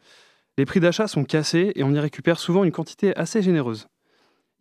Les 0.57 0.65
prix 0.65 0.79
d'achat 0.79 1.07
sont 1.07 1.23
cassés 1.23 1.71
et 1.75 1.83
on 1.83 1.91
y 1.91 1.99
récupère 1.99 2.39
souvent 2.39 2.63
une 2.63 2.71
quantité 2.71 3.15
assez 3.15 3.41
généreuse. 3.41 3.87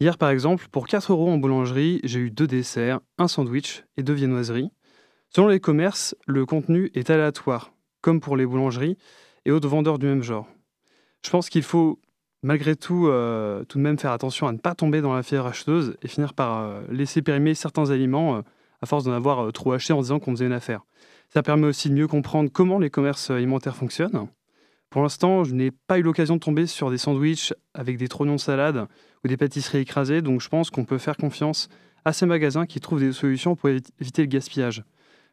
Hier 0.00 0.16
par 0.16 0.30
exemple, 0.30 0.66
pour 0.70 0.86
4 0.86 1.12
euros 1.12 1.28
en 1.28 1.38
boulangerie, 1.38 2.00
j'ai 2.04 2.20
eu 2.20 2.30
deux 2.30 2.46
desserts, 2.46 3.00
un 3.18 3.26
sandwich 3.26 3.84
et 3.96 4.02
deux 4.02 4.12
viennoiseries. 4.12 4.70
Selon 5.30 5.48
les 5.48 5.60
commerces, 5.60 6.14
le 6.26 6.46
contenu 6.46 6.90
est 6.94 7.10
aléatoire, 7.10 7.72
comme 8.00 8.20
pour 8.20 8.36
les 8.36 8.46
boulangeries 8.46 8.96
et 9.44 9.50
autres 9.50 9.68
vendeurs 9.68 9.98
du 9.98 10.06
même 10.06 10.22
genre. 10.22 10.46
Je 11.24 11.30
pense 11.30 11.48
qu'il 11.48 11.62
faut 11.62 11.98
malgré 12.42 12.76
tout, 12.76 13.08
euh, 13.08 13.64
tout 13.64 13.78
de 13.78 13.82
même 13.82 13.98
faire 13.98 14.12
attention 14.12 14.46
à 14.46 14.52
ne 14.52 14.58
pas 14.58 14.74
tomber 14.74 15.00
dans 15.00 15.14
la 15.14 15.22
fièvre 15.22 15.46
acheteuse 15.46 15.96
et 16.02 16.08
finir 16.08 16.34
par 16.34 16.58
euh, 16.58 16.80
laisser 16.90 17.22
périmer 17.22 17.54
certains 17.54 17.90
aliments 17.90 18.36
euh, 18.36 18.42
à 18.80 18.86
force 18.86 19.04
d'en 19.04 19.12
avoir 19.12 19.52
trop 19.52 19.72
acheté 19.72 19.92
en 19.92 20.00
disant 20.00 20.20
qu'on 20.20 20.32
faisait 20.32 20.46
une 20.46 20.52
affaire. 20.52 20.82
Ça 21.30 21.42
permet 21.42 21.66
aussi 21.66 21.90
de 21.90 21.94
mieux 21.94 22.06
comprendre 22.06 22.50
comment 22.52 22.78
les 22.78 22.90
commerces 22.90 23.30
alimentaires 23.30 23.76
fonctionnent. 23.76 24.28
Pour 24.88 25.02
l'instant, 25.02 25.44
je 25.44 25.52
n'ai 25.54 25.70
pas 25.70 25.98
eu 25.98 26.02
l'occasion 26.02 26.36
de 26.36 26.40
tomber 26.40 26.66
sur 26.66 26.90
des 26.90 26.96
sandwichs 26.96 27.52
avec 27.74 27.98
des 27.98 28.08
trognons 28.08 28.36
de 28.36 28.40
salade 28.40 28.86
ou 29.24 29.28
des 29.28 29.36
pâtisseries 29.36 29.78
écrasées, 29.78 30.22
donc 30.22 30.40
je 30.40 30.48
pense 30.48 30.70
qu'on 30.70 30.84
peut 30.84 30.96
faire 30.96 31.16
confiance 31.16 31.68
à 32.04 32.12
ces 32.12 32.24
magasins 32.24 32.64
qui 32.64 32.80
trouvent 32.80 33.00
des 33.00 33.12
solutions 33.12 33.56
pour 33.56 33.68
éviter 33.68 34.22
le 34.22 34.28
gaspillage. 34.28 34.84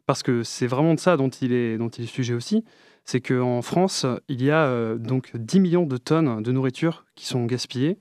Parce 0.05 0.23
que 0.23 0.43
c'est 0.43 0.67
vraiment 0.67 0.93
de 0.93 0.99
ça 0.99 1.17
dont 1.17 1.29
il 1.29 1.51
est, 1.51 1.77
dont 1.77 1.89
il 1.89 2.03
est 2.03 2.07
sujet 2.07 2.33
aussi 2.33 2.63
c'est 3.05 3.21
qu'en 3.21 3.61
France, 3.61 4.05
il 4.27 4.43
y 4.43 4.51
a 4.51 4.65
euh, 4.65 4.97
donc 4.97 5.31
10 5.35 5.59
millions 5.59 5.85
de 5.85 5.97
tonnes 5.97 6.41
de 6.41 6.51
nourriture 6.51 7.05
qui 7.15 7.27
sont 7.27 7.45
gaspillées, 7.45 7.97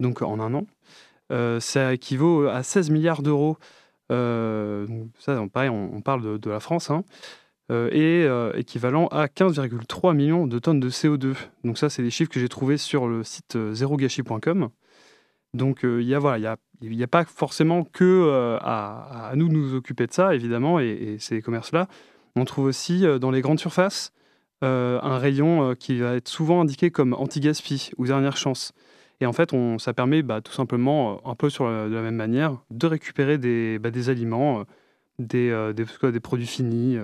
donc 0.00 0.22
en 0.22 0.40
un 0.40 0.54
an. 0.54 0.66
Euh, 1.32 1.58
ça 1.58 1.92
équivaut 1.92 2.46
à 2.46 2.62
16 2.62 2.90
milliards 2.90 3.22
d'euros. 3.22 3.58
Euh, 4.12 4.86
ça, 5.18 5.44
pareil, 5.52 5.68
on, 5.68 6.00
parle 6.00 6.38
de, 6.38 6.50
la 6.50 6.60
France, 6.60 6.90
hein, 6.90 7.02
et 7.70 8.24
équivalent 8.54 9.08
à 9.08 9.26
15,3 9.26 10.14
millions 10.14 10.46
de 10.46 10.58
tonnes 10.60 10.78
de 10.78 10.88
CO2. 10.88 11.34
Donc 11.64 11.76
ça, 11.76 11.90
c'est 11.90 12.04
des 12.04 12.10
chiffres 12.10 12.30
que 12.30 12.38
j'ai 12.38 12.48
trouvés 12.48 12.76
sur 12.76 13.08
le 13.08 13.24
site 13.24 13.58
zérogâchis.com. 13.72 14.68
Donc 15.56 15.80
il 15.82 16.02
y 16.02 16.14
a 16.14 16.18
voilà, 16.18 16.56
il 16.80 16.90
n'y 16.90 17.02
a, 17.02 17.06
pas 17.06 17.24
forcément 17.24 17.84
que 17.84 18.58
à, 18.62 19.32
nous 19.34 19.48
de 19.48 19.54
nous 19.54 19.74
occuper 19.74 20.06
de 20.06 20.12
ça, 20.12 20.34
évidemment, 20.34 20.78
et, 20.78 21.16
ces 21.18 21.42
commerces-là. 21.42 21.88
On 22.36 22.44
trouve 22.44 22.66
aussi 22.66 23.04
dans 23.20 23.30
les 23.30 23.40
grandes 23.40 23.58
surfaces 23.58 24.12
euh, 24.64 24.98
un 25.02 25.18
rayon 25.18 25.70
euh, 25.70 25.74
qui 25.74 25.98
va 25.98 26.14
être 26.14 26.28
souvent 26.28 26.62
indiqué 26.62 26.90
comme 26.90 27.12
anti-gaspi 27.12 27.90
ou 27.98 28.06
dernière 28.06 28.38
chance. 28.38 28.72
Et 29.20 29.26
en 29.26 29.34
fait, 29.34 29.52
on, 29.52 29.78
ça 29.78 29.92
permet 29.92 30.22
bah, 30.22 30.40
tout 30.40 30.52
simplement, 30.52 31.12
euh, 31.12 31.30
un 31.30 31.34
peu 31.34 31.50
sur 31.50 31.66
de 31.66 31.94
la 31.94 32.00
même 32.00 32.14
manière, 32.14 32.56
de 32.70 32.86
récupérer 32.86 33.36
des, 33.36 33.78
bah, 33.78 33.90
des 33.90 34.08
aliments, 34.08 34.64
des, 35.18 35.72
des, 35.74 36.20
produits 36.20 36.46
finis, 36.46 36.96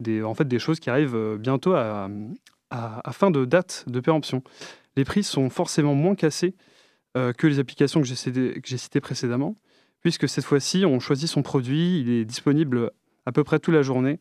des, 0.00 0.22
en 0.22 0.34
fait 0.34 0.46
des 0.46 0.58
choses 0.58 0.80
qui 0.80 0.90
arrivent 0.90 1.38
bientôt 1.38 1.72
à, 1.72 2.10
à, 2.70 3.12
fin 3.12 3.30
de 3.30 3.46
date 3.46 3.84
de 3.86 4.00
péremption. 4.00 4.42
Les 4.96 5.04
prix 5.04 5.22
sont 5.22 5.48
forcément 5.48 5.94
moins 5.94 6.14
cassés 6.14 6.54
que 7.14 7.46
les 7.46 7.58
applications 7.58 8.00
que 8.00 8.06
j'ai 8.06 8.14
citées 8.78 9.00
précédemment, 9.00 9.56
puisque 10.00 10.28
cette 10.28 10.44
fois-ci, 10.44 10.84
on 10.84 11.00
choisit 11.00 11.28
son 11.28 11.42
produit, 11.42 12.00
il 12.00 12.10
est 12.10 12.24
disponible 12.24 12.90
à 13.26 13.32
peu 13.32 13.44
près 13.44 13.58
toute 13.58 13.74
la 13.74 13.82
journée. 13.82 14.20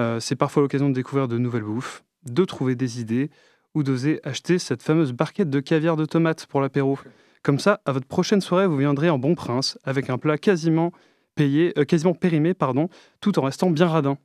Euh, 0.00 0.20
c'est 0.20 0.36
parfois 0.36 0.62
l'occasion 0.62 0.88
de 0.88 0.94
découvrir 0.94 1.28
de 1.28 1.38
nouvelles 1.38 1.62
bouffes, 1.62 2.04
de 2.24 2.44
trouver 2.44 2.74
des 2.74 3.00
idées 3.00 3.30
ou 3.74 3.82
d'oser 3.82 4.20
acheter 4.24 4.58
cette 4.58 4.82
fameuse 4.82 5.12
barquette 5.12 5.50
de 5.50 5.60
caviar 5.60 5.96
de 5.96 6.04
tomates 6.04 6.46
pour 6.46 6.60
l'apéro. 6.60 6.98
Comme 7.42 7.58
ça, 7.58 7.80
à 7.84 7.92
votre 7.92 8.06
prochaine 8.06 8.40
soirée, 8.40 8.66
vous 8.66 8.76
viendrez 8.76 9.10
en 9.10 9.18
bon 9.18 9.34
prince 9.34 9.78
avec 9.84 10.10
un 10.10 10.18
plat 10.18 10.38
quasiment 10.38 10.92
payé, 11.34 11.72
euh, 11.78 11.84
quasiment 11.84 12.14
périmé, 12.14 12.54
pardon, 12.54 12.88
tout 13.20 13.38
en 13.38 13.42
restant 13.42 13.70
bien 13.70 13.86
radin. 13.86 14.18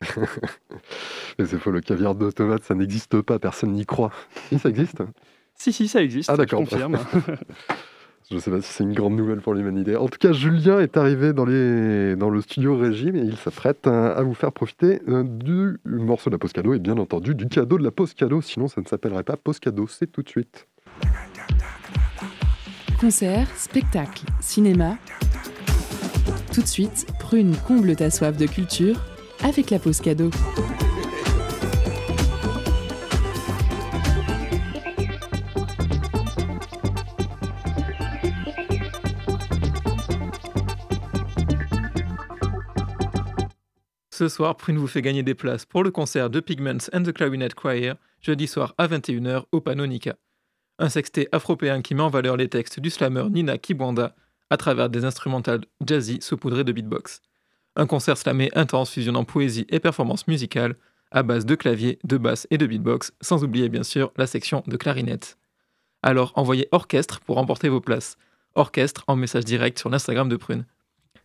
Mais 1.38 1.46
c'est 1.46 1.58
faux, 1.58 1.70
le 1.70 1.80
caviar 1.80 2.14
de 2.14 2.30
tomates, 2.30 2.64
ça 2.64 2.74
n'existe 2.74 3.20
pas, 3.22 3.38
personne 3.38 3.72
n'y 3.72 3.86
croit. 3.86 4.10
Si, 4.48 4.58
ça 4.58 4.68
existe 4.68 5.02
Si, 5.54 5.72
si, 5.72 5.88
ça 5.88 6.02
existe. 6.02 6.30
Ah, 6.30 6.36
d'accord. 6.36 6.60
Je 6.64 6.70
confirme. 6.70 6.98
Je 8.30 8.36
ne 8.36 8.40
sais 8.40 8.50
pas 8.50 8.62
si 8.62 8.72
c'est 8.72 8.84
une 8.84 8.94
grande 8.94 9.14
nouvelle 9.14 9.40
pour 9.40 9.52
l'humanité. 9.52 9.94
En 9.96 10.08
tout 10.08 10.18
cas, 10.18 10.32
Julien 10.32 10.80
est 10.80 10.96
arrivé 10.96 11.32
dans, 11.32 11.44
les... 11.44 12.16
dans 12.16 12.30
le 12.30 12.40
studio 12.40 12.76
régime 12.76 13.16
et 13.16 13.20
il 13.20 13.36
s'apprête 13.36 13.86
à 13.86 14.22
vous 14.22 14.32
faire 14.32 14.52
profiter 14.52 15.02
euh, 15.08 15.22
du 15.22 15.78
morceau 15.84 16.30
de 16.30 16.36
la 16.36 16.38
pause 16.38 16.52
cadeau 16.52 16.72
et 16.72 16.78
bien 16.78 16.96
entendu 16.96 17.34
du 17.34 17.46
cadeau 17.48 17.76
de 17.76 17.84
la 17.84 17.90
pause 17.90 18.14
cadeau. 18.14 18.40
Sinon, 18.40 18.68
ça 18.68 18.80
ne 18.80 18.86
s'appellerait 18.86 19.24
pas 19.24 19.36
pause 19.36 19.58
cadeau. 19.58 19.86
C'est 19.86 20.10
tout 20.10 20.22
de 20.22 20.28
suite. 20.28 20.66
Concert, 22.98 23.48
spectacle, 23.56 24.24
cinéma. 24.40 24.96
Tout 26.54 26.62
de 26.62 26.66
suite, 26.66 27.06
Prune 27.18 27.54
comble 27.66 27.96
ta 27.96 28.10
soif 28.10 28.36
de 28.36 28.46
culture 28.46 28.98
avec 29.42 29.70
la 29.70 29.78
pause 29.78 30.00
cadeau. 30.00 30.30
Ce 44.22 44.28
soir, 44.28 44.56
Prune 44.56 44.78
vous 44.78 44.86
fait 44.86 45.02
gagner 45.02 45.24
des 45.24 45.34
places 45.34 45.66
pour 45.66 45.82
le 45.82 45.90
concert 45.90 46.30
de 46.30 46.38
Pigments 46.38 46.86
and 46.92 47.02
the 47.02 47.10
Clarinet 47.10 47.48
Choir, 47.56 47.96
jeudi 48.20 48.46
soir 48.46 48.72
à 48.78 48.86
21h 48.86 49.46
au 49.50 49.60
Panonica. 49.60 50.14
Un 50.78 50.88
sextet 50.90 51.28
afropéen 51.32 51.82
qui 51.82 51.96
met 51.96 52.02
en 52.02 52.08
valeur 52.08 52.36
les 52.36 52.48
textes 52.48 52.78
du 52.78 52.88
slammer 52.88 53.24
Nina 53.30 53.58
Kibwanda 53.58 54.14
à 54.48 54.56
travers 54.56 54.90
des 54.90 55.04
instrumentales 55.04 55.62
jazzy 55.84 56.18
saupoudrées 56.20 56.62
de 56.62 56.70
beatbox. 56.70 57.20
Un 57.74 57.88
concert 57.88 58.16
slamé 58.16 58.48
intense 58.54 58.92
fusionnant 58.92 59.24
poésie 59.24 59.66
et 59.70 59.80
performance 59.80 60.28
musicale 60.28 60.76
à 61.10 61.24
base 61.24 61.44
de 61.44 61.56
clavier, 61.56 61.98
de 62.04 62.16
basse 62.16 62.46
et 62.52 62.58
de 62.58 62.66
beatbox, 62.66 63.12
sans 63.20 63.42
oublier 63.42 63.68
bien 63.68 63.82
sûr 63.82 64.12
la 64.16 64.28
section 64.28 64.62
de 64.68 64.76
clarinette. 64.76 65.36
Alors 66.00 66.32
envoyez 66.36 66.68
orchestre 66.70 67.18
pour 67.18 67.34
remporter 67.34 67.68
vos 67.68 67.80
places. 67.80 68.18
Orchestre 68.54 69.02
en 69.08 69.16
message 69.16 69.46
direct 69.46 69.80
sur 69.80 69.90
l'Instagram 69.90 70.28
de 70.28 70.36
Prune. 70.36 70.64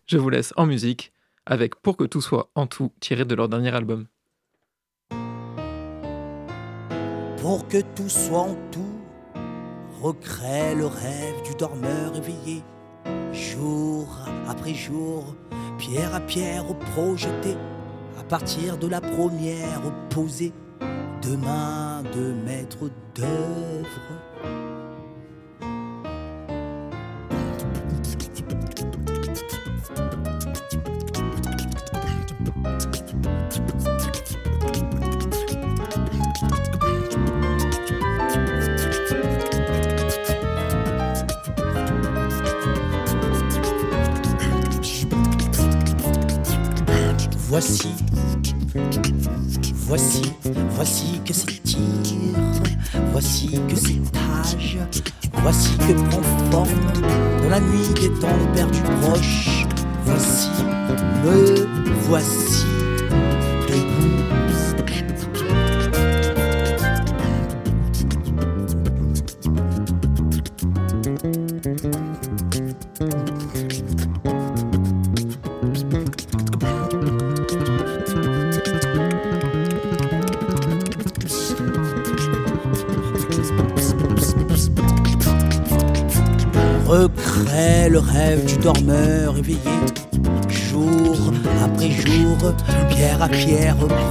Je 0.07 0.17
vous 0.17 0.31
laisse 0.31 0.51
en 0.57 0.65
musique 0.65 1.12
avec 1.47 1.75
Pour 1.75 1.97
que 1.97 2.03
tout 2.03 2.21
soit 2.21 2.49
en 2.55 2.67
tout, 2.67 2.91
tiré 2.99 3.25
de 3.25 3.33
leur 3.33 3.49
dernier 3.49 3.73
album. 3.73 4.05
Pour 7.41 7.67
que 7.67 7.81
tout 7.95 8.10
soit 8.10 8.41
en 8.41 8.57
tout, 8.71 8.99
recrée 10.01 10.75
le 10.75 10.86
rêve 10.86 11.41
du 11.43 11.55
dormeur 11.55 12.15
éveillé, 12.15 12.62
jour 13.31 14.07
après 14.47 14.73
jour, 14.73 15.36
pierre 15.77 16.13
à 16.13 16.19
pierre 16.19 16.65
projeté, 16.93 17.55
à 18.19 18.23
partir 18.23 18.77
de 18.77 18.88
la 18.88 18.99
première 18.99 19.81
posée, 20.10 20.51
de 21.21 21.36
main 21.36 22.03
de 22.13 22.33
maître 22.45 22.89
d'œuvre 23.15 24.66
Voici, 47.50 47.87
voici, 49.73 50.33
voici 50.75 51.21
que 51.25 51.33
c'est 51.33 51.63
tire, 51.63 51.79
voici 53.12 53.60
que 53.67 53.75
c'est 53.75 54.02
âge, 54.41 54.77
voici 55.41 55.77
que 55.77 55.93
prend 55.93 56.21
forme 56.52 56.67
dans 57.41 57.50
la 57.50 57.60
nuit 57.62 57.87
des 58.00 58.10
temps 58.19 58.27
perdus 58.54 58.81
proches. 59.02 59.65
Voici, 60.06 60.50
me 61.23 61.65
voici 62.08 62.65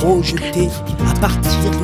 pierre 0.07 0.41
projetée, 0.53 0.69
à 1.09 1.21
partir 1.21 1.76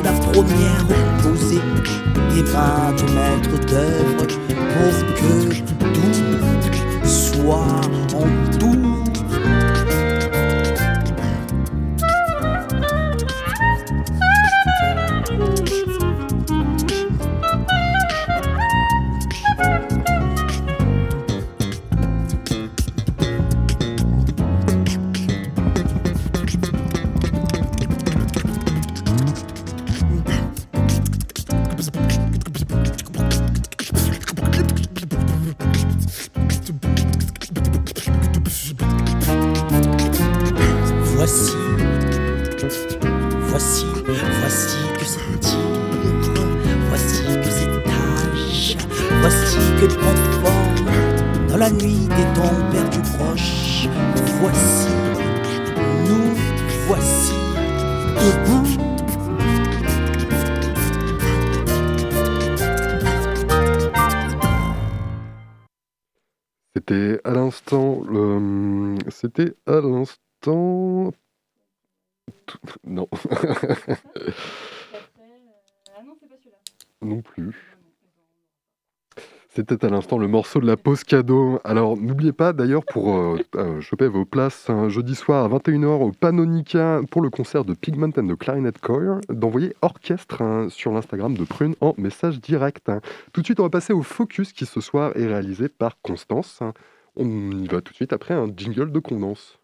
C'était 79.73 79.87
à 79.87 79.89
l'instant 79.89 80.19
le 80.19 80.27
morceau 80.27 80.59
de 80.59 80.67
la 80.67 80.77
pause 80.77 81.03
cadeau. 81.03 81.59
Alors 81.63 81.97
n'oubliez 81.97 82.31
pas 82.31 82.53
d'ailleurs 82.53 82.85
pour 82.85 83.15
euh, 83.17 83.39
euh, 83.55 83.81
choper 83.81 84.07
vos 84.07 84.23
places 84.23 84.69
un 84.69 84.87
jeudi 84.87 85.15
soir 85.15 85.45
à 85.51 85.57
21h 85.57 85.85
au 85.99 86.11
Panonica 86.11 87.01
pour 87.09 87.23
le 87.23 87.31
concert 87.31 87.65
de 87.65 87.73
Pigment 87.73 88.11
and 88.15 88.27
the 88.27 88.35
Clarinet 88.37 88.73
Choir 88.79 89.19
d'envoyer 89.29 89.75
orchestre 89.81 90.43
hein, 90.43 90.67
sur 90.69 90.91
l'Instagram 90.91 91.35
de 91.35 91.43
Prune 91.43 91.73
en 91.81 91.95
message 91.97 92.39
direct. 92.39 92.87
hein. 92.87 93.01
Tout 93.31 93.41
de 93.41 93.47
suite 93.47 93.59
on 93.59 93.63
va 93.63 93.71
passer 93.71 93.93
au 93.93 94.03
focus 94.03 94.53
qui 94.53 94.67
ce 94.67 94.79
soir 94.79 95.11
est 95.15 95.25
réalisé 95.25 95.69
par 95.69 95.99
Constance. 96.03 96.59
hein. 96.61 96.73
On 97.15 97.25
y 97.25 97.65
va 97.65 97.81
tout 97.81 97.93
de 97.93 97.95
suite 97.95 98.13
après 98.13 98.35
un 98.35 98.45
jingle 98.55 98.91
de 98.91 98.99
condense. 98.99 99.57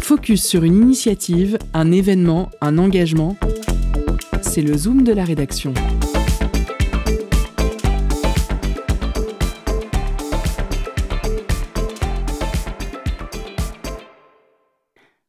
Focus 0.00 0.42
sur 0.42 0.64
une 0.64 0.76
initiative, 0.76 1.58
un 1.74 1.92
événement, 1.92 2.48
un 2.62 2.78
engagement. 2.78 3.36
C'est 4.40 4.62
le 4.62 4.74
zoom 4.74 5.02
de 5.02 5.12
la 5.12 5.24
rédaction. 5.24 5.74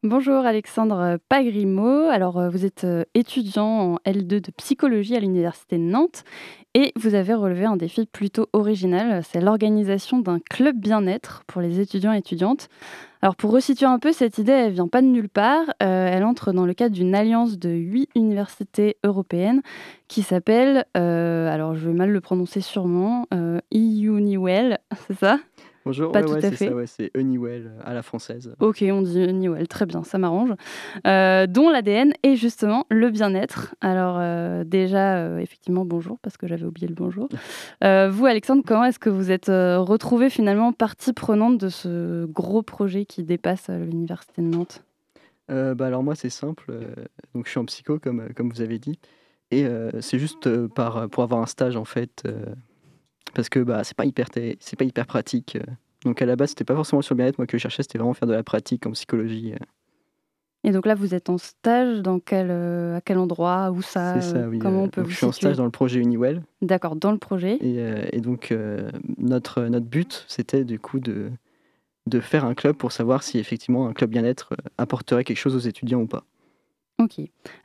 Bonjour 0.04 0.48
Alexandre 0.48 1.20
Pagrimo. 1.30 2.08
Alors 2.10 2.40
euh, 2.40 2.50
vous 2.50 2.66
êtes 2.66 2.86
euh, 2.86 3.04
étudiant 3.14 3.68
en 3.68 3.96
L2 3.98 4.42
de 4.42 4.52
psychologie 4.58 5.16
à 5.16 5.20
l'université 5.20 5.78
de 5.78 5.84
Nantes 5.84 6.24
et 6.74 6.92
vous 6.96 7.14
avez 7.14 7.36
relevé 7.36 7.66
un 7.66 7.76
défi 7.76 8.08
plutôt 8.08 8.48
original, 8.52 9.22
c'est 9.24 9.42
l'organisation 9.42 10.18
d'un 10.18 10.40
club 10.40 10.76
bien-être 10.76 11.44
pour 11.46 11.62
les 11.62 11.80
étudiants 11.80 12.14
et 12.14 12.18
étudiantes. 12.18 12.68
Alors 13.22 13.36
pour 13.36 13.52
resituer 13.52 13.86
un 13.86 14.00
peu, 14.00 14.12
cette 14.12 14.40
idée, 14.40 14.54
elle 14.54 14.74
vient 14.74 14.88
pas 14.88 15.04
de 15.04 15.08
nulle 15.08 15.30
part. 15.30 15.66
Euh, 15.84 16.10
elle 16.12 16.24
entre 16.24 16.52
dans 16.52 16.66
le 16.66 16.74
cadre 16.74 16.96
d'une 16.96 17.14
alliance 17.14 17.60
de 17.60 17.70
huit 17.70 18.10
universités 18.16 18.98
européennes 19.04 19.62
qui 20.08 20.24
s'appelle, 20.24 20.86
alors 20.96 21.76
je 21.76 21.88
vais 21.88 21.96
mal 21.96 22.10
le 22.10 22.22
prononcer 22.22 22.62
sûrement, 22.62 23.28
euh, 23.36 23.60
EUNIWEL, 23.72 24.80
c'est 25.08 25.20
ça? 25.20 25.38
Bonjour, 25.84 26.12
Pas 26.12 26.20
ouais, 26.20 26.26
tout 26.26 26.32
ouais, 26.34 26.46
à 26.46 26.50
c'est 26.50 26.56
fait. 26.56 26.68
ça, 26.68 26.76
ouais, 26.76 26.86
c'est 26.86 27.12
Honeywell 27.18 27.72
à 27.84 27.94
la 27.96 28.04
française. 28.04 28.54
Ok, 28.60 28.84
on 28.88 29.02
dit 29.02 29.34
Newell, 29.34 29.68
très 29.68 29.88
bien, 29.88 30.04
ça 30.04 30.20
m'arrange. 30.20 30.54
Euh, 31.08 31.48
dont 31.48 31.70
l'ADN 31.70 32.14
est 32.22 32.36
justement 32.36 32.86
le 32.90 33.10
bien-être. 33.10 33.74
Alors 33.82 34.18
euh, 34.20 34.64
déjà, 34.64 35.18
euh, 35.18 35.40
effectivement, 35.40 35.84
bonjour, 35.84 36.20
parce 36.20 36.38
que 36.38 36.46
j'avais 36.46 36.66
oublié 36.66 36.88
le 36.88 36.94
bonjour. 36.94 37.30
Vous, 37.82 38.26
Alexandre, 38.26 38.64
comment 38.66 38.86
est-ce 38.86 39.00
que 39.00 39.10
vous 39.10 39.32
êtes 39.32 39.48
retrouvé 39.48 40.30
finalement 40.30 40.72
partie 40.72 41.14
prenante 41.14 41.58
de 41.58 41.70
ce 41.70 42.26
gros 42.26 42.62
projet 42.62 43.06
qui 43.06 43.24
dépasse 43.24 43.70
l'Université 43.70 44.42
de 44.42 44.48
Nantes? 44.48 44.84
Bah, 45.50 45.86
alors 45.86 46.04
moi 46.04 46.16
c'est 46.16 46.30
simple, 46.30 46.72
donc 47.36 47.46
je 47.46 47.50
suis 47.52 47.60
en 47.60 47.66
psycho 47.66 48.00
comme, 48.00 48.34
comme 48.36 48.50
vous 48.50 48.62
avez 48.62 48.80
dit, 48.80 49.00
et 49.50 49.66
c'est 50.00 50.20
juste 50.20 50.68
par, 50.68 51.10
pour 51.10 51.24
avoir 51.24 51.42
un 51.42 51.46
stage 51.46 51.76
en 51.76 51.86
fait, 51.86 52.24
parce 53.34 53.50
que 53.50 53.60
bah, 53.60 53.84
c'est 53.84 53.96
pas, 53.96 54.06
hyper 54.06 54.28
c'est 54.34 54.76
pas 54.78 54.86
hyper 54.86 55.06
pratique. 55.06 55.56
euh. 55.58 55.72
donc 56.06 56.22
à 56.22 56.26
la 56.26 56.36
base 56.36 56.50
c'était 56.50 56.64
pas 56.64 56.76
forcément 56.76 57.02
sur 57.02 57.16
le 57.16 57.18
bien-être, 57.18 57.38
moi 57.38 57.48
que 57.48 57.58
je 57.58 57.62
cherchais 57.62 57.84
c'était 57.84 57.98
vraiment 57.98 58.14
faire 58.14 58.28
de 58.28 58.34
la 58.34 58.44
pratique 58.44 58.86
en 58.86 58.92
psychologie. 58.92 59.54
euh. 59.54 59.66
Et 60.64 60.70
donc 60.72 60.86
là, 60.86 60.94
vous 60.94 61.16
êtes 61.16 61.30
en 61.32 61.40
stage 61.40 62.04
dans 62.04 62.20
quel, 62.20 62.50
euh, 62.52 62.98
à 62.98 63.02
quel 63.02 63.18
endroit? 63.18 63.72
Où 63.72 63.82
ça 63.82 64.22
c'est 64.22 64.34
ça, 64.34 64.38
euh, 64.38 64.48
oui. 64.48 64.60
Comment 64.60 64.84
on 64.84 64.90
peut 64.90 65.02
donc 65.02 65.08
vous 65.08 65.12
je 65.12 65.18
suis 65.18 65.26
en 65.26 65.32
stage 65.32 65.58
dans 65.58 65.66
le 65.66 65.72
projet 65.72 66.00
Honeywell, 66.02 66.44
D'accord, 66.62 66.96
dans 66.96 67.12
le 67.12 67.18
projet. 67.18 67.56
et, 67.62 67.80
euh, 67.80 68.06
et 68.12 68.22
donc 68.22 68.54
notre, 69.18 69.64
notre 69.64 69.88
but 69.88 70.24
c'était 70.28 70.64
du 70.64 70.78
coup 70.78 71.00
de, 71.00 71.32
de 72.06 72.20
faire 72.20 72.46
un 72.46 72.54
club 72.54 72.76
pour 72.76 72.92
savoir 72.92 73.24
si 73.24 73.40
effectivement 73.40 73.88
un 73.88 73.94
club 73.94 74.12
bien-être 74.12 74.54
apporterait 74.78 75.24
quelque 75.24 75.38
chose 75.40 75.56
aux 75.56 75.68
étudiants 75.68 76.02
ou 76.02 76.08
pas. 76.08 76.26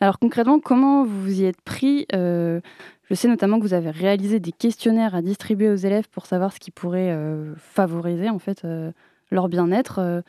Alors 0.00 0.18
concrètement, 0.18 0.60
comment 0.60 1.04
vous 1.04 1.22
vous 1.22 1.40
y 1.40 1.44
êtes 1.44 1.60
pris 1.60 2.06
Euh, 2.14 2.60
Je 3.08 3.14
sais 3.14 3.28
notamment 3.28 3.58
que 3.58 3.64
vous 3.64 3.74
avez 3.74 3.90
réalisé 3.90 4.40
des 4.40 4.52
questionnaires 4.52 5.14
à 5.14 5.22
distribuer 5.22 5.70
aux 5.70 5.76
élèves 5.76 6.08
pour 6.10 6.26
savoir 6.26 6.52
ce 6.52 6.58
qui 6.58 6.70
pourrait 6.70 7.10
euh, 7.12 7.54
favoriser 7.56 8.28
en 8.28 8.38
fait 8.38 8.64
euh, 8.64 8.90
leur 9.30 9.48
bien-être. 9.48 10.22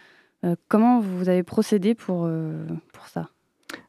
Comment 0.70 1.00
vous 1.00 1.30
avez 1.30 1.44
procédé 1.44 1.96
pour, 1.96 2.30
pour 2.94 3.08
ça? 3.08 3.30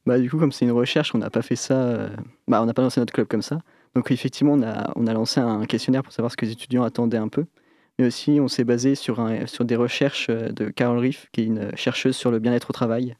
Bah, 0.07 0.19
du 0.19 0.31
coup, 0.31 0.39
comme 0.39 0.51
c'est 0.51 0.65
une 0.65 0.73
recherche, 0.73 1.15
on 1.15 1.19
n'a 1.19 1.31
pas 1.31 1.43
fait 1.43 1.57
ça. 1.57 2.09
Bah, 2.49 2.63
on 2.63 2.67
n'a 2.67 2.75
pas 2.75 2.83
lancé 2.83 3.01
notre 3.01 3.13
club 3.13 3.29
comme 3.29 3.43
ça. 3.43 3.61
Donc, 3.95 4.11
effectivement, 4.11 4.55
on 4.55 4.63
a, 4.63 4.91
on 4.97 5.07
a 5.07 5.13
lancé 5.13 5.41
un 5.41 5.67
questionnaire 5.67 6.03
pour 6.03 6.13
savoir 6.13 6.33
ce 6.33 6.37
que 6.37 6.47
les 6.47 6.53
étudiants 6.53 6.85
attendaient 6.85 7.19
un 7.19 7.29
peu. 7.29 7.45
Mais 7.99 8.07
aussi, 8.07 8.39
on 8.41 8.49
s'est 8.49 8.65
basé 8.65 8.95
sur, 8.95 9.25
sur 9.47 9.65
des 9.67 9.77
recherches 9.77 10.29
de 10.29 10.69
Carol 10.71 10.99
Riff, 10.99 11.29
qui 11.33 11.43
est 11.43 11.45
une 11.45 11.77
chercheuse 11.77 12.17
sur 12.17 12.31
le 12.31 12.39
bien-être 12.39 12.71
au 12.71 12.73
travail, 12.73 13.15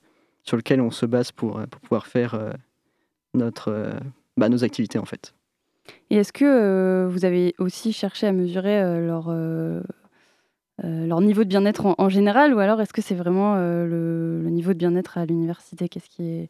sur 0.49 0.57
lequel 0.57 0.81
on 0.81 0.91
se 0.91 1.05
base 1.05 1.31
pour, 1.31 1.59
euh, 1.59 1.67
pour 1.67 1.81
pouvoir 1.83 2.07
faire 2.07 2.35
euh, 2.35 2.51
notre, 3.35 3.69
euh, 3.71 3.93
bah, 4.39 4.49
nos 4.49 4.65
activités, 4.65 4.99
en 4.99 5.05
fait. 5.05 5.35
Et 6.09 6.17
est-ce 6.17 6.33
que 6.33 6.47
euh, 6.47 7.07
vous 7.07 7.27
avez 7.27 7.55
aussi 7.59 7.93
cherché 7.93 8.27
à 8.27 8.33
mesurer 8.33 8.81
euh, 8.81 9.07
leur, 9.07 9.27
euh, 9.29 9.83
leur 10.83 11.21
niveau 11.21 11.45
de 11.45 11.49
bien-être 11.49 11.85
en, 11.85 11.95
en 11.99 12.09
général 12.09 12.55
ou 12.55 12.61
alors 12.61 12.81
est-ce 12.81 12.95
que 12.95 13.03
c'est 13.03 13.15
vraiment 13.15 13.57
le, 13.57 14.41
le 14.43 14.51
niveau 14.51 14.73
de 14.73 14.79
bien-être 14.79 15.19
à 15.19 15.27
l'université? 15.27 15.89
Qu'est-ce 15.89 16.09
qui, 16.09 16.25
est, 16.25 16.49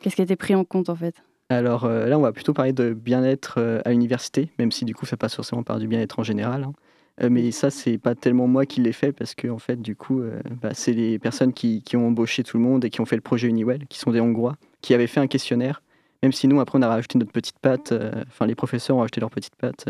qu'est-ce 0.00 0.16
qui 0.16 0.22
a 0.22 0.24
été 0.24 0.36
pris 0.36 0.54
en 0.54 0.64
compte 0.64 0.88
en 0.88 0.96
fait? 0.96 1.14
Alors 1.50 1.88
là, 1.88 2.18
on 2.18 2.22
va 2.22 2.32
plutôt 2.32 2.52
parler 2.52 2.72
de 2.72 2.92
bien-être 2.92 3.58
à 3.84 3.90
l'université, 3.90 4.50
même 4.58 4.70
si 4.70 4.84
du 4.84 4.94
coup, 4.94 5.06
ça 5.06 5.16
passe 5.16 5.34
forcément 5.34 5.62
par 5.62 5.78
du 5.78 5.88
bien-être 5.88 6.18
en 6.18 6.22
général. 6.22 6.64
hein. 6.64 6.72
Euh, 7.22 7.28
mais 7.30 7.50
ça, 7.50 7.70
c'est 7.70 7.98
pas 7.98 8.14
tellement 8.14 8.46
moi 8.46 8.66
qui 8.66 8.80
l'ai 8.80 8.92
fait 8.92 9.12
parce 9.12 9.34
que 9.34 9.48
en 9.48 9.58
fait, 9.58 9.80
du 9.80 9.96
coup, 9.96 10.20
euh, 10.20 10.40
bah, 10.62 10.70
c'est 10.72 10.92
les 10.92 11.18
personnes 11.18 11.52
qui, 11.52 11.82
ont 11.94 12.06
embauché 12.06 12.44
tout 12.44 12.56
le 12.56 12.62
monde 12.62 12.84
et 12.84 12.90
qui 12.90 13.00
ont 13.00 13.06
fait 13.06 13.16
le 13.16 13.22
projet 13.22 13.48
Uniwell, 13.48 13.86
qui 13.88 13.98
sont 13.98 14.10
des 14.10 14.20
Hongrois, 14.20 14.56
qui 14.82 14.94
avaient 14.94 15.06
fait 15.06 15.20
un 15.20 15.26
questionnaire. 15.26 15.82
Même 16.22 16.32
si 16.32 16.48
nous, 16.48 16.60
après, 16.60 16.78
on 16.78 16.82
a 16.82 16.88
rajouté 16.88 17.18
notre 17.18 17.32
petite 17.32 17.58
patte. 17.60 17.92
euh, 17.92 18.24
Enfin, 18.28 18.46
les 18.46 18.54
professeurs 18.54 18.96
ont 18.96 19.00
rajouté 19.00 19.20
leur 19.20 19.30
petite 19.30 19.56
patte 19.56 19.86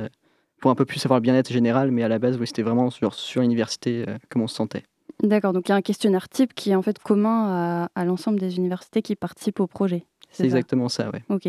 pour 0.61 0.71
un 0.71 0.75
peu 0.75 0.85
plus 0.85 0.99
savoir 0.99 1.21
le 1.21 1.23
bien-être 1.23 1.53
général. 1.53 1.91
Mais 1.91 2.03
à 2.03 2.09
la 2.09 2.19
base, 2.19 2.39
oui, 2.39 2.47
c'était 2.47 2.63
vraiment 2.63 2.91
sur, 2.91 3.13
l'université 3.41 4.05
comment 4.29 4.45
on 4.45 4.49
se 4.49 4.57
sentait. 4.57 4.83
D'accord, 5.23 5.53
donc 5.53 5.69
il 5.69 5.71
y 5.71 5.73
a 5.73 5.77
un 5.77 5.83
questionnaire 5.83 6.29
type 6.29 6.55
qui 6.55 6.71
est 6.71 6.75
en 6.75 6.83
fait 6.83 6.99
commun 6.99 7.89
à 7.95 8.05
l'ensemble 8.05 8.39
des 8.39 8.57
universités 8.57 9.03
qui 9.03 9.17
participent 9.17 9.61
au 9.61 9.67
projet. 9.67 10.05
C'est 10.31 10.45
exactement 10.45 10.89
ça, 10.89 11.11
ouais. 11.11 11.23
Ok. 11.31 11.49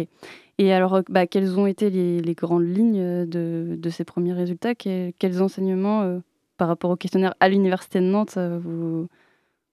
Et 0.57 0.73
alors, 0.73 0.95
euh, 0.95 1.01
bah, 1.09 1.27
quelles 1.27 1.59
ont 1.59 1.67
été 1.67 1.89
les, 1.89 2.19
les 2.21 2.33
grandes 2.33 2.65
lignes 2.67 3.25
de, 3.25 3.75
de 3.77 3.89
ces 3.89 4.03
premiers 4.03 4.33
résultats? 4.33 4.75
Que- 4.75 5.11
Quels 5.11 5.41
enseignements 5.41 6.01
euh, 6.03 6.19
par 6.57 6.67
rapport 6.67 6.91
au 6.91 6.95
questionnaire 6.95 7.33
à 7.39 7.49
l'université 7.49 7.99
de 7.99 8.05
Nantes 8.05 8.35
euh, 8.37 8.59
vous, 8.61 9.07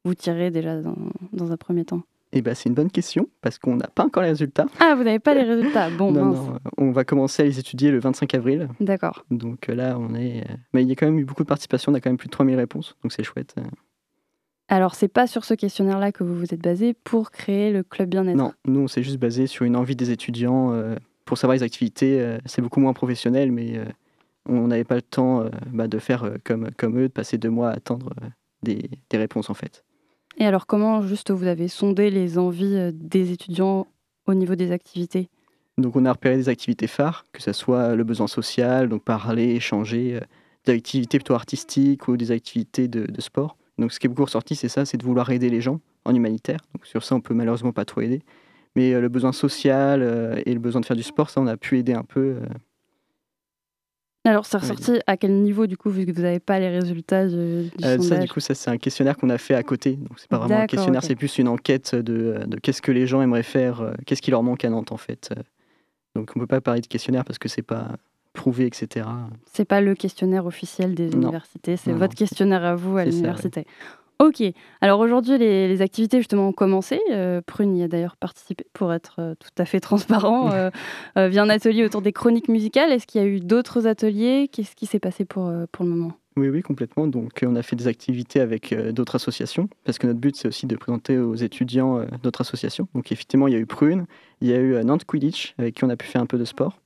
vous 0.05 0.15
tirez 0.15 0.51
déjà 0.51 0.81
dans, 0.81 0.97
dans 1.33 1.51
un 1.53 1.57
premier 1.57 1.85
temps? 1.85 2.03
Eh 2.33 2.43
ben, 2.43 2.55
c'est 2.55 2.69
une 2.69 2.75
bonne 2.75 2.91
question 2.91 3.29
parce 3.41 3.59
qu'on 3.59 3.77
n'a 3.77 3.87
pas 3.87 4.05
encore 4.05 4.23
les 4.25 4.29
résultats. 4.31 4.67
Ah, 4.81 4.95
vous 4.97 5.05
n'avez 5.05 5.21
pas 5.21 5.33
les 5.35 5.45
résultats 5.45 5.89
Bon, 5.91 6.11
non, 6.13 6.25
mince. 6.27 6.37
non, 6.49 6.59
on 6.77 6.91
va 6.91 7.05
commencer 7.05 7.43
à 7.43 7.47
les 7.47 7.59
étudier 7.59 7.91
le 7.91 7.99
25 8.01 8.35
avril. 8.35 8.69
D'accord. 8.81 9.25
Donc 9.31 9.69
euh, 9.69 9.75
là, 9.75 9.97
on 9.99 10.15
est. 10.15 10.41
euh, 10.51 10.55
Mais 10.75 10.83
il 10.83 10.89
y 10.89 10.93
a 10.93 10.95
quand 10.97 11.07
même 11.07 11.19
eu 11.19 11.25
beaucoup 11.25 11.45
de 11.45 11.49
participation, 11.49 11.93
on 11.93 11.95
a 11.95 12.01
quand 12.01 12.11
même 12.11 12.19
plus 12.19 12.27
de 12.27 12.33
3000 12.33 12.57
réponses, 12.57 12.97
donc 13.03 13.13
c'est 13.13 13.23
chouette. 13.23 13.55
Alors, 14.69 14.97
c'est 14.97 15.09
pas 15.09 15.27
sur 15.27 15.45
ce 15.45 15.55
questionnaire-là 15.55 16.11
que 16.11 16.25
vous 16.25 16.35
vous 16.35 16.53
êtes 16.53 16.61
basé 16.63 16.93
pour 16.93 17.31
créer 17.31 17.73
le 17.73 17.83
club 17.85 18.09
bien-être 18.11 18.37
Non, 18.37 18.53
nous, 18.67 18.81
on 18.81 18.89
s'est 18.89 19.03
juste 19.03 19.19
basé 19.19 19.47
sur 19.47 19.65
une 19.65 19.77
envie 19.77 19.95
des 19.95 20.11
étudiants 20.11 20.73
euh, 20.73 20.97
pour 21.25 21.39
savoir 21.39 21.57
les 21.57 21.63
activités. 21.63 22.21
euh, 22.21 22.39
c'est 22.47 22.63
beaucoup 22.63 22.81
moins 22.81 22.93
professionnel, 22.93 23.53
mais 23.53 23.79
euh, 23.79 23.85
on 24.49 24.67
n'avait 24.67 24.85
pas 24.85 24.97
le 24.97 25.03
temps 25.03 25.45
bah, 25.73 25.87
de 25.87 25.99
faire 25.99 26.31
comme, 26.45 26.71
comme 26.77 26.99
eux, 26.99 27.09
de 27.09 27.13
passer 27.13 27.39
deux 27.39 27.51
mois 27.51 27.71
à 27.71 27.75
attendre 27.75 28.11
des, 28.63 28.91
des 29.11 29.19
réponses 29.19 29.51
en 29.51 29.55
fait. 29.55 29.85
Et 30.39 30.47
alors, 30.47 30.67
comment 30.67 31.01
juste 31.03 31.31
vous 31.31 31.47
avez 31.47 31.69
sondé 31.69 32.11
les 32.11 32.37
envies 32.39 32.91
des 32.93 33.33
étudiants 33.33 33.87
au 34.27 34.35
niveau 34.35 34.55
des 34.55 34.71
activités? 34.73 35.29
Donc 35.79 35.97
on 35.97 36.05
a 36.05 36.13
repéré 36.13 36.37
des 36.37 36.49
activités 36.49 36.87
phares, 36.87 37.25
que 37.33 37.43
ce 37.43 37.53
soit 37.53 37.95
le 37.95 38.05
besoin 38.05 38.27
social, 38.27 38.89
donc 38.89 39.03
parler, 39.03 39.55
échanger, 39.55 40.21
des 40.65 40.73
activités 40.73 41.19
plutôt 41.19 41.35
artistiques 41.35 42.07
ou 42.09 42.17
des 42.17 42.31
activités 42.31 42.89
de, 42.89 43.07
de 43.07 43.21
sport. 43.21 43.57
Donc 43.79 43.93
ce 43.93 43.99
qui 44.01 44.07
est 44.07 44.09
beaucoup 44.09 44.25
ressorti, 44.25 44.55
c'est 44.57 44.69
ça, 44.69 44.85
c'est 44.85 44.97
de 44.97 45.05
vouloir 45.05 45.31
aider 45.31 45.51
les 45.51 45.61
gens 45.61 45.81
en 46.05 46.15
humanitaire. 46.15 46.61
Donc 46.75 46.87
sur 46.87 47.05
ça, 47.05 47.15
on 47.15 47.21
peut 47.21 47.35
malheureusement 47.35 47.73
pas 47.73 47.85
trop 47.85 48.01
aider. 48.01 48.23
Mais 48.75 48.93
euh, 48.95 49.01
le 49.01 49.09
besoin 49.09 49.33
social 49.33 50.03
euh, 50.03 50.41
et 50.47 50.55
le 50.55 50.61
besoin 50.61 50.81
de 50.81 50.87
faire 50.87 50.97
du 50.97 51.03
sport, 51.03 51.31
ça, 51.31 51.41
on 51.41 51.47
a 51.47 51.57
pu 51.57 51.79
aider 51.79 51.93
un 51.95 52.03
peu. 52.05 52.37
euh. 52.41 52.47
Alors, 54.25 54.45
c'est 54.45 54.57
Ouais. 54.57 54.63
ressorti 54.63 54.99
à 55.07 55.17
quel 55.17 55.33
niveau, 55.43 55.67
du 55.69 55.77
coup, 55.77 55.89
vu 55.89 56.05
que 56.05 56.11
vous 56.11 56.23
n'avez 56.23 56.41
pas 56.41 56.59
les 56.59 56.69
résultats 56.69 57.27
de- 57.27 57.69
du 57.77 57.85
Euh, 57.85 57.97
ça, 57.97 58.03
sondage 58.03 58.25
du 58.25 58.33
coup, 58.33 58.41
ça 58.41 58.55
c'est 58.55 58.71
un 58.71 58.77
questionnaire 58.77 59.17
qu'on 59.17 59.31
a 59.31 59.39
fait 59.39 59.55
à 59.55 59.63
côté. 59.63 59.93
Donc 59.93 60.19
c'est 60.19 60.29
pas 60.29 60.39
vraiment 60.39 60.59
un 60.59 60.67
questionnaire, 60.67 61.05
c'est 61.05 61.15
plus 61.15 61.39
une 61.39 61.47
enquête 61.49 61.95
de, 61.95 62.41
de 62.47 62.57
qu'est-ce 62.59 62.83
que 62.83 62.91
les 62.93 63.07
gens 63.07 63.23
aimeraient 63.23 63.45
faire, 63.45 63.93
qu'est-ce 64.05 64.23
qui 64.23 64.33
leur 64.33 64.43
manque 64.43 64.65
à 64.65 64.71
Nantes 64.71 64.91
en 64.91 64.97
fait. 64.97 65.33
Donc 66.17 66.33
on 66.35 66.41
peut 66.41 66.47
pas 66.49 66.61
parler 66.61 66.81
de 66.81 66.87
questionnaire 66.89 67.25
parce 67.25 67.39
que 67.39 67.49
c'est 67.49 67.63
pas 67.63 67.93
etc. 68.53 69.07
C'est 69.53 69.65
pas 69.65 69.81
le 69.81 69.95
questionnaire 69.95 70.47
officiel 70.47 70.95
des 70.95 71.09
Non. 71.11 71.23
universités, 71.23 71.77
c'est 71.77 71.93
votre 71.93 72.15
questionnaire 72.15 72.65
à 72.65 72.75
vous 72.75 72.97
à 72.97 73.05
l'université. 73.05 73.67
Ok, 74.19 74.43
alors 74.81 75.01
aujourd'hui 75.01 75.37
les, 75.37 75.69
les 75.69 75.83
activités 75.83 76.19
justement 76.19 76.49
ont 76.49 76.53
commencé. 76.53 76.99
Euh, 77.11 77.43
Prune 77.45 77.77
y 77.77 77.83
a 77.83 77.89
d'ailleurs 77.89 78.17
participé 78.17 78.65
pour 78.73 78.93
être 78.95 79.17
euh, 79.19 79.35
tout 79.35 79.51
à 79.59 79.67
fait 79.67 79.79
transparent 79.81 80.51
euh, 80.53 80.71
via 81.29 81.43
un 81.43 81.51
atelier 81.51 81.85
autour 81.85 82.01
des 82.01 82.13
chroniques 82.13 82.49
musicales. 82.49 82.93
Est-ce 82.93 83.07
qu'il 83.07 83.21
y 83.21 83.25
a 83.25 83.27
eu 83.27 83.41
d'autres 83.41 83.87
ateliers? 83.87 84.49
Qu'est-ce 84.51 84.75
qui 84.75 84.87
s'est 84.87 85.01
passé 85.01 85.27
pour, 85.27 85.53
pour 85.71 85.85
le 85.85 85.91
moment? 85.91 86.13
Oui, 86.39 86.51
oui, 86.51 86.61
complètement. 86.61 87.07
Donc, 87.07 87.43
on 87.47 87.57
a 87.57 87.63
fait 87.63 87.77
des 87.77 87.87
activités 87.87 88.41
avec 88.41 88.73
euh, 88.73 88.93
d'autres 88.93 89.17
associations, 89.17 89.71
parce 89.85 89.99
que 89.99 90.07
notre 90.07 90.21
but, 90.21 90.37
c'est 90.37 90.47
aussi 90.47 90.67
de 90.67 90.77
présenter 90.77 91.17
aux 91.17 91.35
étudiants 91.35 91.99
euh, 91.99 92.05
d'autres 92.23 92.43
associations. 92.43 92.89
Donc, 92.95 93.11
effectivement, 93.11 93.49
il 93.49 93.55
y 93.55 93.57
a 93.57 93.59
eu 93.59 93.65
Prune, 93.65 94.05
il 94.43 94.49
y 94.49 94.53
a 94.53 94.59
eu 94.59 94.75
euh, 94.75 94.83
Nantes 94.83 95.05
Quidditch, 95.07 95.55
avec 95.57 95.77
qui 95.77 95.85
on 95.85 95.89
a 95.89 95.97
pu 95.97 96.07
faire 96.07 96.21
un 96.21 96.27
peu 96.27 96.37
de 96.37 96.45
sport. 96.45 96.79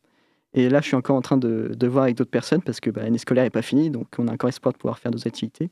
Et 0.55 0.69
là, 0.69 0.81
je 0.81 0.87
suis 0.87 0.97
encore 0.97 1.17
en 1.17 1.23
train 1.23 1.37
de, 1.37 1.73
de 1.77 1.87
voir 1.87 2.05
avec 2.05 2.17
d'autres 2.17 2.31
personnes, 2.31 2.63
parce 2.63 2.81
que 2.81 2.91
bah, 2.91 3.03
l'année 3.03 3.19
scolaire 3.19 3.45
n'est 3.45 3.51
pas 3.51 3.63
finie, 3.63 3.91
donc 3.91 4.09
on 4.19 4.27
a 4.27 4.33
encore 4.33 4.49
espoir 4.49 4.73
de 4.73 4.79
pouvoir 4.79 4.99
faire 4.99 5.13
d'autres 5.13 5.29
activités. 5.29 5.71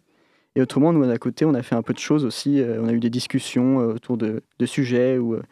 Et 0.55 0.63
autrement, 0.63 0.93
nous, 0.93 1.09
à 1.09 1.19
côté, 1.19 1.45
on 1.45 1.55
a 1.55 1.63
fait 1.63 1.75
un 1.75 1.83
peu 1.83 1.93
de 1.93 1.99
choses 1.99 2.25
aussi. 2.25 2.61
Euh, 2.61 2.83
on 2.83 2.89
a 2.89 2.93
eu 2.93 3.01
des 3.01 3.11
discussions 3.11 3.81
euh, 3.81 3.95
autour 3.95 4.17
de, 4.17 4.43
de 4.59 4.67
sujets 4.67 5.19
ou, 5.19 5.35
euh, 5.35 5.43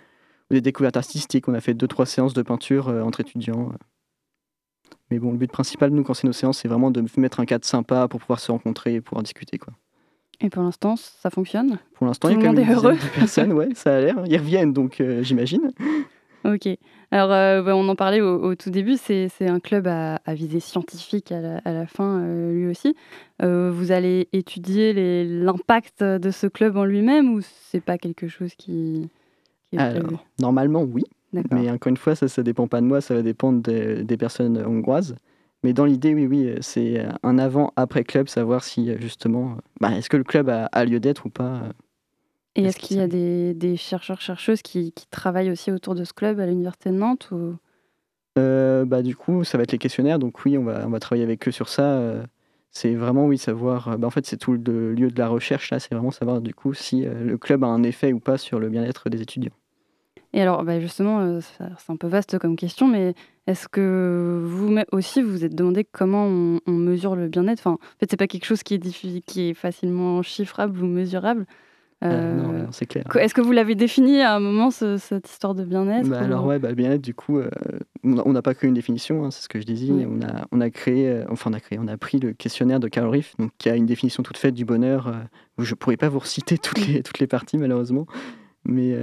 ou 0.51 0.55
des 0.55 0.61
découvertes 0.61 0.97
artistiques. 0.97 1.49
On 1.49 1.55
a 1.55 1.61
fait 1.61 1.75
deux, 1.75 1.87
trois 1.87 2.07
séances 2.07 2.35
de 2.35 2.43
peinture 2.43 2.89
entre 2.89 3.21
étudiants. 3.21 3.73
Mais 5.11 5.19
bon, 5.19 5.33
le 5.33 5.39
but 5.39 5.51
principal, 5.51 5.91
nous, 5.91 6.03
quand 6.03 6.15
c'est 6.15 6.27
nos 6.27 6.33
séances, 6.33 6.59
c'est 6.59 6.69
vraiment 6.69 6.91
de 6.91 7.05
mettre 7.19 7.41
un 7.41 7.45
cadre 7.45 7.65
sympa 7.65 8.09
pour 8.09 8.21
pouvoir 8.21 8.41
se 8.41 8.51
rencontrer 8.51 8.95
et 8.95 9.01
pouvoir 9.01 9.23
discuter. 9.23 9.59
Quoi. 9.59 9.75
Et 10.41 10.51
pour 10.51 10.63
l'instant, 10.63 10.97
ça 10.97 11.31
fonctionne? 11.31 11.79
Pour 11.95 12.07
l'instant, 12.07 12.29
il 12.29 12.33
y 12.33 12.35
a 12.35 12.39
quand 12.39 12.53
même 12.53 12.57
monde 12.57 12.65
une 12.65 12.73
est 12.73 12.75
dizaine 12.75 12.97
de 12.97 13.15
personnes, 13.15 13.53
ouais, 13.53 13.69
ça 13.75 13.97
a 13.97 14.01
l'air. 14.01 14.17
Ils 14.27 14.39
reviennent, 14.39 14.73
donc 14.73 15.03
j'imagine. 15.21 15.73
Ok. 16.47 16.69
Alors, 17.11 17.33
euh, 17.33 17.63
bah, 17.63 17.77
on 17.77 17.89
en 17.89 17.97
parlait 17.97 18.21
au, 18.21 18.43
au 18.43 18.55
tout 18.55 18.71
début, 18.71 18.97
c'est 18.97 19.31
un 19.41 19.61
club 19.61 19.87
à, 19.87 20.17
à 20.25 20.35
visée 20.35 20.61
scientifique 20.61 21.33
à 21.33 21.41
la, 21.41 21.59
à 21.59 21.73
la 21.73 21.87
fin, 21.87 22.21
euh, 22.21 22.53
lui 22.53 22.67
aussi. 22.67 22.95
Euh, 23.43 23.71
vous 23.73 23.93
allez 23.93 24.29
étudier 24.33 25.25
l'impact 25.25 26.03
de 26.03 26.31
ce 26.31 26.47
club 26.47 26.77
en 26.77 26.85
lui-même 26.85 27.33
ou 27.33 27.41
c'est 27.43 27.81
pas 27.81 27.99
quelque 27.99 28.29
chose 28.29 28.55
qui, 28.55 29.09
qui 29.71 29.77
est 29.77 29.81
Alors, 29.81 30.25
normalement, 30.41 30.83
oui. 30.83 31.05
Mais 31.51 31.71
encore 31.71 31.91
une 31.91 31.97
fois, 31.97 32.15
ça 32.15 32.27
ne 32.27 32.43
dépend 32.43 32.67
pas 32.67 32.81
de 32.81 32.87
moi, 32.87 33.01
ça 33.01 33.15
va 33.15 33.23
dépendre 33.23 33.61
des, 33.61 34.05
des 34.05 34.17
personnes 34.17 34.65
hongroises. 34.65 35.17
Mais 35.63 35.73
dans 35.73 35.85
l'idée, 35.85 36.15
oui, 36.15 36.27
oui, 36.27 36.55
c'est 36.61 37.05
un 37.23 37.39
avant-après 37.39 38.05
club, 38.05 38.29
savoir 38.29 38.63
si 38.63 38.91
justement, 39.01 39.57
bah, 39.81 39.91
est-ce 39.97 40.09
que 40.09 40.17
le 40.17 40.25
club 40.25 40.49
a, 40.49 40.67
a 40.67 40.85
lieu 40.85 41.01
d'être 41.01 41.27
ou 41.27 41.31
pas. 41.31 41.63
Et 42.57 42.65
Est-ce 42.65 42.79
qu'il 42.79 42.97
y 42.97 43.01
a 43.01 43.07
des, 43.07 43.55
des 43.55 43.77
chercheurs, 43.77 44.21
chercheuses 44.21 44.63
qui, 44.63 44.93
qui 44.93 45.07
travaillent 45.09 45.51
aussi 45.51 45.71
autour 45.71 45.95
de 45.95 46.05
ce 46.05 46.13
club 46.13 46.41
à 46.41 46.47
l'Université 46.47 46.91
de 46.91 46.95
Nantes 46.97 47.29
ou... 47.31 47.57
Euh, 48.39 48.85
bah, 48.85 49.03
du 49.03 49.17
coup, 49.17 49.45
ça 49.45 49.57
va 49.57 49.65
être 49.65 49.73
les 49.73 49.79
questionnaires, 49.79 50.19
donc 50.19 50.45
oui, 50.45 50.59
on 50.59 50.65
va, 50.65 50.87
on 50.87 50.91
va 50.91 51.01
travailler 51.01 51.25
avec 51.25 51.47
eux 51.49 51.51
sur 51.51 51.69
ça. 51.69 51.83
euh, 51.99 52.23
c'est 52.71 52.95
vraiment, 52.95 53.27
oui, 53.27 53.39
savoir. 53.39 53.89
euh, 53.89 53.97
bah, 53.97 54.07
en 54.07 54.11
fait, 54.11 54.27
c'est 54.27 54.37
tout 54.37 54.53
le 54.53 54.93
lieu 54.93 55.11
de 55.11 55.19
la 55.19 55.29
recherche, 55.29 55.71
là, 55.71 55.79
c'est 55.81 55.95
vraiment 55.95 56.11
savoir 56.11 56.41
du 56.41 56.55
coup 56.55 56.75
si 56.75 57.05
le 57.07 57.39
club 57.39 57.65
a 57.65 57.69
un 57.69 57.83
effet 57.83 58.13
ou 58.13 58.21
pas 58.21 58.37
sur 58.37 58.59
le 58.59 58.69
bien-être 58.69 59.09
des 59.09 59.23
étudiants. 59.23 59.55
Et 60.35 60.43
alors, 60.43 60.65
bah, 60.65 60.81
justement, 60.81 61.41
c'est 61.41 61.65
un 61.93 61.97
peu 61.97 62.09
vaste 62.09 62.39
comme 62.39 62.57
question, 62.57 62.87
mais 62.89 63.15
est-ce 63.47 63.69
que 63.69 64.43
vous 64.45 64.77
aussi 64.93 65.23
vous 65.23 65.31
vous 65.31 65.45
êtes 65.47 65.55
demandé 65.55 65.85
comment 65.85 66.27
on, 66.27 66.61
on 66.67 66.73
mesure 66.73 67.17
le 67.17 67.29
bien-être? 67.29 67.61
Enfin, 67.61 67.73
En 67.81 67.99
fait, 68.01 68.11
c'est 68.11 68.19
pas 68.19 68.27
quelque 68.27 68.45
chose 68.45 68.63
qui 68.63 68.75
est, 68.75 68.79
diffi- 68.79 69.23
qui 69.23 69.49
est 69.49 69.55
facilement 69.55 70.21
chiffrable 70.23 70.83
ou 70.83 70.87
mesurable. 70.87 71.47
Euh, 72.05 72.35
non, 72.35 72.53
Euh, 72.53 72.67
c'est 72.73 72.85
clair. 72.87 73.05
Est-ce 73.17 73.33
que 73.35 73.41
vous 73.41 73.53
l'avez 73.53 73.75
défini 73.75 74.21
à 74.21 74.35
un 74.35 74.41
moment, 74.41 74.71
ce- 74.71 74.99
cette 74.99 75.31
histoire 75.31 75.55
de 75.55 75.65
bien-être 75.65 76.07
Bah 76.09 76.21
ou- 76.21 76.25
alors 76.25 76.45
ouais, 76.45 76.59
bah, 76.59 76.69
le 76.69 76.75
bien-être 76.75 77.01
du 77.01 77.15
coup, 77.15 77.39
euh, 77.39 77.49
on 78.05 78.33
n'a 78.33 78.43
pas 78.43 78.53
créé 78.55 78.69
une 78.69 78.75
définition, 78.75 79.25
hein, 79.25 79.31
c'est 79.31 79.43
ce 79.43 79.49
que 79.49 79.59
je 79.61 79.65
disais. 79.65 79.91
Oui. 79.93 80.05
On 80.07 80.21
a, 80.23 80.47
on 80.53 80.61
a 80.61 80.69
créé, 80.69 81.09
euh, 81.09 81.25
enfin 81.31 81.51
on 81.51 81.55
a 81.55 81.61
créé, 81.61 81.79
on 81.81 81.89
a 81.89 81.97
pris 81.97 82.19
le 82.19 82.35
questionnaire 82.35 82.81
de 82.81 82.89
Carol 82.89 83.11
Riff, 83.11 83.35
donc 83.39 83.51
qui 83.57 83.71
a 83.71 83.77
une 83.77 83.87
définition 83.87 84.23
toute 84.23 84.37
faite 84.37 84.55
du 84.55 84.65
bonheur. 84.67 85.11
où 85.59 85.63
je 85.65 85.75
pourrais 85.75 85.97
pas 85.97 86.11
vous 86.11 86.19
reciter 86.19 86.59
toutes 86.59 86.87
les 86.87 87.03
toutes 87.03 87.19
les 87.19 87.27
parties 87.27 87.57
malheureusement, 87.57 88.07
mais 88.67 88.95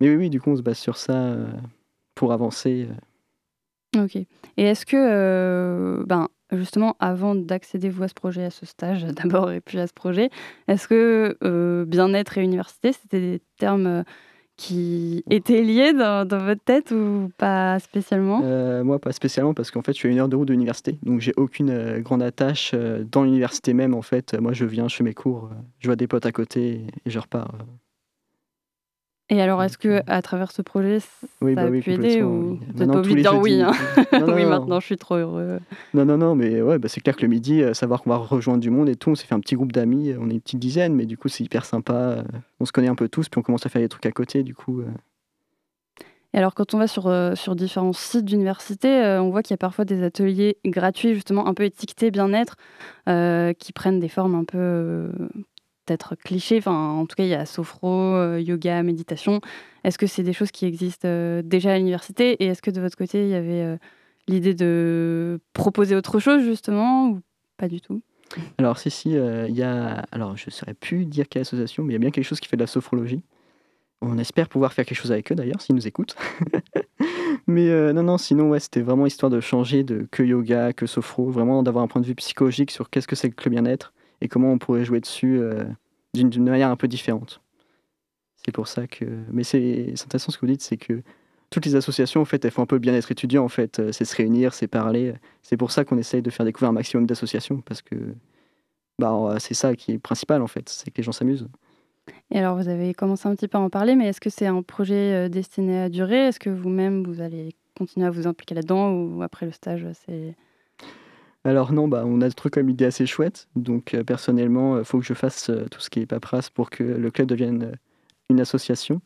mais 0.00 0.08
oui, 0.10 0.14
oui, 0.16 0.30
du 0.30 0.40
coup 0.40 0.50
on 0.50 0.56
se 0.56 0.62
base 0.62 0.78
sur 0.78 0.96
ça 0.96 1.34
pour 2.14 2.32
avancer. 2.32 2.86
Ok. 3.98 4.14
Et 4.14 4.26
est-ce 4.58 4.86
que, 4.86 6.04
ben, 6.06 6.28
justement, 6.52 6.96
avant 7.00 7.34
d'accéder 7.34 7.88
vous 7.88 8.02
à 8.02 8.08
ce 8.08 8.14
projet, 8.14 8.44
à 8.44 8.50
ce 8.50 8.66
stage 8.66 9.04
d'abord 9.22 9.50
et 9.50 9.60
puis 9.60 9.78
à 9.78 9.86
ce 9.86 9.92
projet, 9.92 10.30
est-ce 10.68 10.88
que 10.88 11.36
euh, 11.44 11.84
bien-être 11.84 12.38
et 12.38 12.42
université, 12.42 12.92
c'était 12.92 13.20
des 13.20 13.40
termes 13.58 13.86
euh, 13.86 14.02
qui 14.56 15.24
étaient 15.30 15.62
liés 15.62 15.92
dans, 15.94 16.26
votre 16.26 16.62
tête 16.62 16.90
ou 16.90 17.30
pas 17.38 17.78
spécialement? 17.78 18.42
Euh, 18.44 18.84
moi 18.84 18.98
pas 18.98 19.12
spécialement 19.12 19.54
parce 19.54 19.70
qu'en 19.70 19.80
fait 19.80 19.92
je 19.92 19.98
suis 19.98 20.10
une 20.10 20.18
heure 20.18 20.28
de 20.28 20.36
route 20.36 20.48
de 20.48 20.52
l'université, 20.52 20.98
donc 21.02 21.20
j'ai 21.20 21.32
aucune 21.38 22.00
grande 22.00 22.22
attache 22.22 22.74
dans 23.10 23.24
l'université 23.24 23.72
même 23.72 23.94
en 23.94 24.02
fait. 24.02 24.38
Moi 24.38 24.52
je 24.52 24.66
viens, 24.66 24.86
je 24.86 24.96
fais 24.96 25.04
mes 25.04 25.14
cours, 25.14 25.48
je 25.78 25.88
vois 25.88 25.96
des 25.96 26.06
potes 26.06 26.26
à 26.26 26.32
côté 26.32 26.84
et 27.06 27.10
je 27.10 27.18
repars. 27.18 27.54
Et 29.32 29.40
alors, 29.40 29.62
est-ce 29.62 29.78
que 29.78 30.02
à 30.08 30.22
travers 30.22 30.50
ce 30.50 30.60
projet, 30.60 30.98
ça 31.00 31.08
Oui, 31.40 31.54
bah 31.54 31.62
a 31.62 31.66
oui, 31.68 31.80
pu 31.80 31.92
aider 31.92 32.20
ou 32.22 32.58
oui. 32.58 32.60
vous 32.74 32.86
pas 32.86 32.98
obligé 32.98 33.14
de 33.16 33.20
dire 33.20 33.38
oui 33.38 33.60
hein? 33.62 33.70
Non, 34.12 34.18
non, 34.26 34.34
Oui, 34.34 34.42
non. 34.42 34.50
maintenant, 34.50 34.80
je 34.80 34.86
suis 34.86 34.96
trop 34.96 35.14
heureux. 35.14 35.60
Non, 35.94 36.04
non, 36.04 36.18
non, 36.18 36.34
mais 36.34 36.60
ouais, 36.60 36.78
bah, 36.78 36.88
c'est 36.88 37.00
clair 37.00 37.14
que 37.16 37.22
le 37.22 37.28
midi, 37.28 37.62
euh, 37.62 37.72
savoir 37.72 38.02
qu'on 38.02 38.10
va 38.10 38.16
rejoindre 38.16 38.60
du 38.60 38.70
monde 38.70 38.88
et 38.88 38.96
tout, 38.96 39.10
on 39.10 39.14
s'est 39.14 39.26
fait 39.26 39.34
un 39.34 39.40
petit 39.40 39.54
groupe 39.54 39.70
d'amis, 39.72 40.10
euh, 40.10 40.18
on 40.20 40.28
est 40.28 40.34
une 40.34 40.40
petite 40.40 40.58
dizaine, 40.58 40.94
mais 40.94 41.06
du 41.06 41.16
coup 41.16 41.28
c'est 41.28 41.44
hyper 41.44 41.64
sympa, 41.64 41.94
euh, 41.94 42.22
on 42.58 42.64
se 42.64 42.72
connaît 42.72 42.88
un 42.88 42.96
peu 42.96 43.08
tous, 43.08 43.28
puis 43.28 43.38
on 43.38 43.42
commence 43.42 43.64
à 43.64 43.68
faire 43.68 43.80
des 43.82 43.88
trucs 43.88 44.06
à 44.06 44.12
côté, 44.12 44.42
du 44.42 44.54
coup. 44.54 44.82
Et 46.32 46.38
alors, 46.38 46.54
quand 46.54 46.74
on 46.74 46.78
va 46.78 46.86
sur, 46.86 47.08
euh, 47.08 47.34
sur 47.34 47.56
différents 47.56 47.92
sites 47.92 48.24
d'université, 48.24 48.88
euh, 48.88 49.20
on 49.22 49.30
voit 49.30 49.42
qu'il 49.42 49.52
y 49.52 49.54
a 49.54 49.58
parfois 49.58 49.84
des 49.84 50.02
ateliers 50.04 50.58
gratuits, 50.64 51.14
justement, 51.14 51.48
un 51.48 51.54
peu 51.54 51.64
étiquetés 51.64 52.10
bien-être, 52.12 52.54
euh, 53.08 53.52
qui 53.52 53.72
prennent 53.72 53.98
des 53.98 54.08
formes 54.08 54.36
un 54.36 54.44
peu 54.44 55.10
peut-être 55.84 56.14
clichés. 56.16 56.58
Enfin, 56.58 56.90
en 56.90 57.06
tout 57.06 57.16
cas, 57.16 57.24
il 57.24 57.28
y 57.28 57.34
a 57.34 57.46
sophro, 57.46 57.88
euh, 57.88 58.40
yoga, 58.40 58.82
méditation. 58.82 59.40
Est-ce 59.84 59.98
que 59.98 60.06
c'est 60.06 60.22
des 60.22 60.32
choses 60.32 60.50
qui 60.50 60.66
existent 60.66 61.08
euh, 61.08 61.42
déjà 61.42 61.72
à 61.72 61.78
l'université? 61.78 62.42
Et 62.42 62.46
est-ce 62.46 62.62
que 62.62 62.70
de 62.70 62.80
votre 62.80 62.96
côté, 62.96 63.24
il 63.24 63.30
y 63.30 63.34
avait 63.34 63.62
euh, 63.62 63.76
l'idée 64.28 64.54
de 64.54 65.40
proposer 65.52 65.96
autre 65.96 66.18
chose, 66.18 66.42
justement, 66.42 67.08
ou 67.08 67.20
pas 67.56 67.68
du 67.68 67.80
tout? 67.80 68.02
Alors, 68.58 68.78
si, 68.78 68.90
si, 68.90 69.10
il 69.10 69.56
y 69.56 69.62
a. 69.62 70.04
Alors, 70.12 70.36
je 70.36 70.46
ne 70.46 70.50
saurais 70.52 70.74
plus 70.74 71.04
dire 71.04 71.28
quelle 71.28 71.42
association, 71.42 71.82
mais 71.82 71.92
il 71.92 71.94
y 71.94 71.96
a 71.96 72.00
bien 72.00 72.10
quelque 72.10 72.24
chose 72.24 72.40
qui 72.40 72.48
fait 72.48 72.56
de 72.56 72.62
la 72.62 72.68
sophrologie. 72.68 73.22
On 74.02 74.16
espère 74.18 74.48
pouvoir 74.48 74.72
faire 74.72 74.86
quelque 74.86 74.96
chose 74.96 75.12
avec 75.12 75.30
eux 75.30 75.34
d'ailleurs, 75.34 75.60
s'ils 75.60 75.74
nous 75.74 75.86
écoutent. 75.86 76.16
mais 77.48 77.92
non, 77.92 78.04
non, 78.04 78.18
sinon, 78.18 78.48
ouais, 78.48 78.60
c'était 78.60 78.82
vraiment 78.82 79.04
histoire 79.04 79.30
de 79.30 79.40
changer 79.40 79.82
de 79.82 80.06
que 80.12 80.22
yoga, 80.22 80.72
que 80.72 80.86
sophro, 80.86 81.28
vraiment 81.28 81.64
d'avoir 81.64 81.82
un 81.82 81.88
point 81.88 82.00
de 82.00 82.06
vue 82.06 82.14
psychologique 82.14 82.70
sur 82.70 82.88
qu'est-ce 82.88 83.08
que 83.08 83.16
c'est 83.16 83.30
que 83.30 83.44
le 83.44 83.50
bien-être 83.50 83.92
et 84.20 84.28
comment 84.28 84.52
on 84.52 84.58
pourrait 84.58 84.84
jouer 84.84 85.00
dessus 85.00 85.38
euh, 85.38 85.64
d'une 86.14 86.44
manière 86.44 86.70
un 86.70 86.76
peu 86.76 86.88
différente. 86.88 87.40
C'est 88.36 88.52
pour 88.52 88.68
ça 88.68 88.86
que. 88.86 89.04
Mais 89.32 89.44
c'est 89.44 89.92
c'est 89.96 90.04
intéressant 90.04 90.32
ce 90.32 90.38
que 90.38 90.46
vous 90.46 90.52
dites, 90.52 90.62
c'est 90.62 90.76
que 90.76 91.02
toutes 91.50 91.66
les 91.66 91.74
associations, 91.74 92.20
en 92.20 92.24
fait, 92.24 92.44
elles 92.44 92.50
font 92.50 92.62
un 92.62 92.66
peu 92.66 92.76
le 92.76 92.80
bien-être 92.80 93.10
étudiant, 93.10 93.44
en 93.44 93.48
fait. 93.48 93.80
Euh, 93.80 93.92
C'est 93.92 94.04
se 94.04 94.14
réunir, 94.14 94.54
c'est 94.54 94.68
parler. 94.68 95.14
C'est 95.42 95.56
pour 95.56 95.72
ça 95.72 95.84
qu'on 95.84 95.98
essaye 95.98 96.22
de 96.22 96.30
faire 96.30 96.46
découvrir 96.46 96.70
un 96.70 96.74
maximum 96.74 97.06
d'associations, 97.06 97.60
parce 97.60 97.82
que 97.82 97.96
bah, 98.98 99.12
euh, 99.12 99.38
c'est 99.38 99.54
ça 99.54 99.74
qui 99.74 99.92
est 99.92 99.98
principal, 99.98 100.42
en 100.42 100.46
fait, 100.46 100.68
c'est 100.68 100.90
que 100.90 100.96
les 100.98 101.02
gens 101.02 101.12
s'amusent. 101.12 101.48
Et 102.30 102.38
alors, 102.38 102.56
vous 102.56 102.68
avez 102.68 102.94
commencé 102.94 103.28
un 103.28 103.34
petit 103.34 103.48
peu 103.48 103.58
à 103.58 103.60
en 103.60 103.70
parler, 103.70 103.96
mais 103.96 104.08
est-ce 104.08 104.20
que 104.20 104.30
c'est 104.30 104.46
un 104.46 104.62
projet 104.62 105.28
destiné 105.28 105.80
à 105.80 105.88
durer? 105.88 106.28
Est-ce 106.28 106.40
que 106.40 106.50
vous-même, 106.50 107.04
vous 107.04 107.20
allez 107.20 107.54
continuer 107.76 108.06
à 108.06 108.10
vous 108.10 108.26
impliquer 108.26 108.54
là-dedans 108.54 108.92
ou 108.92 109.22
après 109.22 109.46
le 109.46 109.52
stage, 109.52 109.86
c'est... 110.06 110.34
Alors 111.44 111.72
non, 111.72 111.88
bah, 111.88 112.02
on 112.04 112.20
a 112.20 112.30
trouvé 112.30 112.50
comme 112.50 112.68
idée 112.68 112.84
assez 112.84 113.06
chouette. 113.06 113.48
Donc 113.56 113.96
personnellement, 114.06 114.78
il 114.78 114.84
faut 114.84 114.98
que 114.98 115.06
je 115.06 115.14
fasse 115.14 115.50
tout 115.70 115.80
ce 115.80 115.88
qui 115.88 116.00
est 116.00 116.06
paperasse 116.06 116.50
pour 116.50 116.70
que 116.70 116.84
le 116.84 117.10
club 117.10 117.28
devienne 117.28 117.72
une 118.28 118.40
association. 118.40 119.00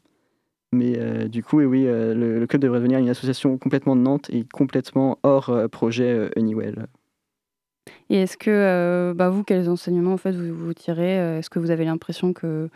Mais 0.73 1.29
du 1.29 1.45
coup, 1.45 1.61
oui, 1.61 1.85
le, 1.85 2.45
club 2.47 2.61
devrait 2.61 2.81
devenir 2.81 2.99
une 2.99 3.09
association 3.09 3.57
complètement 3.59 3.95
de 3.95 4.01
Nantes 4.01 4.29
et 4.31 4.45
complètement 4.53 5.19
hors 5.23 5.53
projet 5.71 6.31
Honeywell. 6.37 6.87
Et 8.11 8.17
est-ce 8.23 8.37
que, 8.37 9.13
bah, 9.17 9.31
vous, 9.31 9.45
quels 9.45 9.71
enseignements 9.71 10.15
en 10.15 10.17
fait 10.17 10.33
vous, 10.33 10.53
vous 10.53 10.75
tirez 10.75 11.39
Est-ce 11.39 11.49
que 11.49 11.61
vous 11.61 11.71
avez 11.71 11.85
l'impression 11.85 12.33
que, 12.33 12.69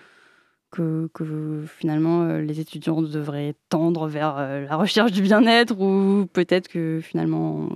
que, 0.71 1.11
que, 1.13 1.65
finalement 1.67 2.37
les 2.37 2.61
étudiants 2.61 3.03
devraient 3.03 3.57
tendre 3.69 4.07
vers 4.07 4.37
la 4.37 4.77
recherche 4.77 5.11
du 5.11 5.23
bien-être 5.23 5.81
ou 5.81 6.27
peut-être 6.33 6.69
que 6.69 7.01
finalement 7.03 7.69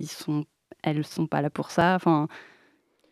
ils, 0.00 0.08
sont, 0.08 0.44
elles 0.84 1.04
sont 1.04 1.26
pas 1.26 1.42
là 1.42 1.50
pour 1.50 1.70
ça 1.70 1.94
Enfin, 1.94 2.28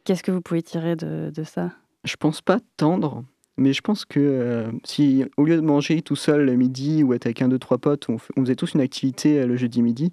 qu'est-ce 0.05 0.23
que 0.23 0.31
vous 0.31 0.41
pouvez 0.41 0.63
tirer 0.63 0.97
de, 0.97 1.33
ça? 1.45 1.73
Je 2.05 2.17
pense 2.17 2.41
pas 2.41 2.59
tendre. 2.77 3.25
Mais 3.57 3.73
je 3.73 3.81
pense 3.81 4.05
que 4.05 4.19
euh, 4.21 4.73
si, 4.85 5.25
au 5.37 5.45
lieu 5.45 5.57
de 5.57 5.61
manger 5.61 6.01
tout 6.03 6.17
seul 6.17 6.47
le 6.47 6.57
midi 6.57 7.03
ou 7.03 7.13
être 7.13 7.27
avec 7.27 7.43
un, 7.43 7.49
deux, 7.49 7.59
trois 7.59 7.79
potes, 7.79 8.09
on, 8.09 8.19
faisait 8.19 8.57
tous 8.57 8.75
une 8.75 8.81
activité 8.81 9.41
euh, 9.41 9.47
le 9.47 9.57
jeudi 9.57 9.83
midi, 9.83 10.13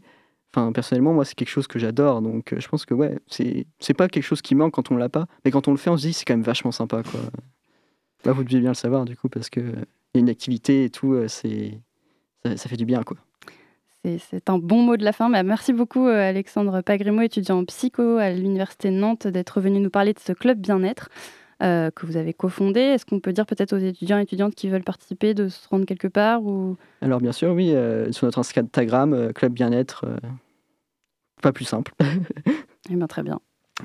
enfin, 0.54 0.72
personnellement, 0.74 1.14
moi, 1.14 1.24
c'est 1.24 1.36
quelque 1.36 1.50
chose 1.50 1.68
que 1.68 1.80
j'adore. 1.80 2.22
Donc, 2.22 2.52
euh, 2.52 2.60
je 2.60 2.68
pense 2.68 2.86
que, 2.86 2.94
ouais, 2.94 3.18
c'est, 3.28 3.66
pas 3.98 4.10
quelque 4.10 4.24
chose 4.24 4.42
qui 4.42 4.56
manque 4.56 4.74
quand 4.74 4.92
on 4.92 4.98
l'a 4.98 5.10
pas. 5.10 5.26
Mais 5.46 5.52
quand 5.52 5.68
on 5.68 5.72
le 5.72 5.78
fait, 5.78 5.90
on 5.90 5.98
se 5.98 6.08
dit, 6.08 6.14
c'est 6.14 6.26
quand 6.26 6.34
même 6.34 6.44
vachement 6.44 6.72
sympa, 6.72 7.02
quoi. 7.04 7.22
Là, 8.26 8.34
vous 8.34 8.44
devez 8.44 8.60
bien 8.60 8.72
le 8.72 8.76
savoir, 8.76 9.06
du 9.06 9.16
coup, 9.16 9.30
parce 9.30 9.50
que 9.50 9.62
y 9.62 10.18
a 10.18 10.20
une 10.20 10.30
activité 10.30 10.84
et 10.84 10.90
tout, 10.90 11.18
c'est, 11.28 11.80
ça, 12.44 12.58
ça 12.58 12.68
fait 12.70 12.76
du 12.76 12.86
bien, 12.86 13.04
quoi. 13.04 13.18
C'est 14.06 14.50
un 14.50 14.58
bon 14.58 14.82
mot 14.82 14.98
de 14.98 15.04
la 15.04 15.12
fin. 15.12 15.30
Bah, 15.30 15.44
merci 15.44 15.74
beaucoup, 15.74 16.08
Alexandre 16.08 16.82
Pagrimo, 16.82 17.22
étudiant 17.22 17.60
en 17.60 17.66
psycho 17.66 18.18
à 18.18 18.30
l'Université 18.32 18.90
de 18.90 18.96
Nantes, 18.96 19.28
d'être 19.28 19.60
venu 19.60 19.80
nous 19.80 19.90
parler 19.90 20.14
de 20.14 20.20
ce 20.20 20.34
club 20.34 20.60
bien-être. 20.60 21.10
Euh, 21.62 21.92
que 21.92 22.06
vous 22.06 22.16
avez 22.16 22.34
cofondé. 22.34 22.80
Est-ce 22.80 23.06
qu'on 23.06 23.20
peut 23.20 23.34
dire 23.34 23.46
peut-être 23.46 23.74
aux 23.74 23.80
étudiants 23.80 24.18
et 24.18 24.22
étudiantes 24.22 24.56
qui 24.56 24.70
veulent 24.70 24.84
participer 24.84 25.34
de 25.34 25.50
se 25.50 25.68
rendre 25.68 25.86
quelque 25.86 26.08
part 26.08 26.42
ou... 26.42 26.78
Alors 27.02 27.20
bien 27.20 27.34
sûr, 27.34 27.52
oui, 27.52 27.74
euh, 27.74 28.14
sur 28.14 28.28
notre 28.28 28.40
Instagram, 28.40 29.14
euh, 29.14 29.34
Club 29.34 29.52
Bien-être, 29.52 30.06
pas 31.42 31.52
plus 31.52 31.66
simple. 31.66 31.92
eh 32.90 32.96
bien, 32.96 33.08
très 33.08 33.24
bien. 33.24 33.42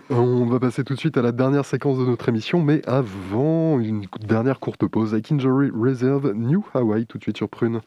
On 0.09 0.47
va 0.47 0.61
passer 0.61 0.85
tout 0.85 0.95
de 0.95 1.01
suite 1.01 1.17
à 1.17 1.23
la 1.23 1.33
dernière 1.33 1.65
séquence 1.65 1.99
de 1.99 2.05
notre 2.05 2.29
émission, 2.29 2.63
mais 2.63 2.81
avant, 2.89 3.81
une 3.81 4.07
dernière 4.21 4.61
courte 4.61 4.87
pause 4.87 5.13
avec 5.13 5.33
Injury 5.33 5.71
Reserve 5.75 6.33
New 6.33 6.65
Hawaii, 6.75 7.07
tout 7.07 7.19
de 7.19 7.25
suite 7.25 7.39
sur 7.39 7.49
Prune. 7.49 7.81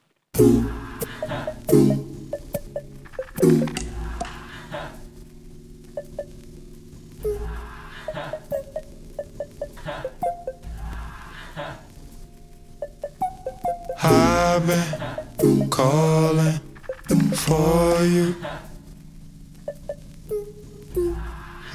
I've 3.40 3.50
been 14.66 15.70
calling 15.70 16.60
for 17.36 18.04
you. 18.06 18.36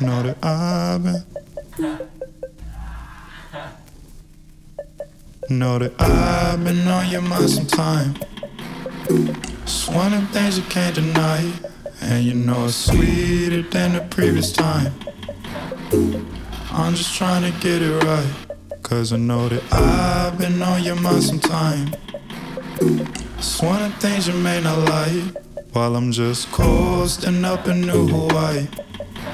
Know 0.01 0.23
that 0.25 0.37
I've 0.43 1.05
been. 1.05 1.23
Know 5.49 5.79
that 5.79 5.93
I've 6.01 6.65
been 6.65 6.89
on 6.89 7.09
your 7.09 7.21
mind 7.21 7.51
some 7.51 7.67
time. 7.67 8.17
It's 9.75 9.89
one 9.89 10.13
of 10.13 10.21
the 10.21 10.39
things 10.39 10.59
you 10.59 10.65
can't 10.65 10.95
deny. 10.95 11.51
And 12.03 12.23
you 12.23 12.35
know 12.35 12.67
it's 12.67 12.77
sweeter 12.77 13.63
than 13.63 13.95
the 13.95 14.03
previous 14.11 14.53
time. 14.53 14.93
I'm 16.71 16.95
just 16.95 17.17
trying 17.17 17.51
to 17.51 17.59
get 17.59 17.81
it 17.81 18.05
right. 18.05 18.83
Cause 18.83 19.15
I 19.15 19.17
know 19.17 19.49
that 19.49 19.63
I've 19.73 20.37
been 20.37 20.61
on 20.61 20.85
your 20.85 20.97
mind 20.97 21.25
some 21.25 21.41
time. 21.41 21.95
It's 23.39 23.63
one 23.63 23.83
of 23.83 23.95
the 23.95 23.99
things 24.07 24.29
you 24.29 24.35
may 24.35 24.61
not 24.61 24.79
like. 24.91 25.43
While 25.73 25.97
I'm 25.97 26.13
just 26.13 26.53
coasting 26.53 27.43
up 27.43 27.67
in 27.67 27.81
New 27.81 28.07
Hawaii. 28.09 28.69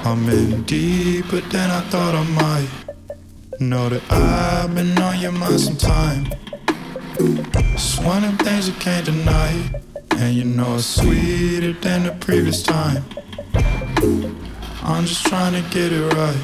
I'm 0.05 0.27
in 0.29 0.63
deeper 0.63 1.41
than 1.41 1.69
I 1.69 1.81
thought 1.91 2.15
I 2.15 2.23
might. 2.23 3.59
Know 3.59 3.89
that 3.89 4.09
I've 4.09 4.73
been 4.73 4.97
on 4.99 5.19
your 5.19 5.33
mind 5.33 5.59
some 5.59 5.75
time. 5.75 6.31
It's 7.19 7.99
one 7.99 8.23
of 8.23 8.37
the 8.37 8.43
things 8.45 8.69
you 8.69 8.75
can't 8.75 9.05
deny. 9.05 9.81
And 10.19 10.35
you 10.35 10.43
know 10.43 10.75
it's 10.75 10.85
sweeter 10.85 11.71
than 11.71 12.03
the 12.03 12.11
previous 12.19 12.61
time. 12.61 13.05
I'm 14.83 15.05
just 15.05 15.25
trying 15.25 15.53
to 15.53 15.69
get 15.69 15.93
it 15.93 16.13
right. 16.13 16.37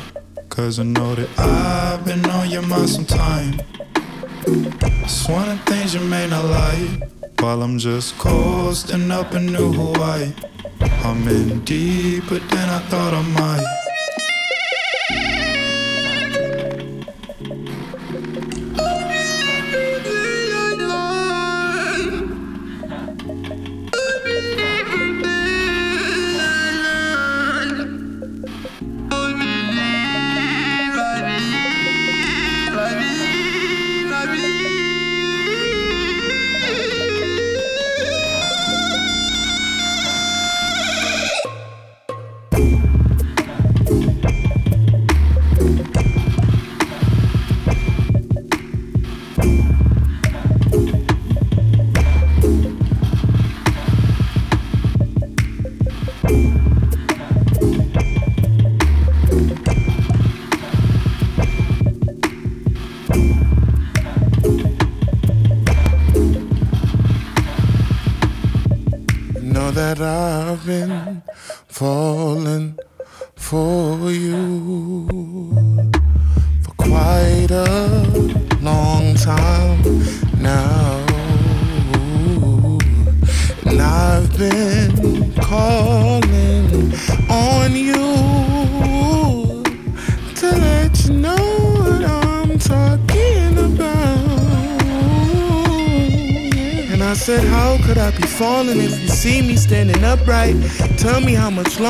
Cause 0.47 0.79
I 0.79 0.83
know 0.83 1.13
that 1.15 1.29
I've 1.37 2.05
been 2.05 2.25
on 2.29 2.49
your 2.49 2.61
mind 2.61 2.89
some 2.89 3.05
time. 3.05 3.59
It's 4.47 5.27
one 5.27 5.49
of 5.49 5.65
the 5.65 5.71
things 5.71 5.93
you 5.93 5.99
may 5.99 6.25
not 6.29 6.45
like. 6.45 7.11
While 7.41 7.63
I'm 7.63 7.77
just 7.77 8.17
coasting 8.17 9.11
up 9.11 9.33
in 9.33 9.47
New 9.47 9.73
Hawaii. 9.73 10.31
I'm 11.03 11.27
in 11.27 11.59
deeper 11.65 12.39
than 12.39 12.69
I 12.69 12.79
thought 12.89 13.13
I 13.13 13.21
might. 13.21 13.84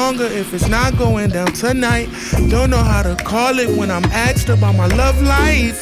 Longer 0.06 0.26
if 0.26 0.54
it's 0.54 0.68
not 0.68 0.96
going 1.00 1.30
down 1.32 1.48
tonight. 1.48 2.08
Don't 2.50 2.70
know 2.70 2.84
how 2.94 3.02
to 3.02 3.16
call 3.24 3.58
it 3.58 3.76
when 3.76 3.90
I'm 3.90 4.06
asked 4.06 4.50
about 4.50 4.76
my 4.76 4.86
love 4.86 5.20
life. 5.24 5.80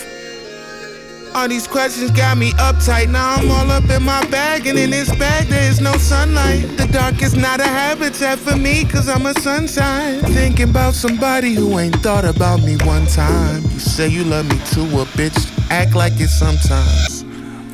All 1.36 1.50
these 1.50 1.68
questions 1.68 2.10
got 2.12 2.38
me 2.38 2.52
uptight. 2.52 3.10
Now 3.10 3.36
I'm 3.36 3.52
all 3.52 3.70
up 3.70 3.90
in 3.90 4.02
my 4.04 4.26
bag, 4.28 4.66
and 4.66 4.80
in 4.80 4.92
this 4.92 5.10
bag 5.18 5.48
there 5.48 5.70
is 5.70 5.82
no 5.82 5.92
sunlight. 5.98 6.62
The 6.78 6.88
dark 6.88 7.22
is 7.22 7.36
not 7.36 7.60
a 7.60 7.68
habitat 7.68 8.40
for 8.40 8.56
me, 8.56 8.86
cause 8.86 9.10
I'm 9.10 9.26
a 9.26 9.34
sunshine. 9.42 10.22
Thinking 10.40 10.70
about 10.70 10.94
somebody 10.94 11.54
who 11.54 11.78
ain't 11.80 11.98
thought 11.98 12.24
about 12.24 12.62
me 12.62 12.78
one 12.86 13.06
time. 13.08 13.64
You 13.64 13.80
say 13.80 14.08
you 14.08 14.24
love 14.24 14.46
me 14.46 14.58
too, 14.72 14.88
a 15.02 15.06
bitch, 15.20 15.40
act 15.70 15.96
like 15.96 16.14
it 16.18 16.30
sometimes. 16.30 17.26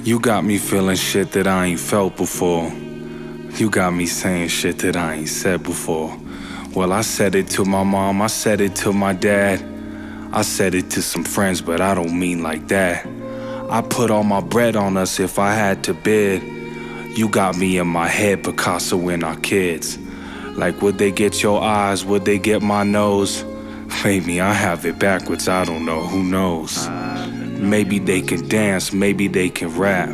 You 0.03 0.19
got 0.19 0.43
me 0.45 0.57
feeling 0.57 0.95
shit 0.95 1.31
that 1.33 1.45
I 1.45 1.65
ain't 1.67 1.79
felt 1.79 2.17
before. 2.17 2.71
You 3.59 3.69
got 3.69 3.93
me 3.93 4.07
saying 4.07 4.47
shit 4.47 4.79
that 4.79 4.95
I 4.95 5.15
ain't 5.15 5.29
said 5.29 5.61
before. 5.61 6.18
Well, 6.75 6.93
I 6.93 7.01
said 7.01 7.33
it 7.33 7.47
to 7.51 7.65
my 7.65 7.83
mom, 7.83 8.21
I 8.21 8.27
said 8.27 8.61
it 8.61 8.75
to 8.77 8.93
my 8.93 9.13
dad. 9.13 9.63
I 10.31 10.43
said 10.43 10.75
it 10.75 10.91
to 10.91 11.01
some 11.01 11.23
friends, 11.23 11.61
but 11.61 11.81
I 11.81 11.95
don't 11.95 12.17
mean 12.17 12.43
like 12.43 12.67
that. 12.67 13.07
I 13.71 13.81
put 13.81 14.11
all 14.11 14.23
my 14.23 14.39
bread 14.39 14.75
on 14.75 14.95
us 14.95 15.19
if 15.19 15.39
I 15.39 15.53
had 15.53 15.83
to 15.85 15.95
bid. 15.95 16.43
You 17.17 17.27
got 17.27 17.57
me 17.57 17.79
in 17.79 17.87
my 17.87 18.07
head, 18.07 18.43
Picasso 18.43 19.09
and 19.09 19.23
our 19.23 19.35
kids. 19.37 19.97
Like, 20.57 20.79
would 20.83 20.99
they 20.99 21.11
get 21.11 21.41
your 21.41 21.59
eyes? 21.59 22.05
Would 22.05 22.25
they 22.25 22.37
get 22.37 22.61
my 22.61 22.83
nose? 22.83 23.43
Maybe 24.03 24.39
I 24.39 24.53
have 24.53 24.85
it 24.85 24.99
backwards, 24.99 25.47
I 25.47 25.65
don't 25.65 25.85
know, 25.85 26.05
who 26.05 26.23
knows? 26.23 26.87
Maybe 27.59 27.97
they 27.97 28.21
can 28.21 28.47
dance, 28.47 28.93
maybe 28.93 29.27
they 29.27 29.49
can 29.49 29.75
rap. 29.75 30.09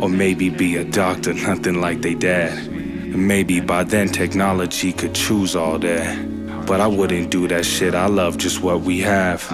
Or 0.00 0.10
maybe 0.10 0.50
be 0.50 0.76
a 0.76 0.84
doctor, 0.84 1.32
nothing 1.48 1.80
like 1.80 2.02
they 2.02 2.14
dad. 2.14 2.81
And 3.12 3.28
maybe 3.28 3.60
by 3.60 3.84
then 3.84 4.08
technology 4.08 4.92
could 4.92 5.14
choose 5.14 5.54
all 5.54 5.78
that. 5.80 6.66
But 6.66 6.80
I 6.80 6.86
wouldn't 6.86 7.30
do 7.30 7.46
that 7.48 7.66
shit, 7.66 7.94
I 7.94 8.06
love 8.06 8.38
just 8.38 8.62
what 8.62 8.80
we 8.80 9.00
have. 9.00 9.46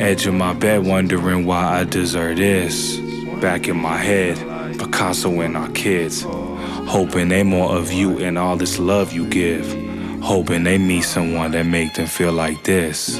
Edge 0.00 0.26
of 0.26 0.34
my 0.34 0.52
bed, 0.52 0.84
wondering 0.84 1.46
why 1.46 1.80
I 1.80 1.84
deserve 1.84 2.38
this. 2.38 2.98
Back 3.40 3.68
in 3.68 3.76
my 3.76 3.96
head, 3.96 4.36
Picasso 4.78 5.40
and 5.40 5.56
our 5.56 5.68
kids. 5.70 6.24
Hoping 6.26 7.28
they 7.28 7.44
more 7.44 7.76
of 7.76 7.92
you 7.92 8.18
and 8.18 8.36
all 8.38 8.56
this 8.56 8.78
love 8.78 9.12
you 9.12 9.28
give. 9.28 9.66
Hoping 10.22 10.64
they 10.64 10.78
meet 10.78 11.02
someone 11.02 11.52
that 11.52 11.64
make 11.64 11.94
them 11.94 12.06
feel 12.06 12.32
like 12.32 12.64
this. 12.64 13.16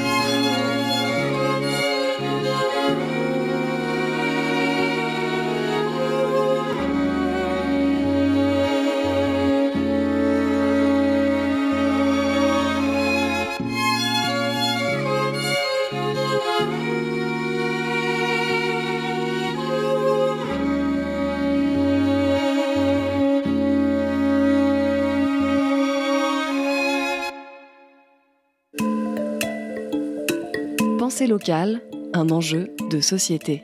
Un 32.14 32.30
enjeu 32.30 32.74
de 32.90 33.00
société. 33.00 33.62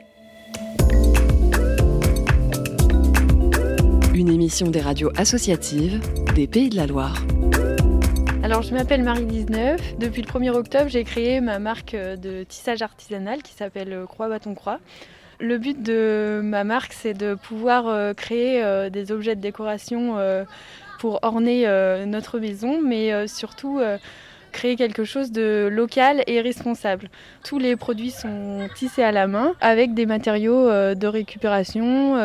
Une 4.13 4.29
émission 4.29 4.67
des 4.67 4.79
radios 4.79 5.11
associatives 5.17 5.99
des 6.35 6.47
Pays 6.47 6.69
de 6.69 6.77
la 6.77 6.87
Loire. 6.87 7.21
Alors, 8.43 8.61
je 8.61 8.73
m'appelle 8.73 9.03
Marie-19. 9.03 9.97
Depuis 9.99 10.21
le 10.21 10.27
1er 10.27 10.51
octobre, 10.51 10.87
j'ai 10.87 11.03
créé 11.03 11.41
ma 11.41 11.59
marque 11.59 11.95
de 11.95 12.43
tissage 12.43 12.81
artisanal 12.81 13.43
qui 13.43 13.53
s'appelle 13.53 14.05
Croix 14.07 14.29
Bâton 14.29 14.55
Croix. 14.55 14.79
Le 15.39 15.57
but 15.57 15.81
de 15.81 16.39
ma 16.43 16.63
marque, 16.63 16.93
c'est 16.93 17.13
de 17.13 17.35
pouvoir 17.35 17.87
euh, 17.87 18.13
créer 18.13 18.63
euh, 18.63 18.89
des 18.89 19.11
objets 19.11 19.35
de 19.35 19.41
décoration 19.41 20.17
euh, 20.17 20.45
pour 20.99 21.19
orner 21.23 21.67
notre 22.07 22.39
maison, 22.39 22.79
mais 22.81 23.27
surtout 23.27 23.81
créer 24.55 24.75
quelque 24.75 25.03
chose 25.03 25.31
de 25.31 25.69
local 25.71 26.23
et 26.27 26.39
responsable. 26.41 27.09
Tous 27.43 27.59
les 27.59 27.75
produits 27.75 28.11
sont 28.11 28.67
tissés 28.75 29.03
à 29.03 29.11
la 29.11 29.27
main 29.27 29.53
avec 29.59 29.93
des 29.93 30.05
matériaux 30.05 30.67
de 30.69 31.07
récupération, 31.07 32.15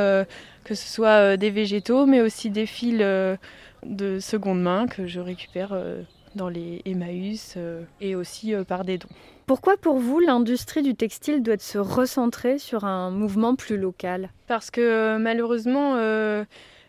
que 0.65 0.75
ce 0.75 0.89
soit 0.89 1.37
des 1.37 1.51
végétaux, 1.51 2.07
mais 2.07 2.21
aussi 2.21 2.49
des 2.51 2.67
fils 2.67 2.99
de 2.99 4.19
seconde 4.21 4.63
main 4.63 4.87
que 4.87 5.07
je 5.07 5.21
récupère 5.21 5.77
dans 6.37 6.49
les 6.49 6.83
Emmaüs 6.87 7.59
et 8.01 8.15
aussi 8.15 8.55
par 8.69 8.85
des 8.85 8.99
dons. 8.99 9.09
Pourquoi 9.51 9.77
pour 9.77 9.97
vous 9.97 10.21
l'industrie 10.21 10.83
du 10.83 10.95
textile 10.95 11.43
doit 11.43 11.59
se 11.59 11.79
recentrer 11.79 12.59
sur 12.59 12.85
un 12.85 13.11
mouvement 13.11 13.57
plus 13.57 13.77
local? 13.77 14.31
Parce 14.47 14.71
que 14.71 15.17
malheureusement, 15.19 15.95
euh, 15.97 16.45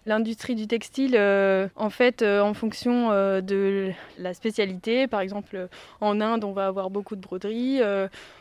l'industrie 0.05 0.55
du 0.55 0.67
textile, 0.67 1.15
euh, 1.15 1.67
en 1.75 1.89
fait, 1.89 2.21
euh, 2.21 2.41
en 2.41 2.53
fonction 2.53 3.09
de 3.41 3.91
la 4.17 4.33
spécialité, 4.33 5.07
par 5.07 5.21
exemple 5.21 5.67
en 5.99 6.21
Inde, 6.21 6.43
on 6.43 6.53
va 6.53 6.67
avoir 6.67 6.89
beaucoup 6.89 7.15
de 7.15 7.21
broderies, 7.21 7.81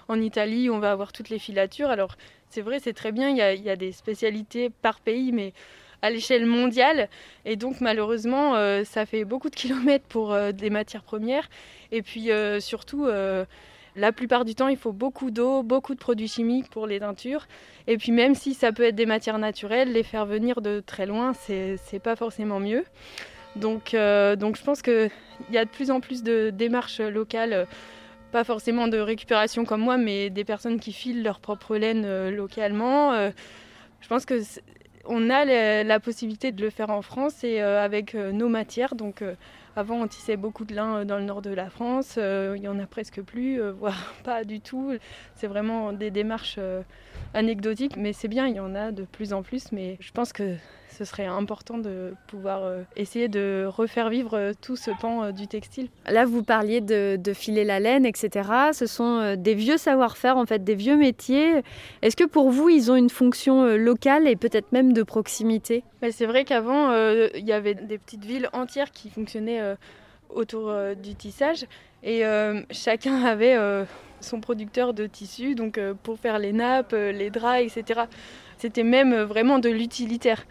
en 0.09 0.21
Italie, 0.21 0.71
on 0.71 0.79
va 0.79 0.93
avoir 0.93 1.13
toutes 1.13 1.29
les 1.29 1.39
filatures. 1.39 1.91
Alors 1.91 2.17
c'est 2.49 2.63
vrai, 2.63 2.79
c'est 2.81 2.93
très 2.93 3.13
bien, 3.13 3.29
il 3.29 3.37
y, 3.37 3.63
y, 3.63 3.71
a 3.71 3.77
des 3.77 3.93
spécialités 3.93 4.71
par 4.71 5.01
pays, 5.01 5.33
mais 5.33 5.53
à 6.03 6.11
l'échelle 6.11 6.47
mondiale. 6.47 7.09
Et 7.45 7.57
donc 7.57 7.81
malheureusement, 7.81 8.55
ça 8.85 9.07
fait 9.07 9.25
beaucoup 9.25 9.51
de 9.51 9.57
kilomètres 9.57 10.07
pour 10.09 10.37
des 10.53 10.71
matières 10.71 11.03
premières. 11.03 11.49
Et 11.93 12.03
puis 12.03 12.31
surtout 12.61 13.07
la 14.01 14.13
plupart 14.13 14.45
du 14.45 14.55
temps, 14.55 14.69
il 14.69 14.79
faut 14.79 14.93
beaucoup 14.93 15.31
d'eau, 15.31 15.63
beaucoup 15.63 15.95
de 15.95 16.01
produits 16.01 16.27
chimiques 16.27 16.71
pour 16.71 16.87
les 16.87 17.01
teintures. 17.01 17.47
Et 17.87 17.99
puis 17.99 18.13
même 18.13 18.35
si 18.35 18.55
ça 18.55 18.73
peut 18.73 18.85
être 18.85 18.95
des 18.95 19.07
matières 19.07 19.39
naturelles, 19.39 19.93
les 19.93 20.03
faire 20.03 20.25
venir 20.25 20.63
de 20.63 20.81
très 20.81 21.05
loin, 21.07 21.33
c'est 21.35 22.03
pas 22.03 22.17
forcément 22.17 22.61
mieux. 22.61 22.85
Donc, 23.57 23.95
euh, 23.95 24.37
donc 24.37 24.57
je 24.57 24.65
pense 24.65 24.81
qu'il 24.81 25.11
y 25.51 25.59
a 25.59 25.65
de 25.65 25.71
plus 25.71 25.91
en 25.91 26.01
plus 26.01 26.23
de 26.23 26.51
démarches 26.51 27.01
locales, 27.01 27.67
pas 28.33 28.45
forcément 28.45 28.89
de 28.89 28.99
récupération 28.99 29.65
comme 29.65 29.83
moi, 29.83 29.99
mais 29.99 30.31
des 30.31 30.45
personnes 30.45 30.81
qui 30.81 30.93
filent 30.93 31.23
leur 31.23 31.41
propre 31.41 31.77
laine 31.77 32.05
euh, 32.07 32.31
localement. 32.31 33.13
Euh, 33.13 33.31
je 34.01 34.09
pense 34.09 34.25
que 34.25 34.41
on 35.05 35.29
a 35.29 35.45
la, 35.85 36.01
possibilité 36.01 36.53
de 36.53 36.63
le 36.63 36.71
faire 36.71 36.91
en 36.91 37.03
France 37.03 37.43
et 37.43 37.61
avec 37.61 38.15
nos 38.15 38.49
matières. 38.49 38.95
Donc 38.95 39.25
avant, 39.77 40.03
on 40.03 40.09
tissait 40.09 40.37
beaucoup 40.37 40.65
de 40.65 40.75
lin 40.75 40.97
euh, 40.97 41.05
dans 41.05 41.19
le 41.19 41.25
nord 41.25 41.43
de 41.43 41.51
la 41.51 41.71
France. 41.71 42.17
Euh, 42.19 42.55
il 42.57 42.61
n'y 42.61 42.69
en 42.69 42.79
a 42.79 42.87
presque 42.87 43.23
plus, 43.23 43.61
euh, 43.61 43.73
voire 43.79 44.15
pas 44.25 44.45
du 44.45 44.61
tout. 44.61 44.93
C'est 45.35 45.47
vraiment 45.47 45.93
des 45.93 46.11
démarches 46.11 46.59
anecdotiques, 47.35 47.97
mais 47.97 48.13
c'est 48.13 48.29
bien, 48.29 48.47
il 48.47 48.57
y 48.57 48.61
en 48.61 48.75
a 48.75 48.93
de 48.93 49.05
plus 49.05 49.33
en 49.33 49.43
plus. 49.43 49.73
Mais 49.73 49.97
je 50.01 50.13
pense 50.13 50.33
que 50.33 50.57
ce 51.01 51.07
serait 51.07 51.25
important 51.25 51.79
de 51.79 52.13
pouvoir 52.27 52.61
essayer 52.95 53.29
de 53.29 53.65
refaire 53.67 54.11
vivre 54.11 54.53
tout 54.61 54.77
ce 54.77 54.91
pan 54.91 55.33
du 55.33 55.47
textile. 55.47 55.89
Là, 56.07 56.27
vous 56.27 56.43
parliez 56.43 56.83
de, 56.83 57.19
filer 57.33 57.65
la 57.65 57.81
laine, 57.81 58.05
etc. 58.05 58.51
Ce 58.75 58.85
sont 58.85 59.35
des 59.35 59.55
vieux 59.55 59.79
savoir-faire, 59.79 60.37
en 60.37 60.45
fait, 60.45 60.63
des 60.63 60.75
vieux 60.75 60.97
métiers. 60.97 61.63
Est-ce 62.03 62.17
que 62.17 62.25
pour 62.25 62.51
vous, 62.51 62.69
ils 62.69 62.91
ont 62.91 62.97
une 62.97 63.09
fonction 63.09 63.65
locale 63.79 64.29
et 64.29 64.37
peut-être 64.37 64.73
même 64.73 64.93
de 64.93 65.03
proximité? 65.03 65.85
C'est 66.11 66.27
vrai 66.27 66.45
qu'avant, 66.45 66.93
il 66.93 67.47
y 67.47 67.53
avait 67.53 67.75
des 67.75 67.97
petites 67.97 68.27
villes 68.27 68.51
entières 68.53 68.91
qui 68.91 69.09
fonctionnaient 69.09 69.63
autour 70.29 70.71
du 71.03 71.15
tissage 71.15 71.65
et 72.03 72.25
chacun 72.71 73.25
avait 73.25 73.57
son 74.21 74.43
producteur 74.43 74.93
de 74.93 75.07
tissus, 75.07 75.55
donc 75.55 75.81
pour 76.03 76.19
faire 76.19 76.39
les 76.39 76.53
nappes, 76.53 76.93
les 76.93 77.31
draps, 77.31 77.75
etc. 77.75 78.03
C'était 78.59 78.83
même 78.83 79.15
vraiment 79.23 79.59
de 79.59 79.71
l'utilitaire. 79.71 80.45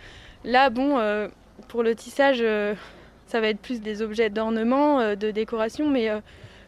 Là, 0.45 0.69
bon, 0.69 0.97
euh, 0.97 1.27
pour 1.67 1.83
le 1.83 1.95
tissage, 1.95 2.39
euh, 2.41 2.73
ça 3.27 3.41
va 3.41 3.49
être 3.49 3.59
plus 3.59 3.81
des 3.81 4.01
objets 4.01 4.29
d'ornement, 4.29 4.99
euh, 4.99 5.15
de 5.15 5.31
décoration, 5.31 5.89
mais 5.89 6.09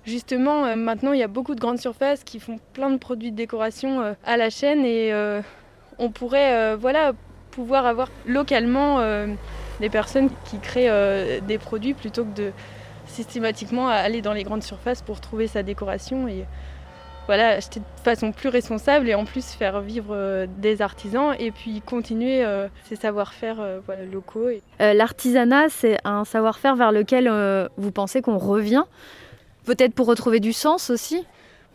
justement, 0.05 0.76
maintenant, 0.76 1.13
il 1.13 1.19
y 1.19 1.24
a 1.24 1.28
beaucoup 1.28 1.55
de 1.55 1.59
grandes 1.59 1.80
surfaces 1.80 2.24
qui 2.24 2.39
font 2.39 2.59
plein 2.74 2.89
de 2.89 2.97
produits 2.97 3.32
de 3.32 3.38
décoration 3.38 4.15
à 4.26 4.38
la 4.38 4.49
chaîne 4.49 4.84
et 4.84 5.13
on 5.99 6.09
pourrait, 6.09 6.76
voilà, 6.76 7.13
pouvoir 7.51 7.86
avoir 7.86 8.09
localement 8.26 8.99
des 9.80 9.89
personnes 9.89 10.30
qui 10.45 10.57
créent 10.57 11.39
des 11.41 11.59
produits 11.59 11.93
plutôt 11.93 12.26
que 12.26 12.36
de 12.36 12.51
systématiquement 13.05 13.89
aller 13.89 14.22
dans 14.22 14.34
les 14.34 14.43
grandes 14.43 14.63
surfaces 14.63 15.03
pour 15.03 15.22
trouver 15.22 15.45
sa 15.45 15.61
décoration 15.61 16.28
voilà, 17.28 17.49
acheter 17.49 17.80
de 17.80 17.86
façon 18.03 18.32
plus 18.32 18.49
responsable 18.49 19.07
et 19.09 19.15
en 19.15 19.26
plus 19.26 19.51
faire 19.51 19.80
vivre 19.82 20.09
euh, 20.11 20.47
des 20.57 20.82
artisans 20.82 21.36
et 21.39 21.51
puis 21.51 21.82
continuer 21.82 22.43
euh, 22.43 22.67
ces 22.89 22.95
savoir-faire 22.95 23.57
euh, 23.59 23.80
locaux. 24.11 24.49
L'artisanat, 24.80 25.69
c'est 25.69 25.97
un 26.03 26.26
savoir-faire 26.26 26.76
vers 26.76 26.91
lequel 26.91 27.30
vous 27.78 27.91
pensez 27.91 28.22
qu'on 28.22 28.38
revient, 28.38 28.84
peut-être 29.65 29.93
pour 29.93 30.07
retrouver 30.07 30.39
du 30.39 30.53
sens 30.53 30.89
aussi? 30.89 31.26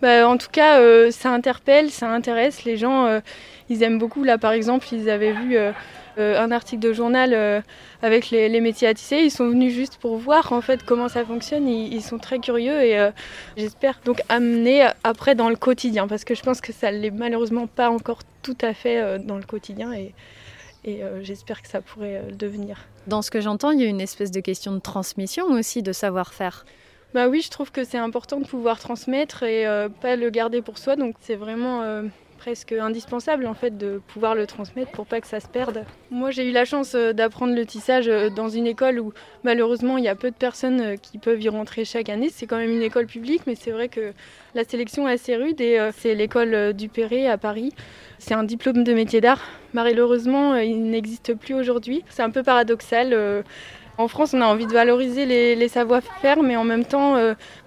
Bah, 0.03 0.29
en 0.29 0.37
tout 0.37 0.51
cas, 0.53 0.79
ça 1.11 1.31
interpelle, 1.31 1.91
ça 1.91 2.11
intéresse. 2.11 2.65
Les 2.65 2.77
gens, 2.77 3.21
ils 3.69 3.83
aiment 3.83 3.99
beaucoup. 3.99 4.25
Là, 4.25 4.39
par 4.39 4.53
exemple, 4.53 4.87
ils 4.93 5.11
avaient 5.11 5.33
vu 5.33 5.57
euh, 5.57 5.73
un 6.19 6.51
article 6.51 6.83
de 6.83 6.93
journal 6.93 7.33
euh, 7.35 7.61
avec 8.03 8.31
les, 8.31 8.61
métiers 8.61 8.89
à 8.89 8.95
tisser. 8.95 9.19
Ils 9.19 9.31
sont 9.31 9.49
venus 9.49 9.73
juste 9.75 9.99
pour 9.99 10.17
voir 10.17 10.53
en 10.53 10.61
fait 10.61 10.83
comment 10.85 11.09
ça 11.09 11.25
fonctionne. 11.25 11.69
Ils, 11.69 12.03
sont 12.03 12.19
très 12.19 12.39
curieux 12.39 12.83
et 12.83 12.99
euh, 12.99 13.11
j'espère 13.57 14.01
donc 14.05 14.21
amener 14.29 14.89
après 15.05 15.35
dans 15.35 15.49
le 15.49 15.57
quotidien 15.57 16.07
parce 16.09 16.25
que 16.25 16.35
je 16.35 16.43
pense 16.43 16.61
que 16.61 16.73
ça 16.73 16.93
ne 16.93 16.99
l'est 16.99 17.11
malheureusement 17.11 17.67
pas 17.67 17.91
encore 17.91 18.21
tout 18.43 18.57
à 18.61 18.75
fait 18.75 19.19
dans 19.19 19.37
le 19.37 19.43
quotidien 19.43 19.93
et, 19.93 20.15
et 20.85 21.01
j'espère 21.23 21.63
que 21.63 21.69
ça 21.69 21.81
pourrait 21.81 22.23
le 22.29 22.37
devenir. 22.37 22.79
Dans 23.07 23.23
ce 23.23 23.31
que 23.31 23.41
j'entends, 23.41 23.73
il 23.73 23.81
y 23.81 23.85
a 23.85 23.89
une 23.89 24.01
espèce 24.01 24.31
de 24.31 24.41
question 24.41 24.73
de 24.73 24.79
transmission 24.79 25.47
aussi, 25.47 25.83
de 25.83 25.93
savoir-faire. 25.93 26.65
Bah 27.13 27.29
oui, 27.29 27.41
je 27.41 27.51
trouve 27.51 27.73
que 27.73 27.83
c'est 27.83 27.99
important 27.99 28.39
de 28.39 28.47
pouvoir 28.47 28.79
transmettre 28.79 29.43
et 29.43 29.67
pas 30.01 30.15
le 30.15 30.31
garder 30.31 30.63
pour 30.63 30.79
soi. 30.79 30.95
Donc 30.95 31.17
c'est 31.21 31.37
vraiment 31.37 31.83
presque 32.47 32.71
indispensable 32.71 33.45
en 33.49 33.55
fait 33.55 33.77
de 33.77 34.01
pouvoir 34.07 34.37
le 34.37 34.47
transmettre 34.47 34.93
pour 34.93 35.05
pas 35.05 35.21
que 35.21 35.27
ça 35.27 35.41
se 35.41 35.49
perde. 35.49 35.85
Moi 36.13 36.31
j'ai 36.31 36.49
eu 36.49 36.53
la 36.53 36.65
chance 36.65 36.95
euh, 36.95 37.13
d'apprendre 37.13 37.57
le 37.57 37.67
tissage 37.67 38.07
euh, 38.07 38.31
dans 38.31 38.49
une 38.49 38.69
école 38.69 39.01
où 39.01 39.13
malheureusement 39.43 39.99
il 39.99 40.05
y 40.05 40.09
a 40.09 40.15
peu 40.15 40.31
de 40.31 40.37
personnes 40.37 40.81
euh, 40.81 40.97
qui 40.97 41.19
peuvent 41.19 41.43
y 41.43 41.49
rentrer 41.49 41.85
chaque 41.85 42.09
année. 42.09 42.29
C'est 42.31 42.47
quand 42.47 42.59
même 42.59 42.71
une 42.71 42.83
école 42.83 43.07
publique 43.07 43.43
mais 43.49 43.57
c'est 43.57 43.73
vrai 43.73 43.89
que 43.89 44.13
la 44.55 44.63
sélection 44.63 45.09
est 45.09 45.15
assez 45.15 45.35
rude 45.35 45.61
et 45.61 45.91
c'est 45.97 46.15
l'école 46.15 46.73
du 46.73 46.89
Perret 46.89 47.27
à 47.27 47.37
Paris. 47.37 47.73
C'est 48.21 48.35
un 48.35 48.45
diplôme 48.45 48.85
de 48.85 48.95
métier 48.95 49.21
d'art. 49.21 49.43
Malheureusement 49.73 50.55
il 50.55 50.85
n'existe 50.85 51.35
plus 51.35 51.55
aujourd'hui. 51.55 52.05
C'est 52.11 52.23
un 52.23 52.31
peu 52.31 52.45
paradoxal. 52.45 53.43
En 53.99 54.09
France, 54.09 54.35
on 54.35 54.41
a 54.41 54.47
envie 54.47 54.67
de 54.67 54.73
valoriser 54.73 55.27
les, 55.27 55.69
savoir-faire, 55.69 56.43
mais 56.43 56.55
en 56.55 56.65
même 56.65 56.85
temps, 56.85 57.17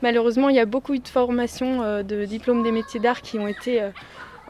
malheureusement, 0.02 0.50
il 0.50 0.56
y 0.56 0.60
a 0.60 0.66
beaucoup 0.66 0.98
de 0.98 1.08
formations 1.08 2.04
de 2.04 2.26
diplômes 2.26 2.62
des 2.64 2.72
métiers 2.72 3.00
d'art 3.00 3.22
qui 3.22 3.40
ont 3.40 3.48
été 3.48 3.82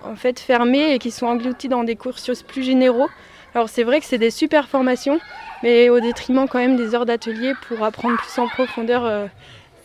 en 0.04 0.16
fait 0.16 0.40
fermés 0.40 0.94
et 0.94 1.00
qui 1.00 1.12
sont 1.12 1.26
engloutis 1.26 1.70
dans 1.70 1.84
des 1.84 1.96
cursus 1.96 2.44
plus 2.44 2.64
généraux. 2.64 3.10
Alors 3.56 3.70
c'est 3.70 3.84
vrai 3.84 4.00
que 4.00 4.06
c'est 4.06 4.18
des 4.18 4.32
super 4.32 4.68
formations, 4.68 5.20
mais 5.64 5.90
au 5.90 6.00
détriment 6.00 6.48
quand 6.48 6.60
même 6.60 6.76
des 6.76 6.94
heures 6.94 7.06
d'atelier 7.06 7.54
pour 7.68 7.84
apprendre 7.84 8.18
plus 8.18 8.40
en 8.40 8.48
profondeur 8.48 9.06
euh, 9.06 9.28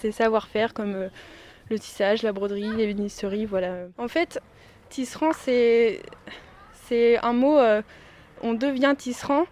ces 0.01 0.13
savoir-faire 0.13 0.75
comme 0.75 0.95
euh, 0.95 1.09
le 1.71 1.79
tissage, 1.79 2.23
la 2.23 2.33
broderie, 2.33 2.71
les 2.77 3.47
voilà. 3.47 3.75
En 3.97 4.09
fait, 4.09 4.41
tisserand 4.91 5.33
c'est 5.33 6.01
c'est 6.87 7.19
un 7.19 7.33
mot, 7.33 7.59
euh, 7.59 7.81
on 8.43 8.53
devient 8.53 8.95
tisserand 8.97 9.47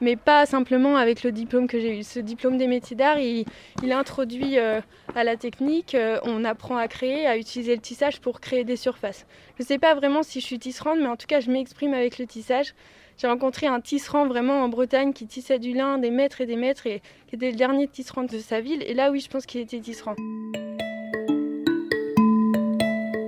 mais 0.00 0.16
pas 0.16 0.46
simplement 0.46 0.96
avec 0.96 1.22
le 1.22 1.32
diplôme 1.32 1.66
que 1.66 1.78
j'ai 1.78 1.98
eu. 1.98 2.02
Ce 2.02 2.20
diplôme 2.20 2.56
des 2.56 2.66
métiers 2.66 2.96
d'art, 2.96 3.18
il, 3.18 3.44
introduit 3.90 4.58
euh, 4.58 4.80
à 5.14 5.24
la 5.24 5.36
technique, 5.36 5.94
euh, 5.94 6.18
on 6.22 6.44
apprend 6.44 6.76
à 6.76 6.88
créer, 6.88 7.26
à 7.26 7.36
utiliser 7.36 7.74
le 7.74 7.80
tissage 7.80 8.20
pour 8.20 8.40
créer 8.40 8.64
des 8.64 8.76
surfaces. 8.76 9.26
Je 9.58 9.62
ne 9.64 9.66
sais 9.66 9.78
pas 9.78 9.94
vraiment 9.94 10.22
si 10.22 10.40
je 10.40 10.46
suis 10.46 10.58
tisserande, 10.58 10.98
mais 11.00 11.08
en 11.08 11.16
tout 11.16 11.26
cas, 11.26 11.40
je 11.40 11.50
m'exprime 11.50 11.94
avec 11.94 12.18
le 12.18 12.26
tissage. 12.26 12.74
J'ai 13.16 13.26
rencontré 13.26 13.66
un 13.66 13.80
tisserand 13.80 14.26
vraiment 14.26 14.62
en 14.62 14.68
Bretagne 14.68 15.12
qui 15.12 15.26
tissait 15.26 15.58
du 15.58 15.72
lin 15.72 15.98
des 15.98 16.10
mètres 16.10 16.40
et 16.40 16.46
des 16.46 16.54
mètres 16.54 16.86
et 16.86 17.02
qui 17.26 17.34
était 17.34 17.50
le 17.50 17.56
dernier 17.56 17.88
tisserand 17.88 18.24
de 18.24 18.38
sa 18.38 18.60
ville. 18.60 18.82
Et 18.86 18.94
là, 18.94 19.10
oui, 19.10 19.20
je 19.20 19.28
pense 19.28 19.44
qu'il 19.44 19.60
était 19.60 19.80
tisserand. 19.80 20.14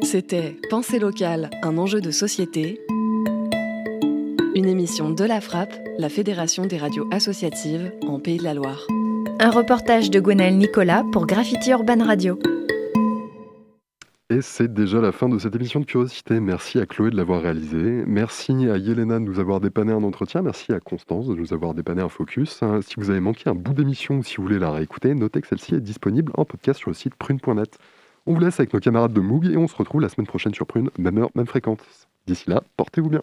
C'était 0.02 0.56
Pensée 0.70 0.98
locale, 0.98 1.50
un 1.62 1.78
enjeu 1.78 2.00
de 2.00 2.10
société 2.10 2.80
une 4.54 4.66
émission 4.66 5.10
de 5.10 5.24
La 5.24 5.40
Frappe, 5.40 5.74
la 5.98 6.08
Fédération 6.08 6.66
des 6.66 6.78
radios 6.78 7.06
associatives 7.12 7.92
en 8.06 8.18
Pays 8.18 8.38
de 8.38 8.44
la 8.44 8.54
Loire. 8.54 8.86
Un 9.38 9.50
reportage 9.50 10.10
de 10.10 10.18
Gwenaël 10.18 10.56
Nicolas 10.56 11.04
pour 11.12 11.26
Graffiti 11.26 11.70
Urban 11.70 12.04
Radio. 12.04 12.38
Et 14.28 14.42
c'est 14.42 14.72
déjà 14.72 15.00
la 15.00 15.12
fin 15.12 15.28
de 15.28 15.38
cette 15.38 15.54
émission 15.54 15.80
de 15.80 15.84
Curiosité. 15.84 16.40
Merci 16.40 16.78
à 16.78 16.86
Chloé 16.86 17.10
de 17.10 17.16
l'avoir 17.16 17.42
réalisée. 17.42 18.04
Merci 18.06 18.52
à 18.68 18.76
Yelena 18.76 19.18
de 19.18 19.24
nous 19.24 19.40
avoir 19.40 19.60
dépanné 19.60 19.92
un 19.92 20.02
entretien. 20.02 20.42
Merci 20.42 20.72
à 20.72 20.80
Constance 20.80 21.26
de 21.26 21.34
nous 21.34 21.52
avoir 21.52 21.74
dépanné 21.74 22.02
un 22.02 22.08
focus. 22.08 22.62
Si 22.82 22.94
vous 22.96 23.10
avez 23.10 23.20
manqué 23.20 23.48
un 23.50 23.54
bout 23.54 23.74
d'émission 23.74 24.18
ou 24.18 24.22
si 24.22 24.36
vous 24.36 24.44
voulez 24.44 24.58
la 24.58 24.70
réécouter, 24.70 25.14
notez 25.14 25.40
que 25.40 25.48
celle-ci 25.48 25.74
est 25.74 25.80
disponible 25.80 26.32
en 26.36 26.44
podcast 26.44 26.78
sur 26.78 26.90
le 26.90 26.94
site 26.94 27.14
prune.net. 27.14 27.78
On 28.26 28.34
vous 28.34 28.40
laisse 28.40 28.60
avec 28.60 28.72
nos 28.72 28.80
camarades 28.80 29.12
de 29.12 29.20
Moog 29.20 29.46
et 29.46 29.56
on 29.56 29.66
se 29.66 29.76
retrouve 29.76 30.00
la 30.00 30.08
semaine 30.08 30.26
prochaine 30.26 30.54
sur 30.54 30.66
Prune, 30.66 30.90
même 30.98 31.18
heure, 31.18 31.30
même 31.34 31.46
fréquence. 31.46 31.78
D'ici 32.26 32.50
là, 32.50 32.62
portez-vous 32.76 33.10
bien. 33.10 33.22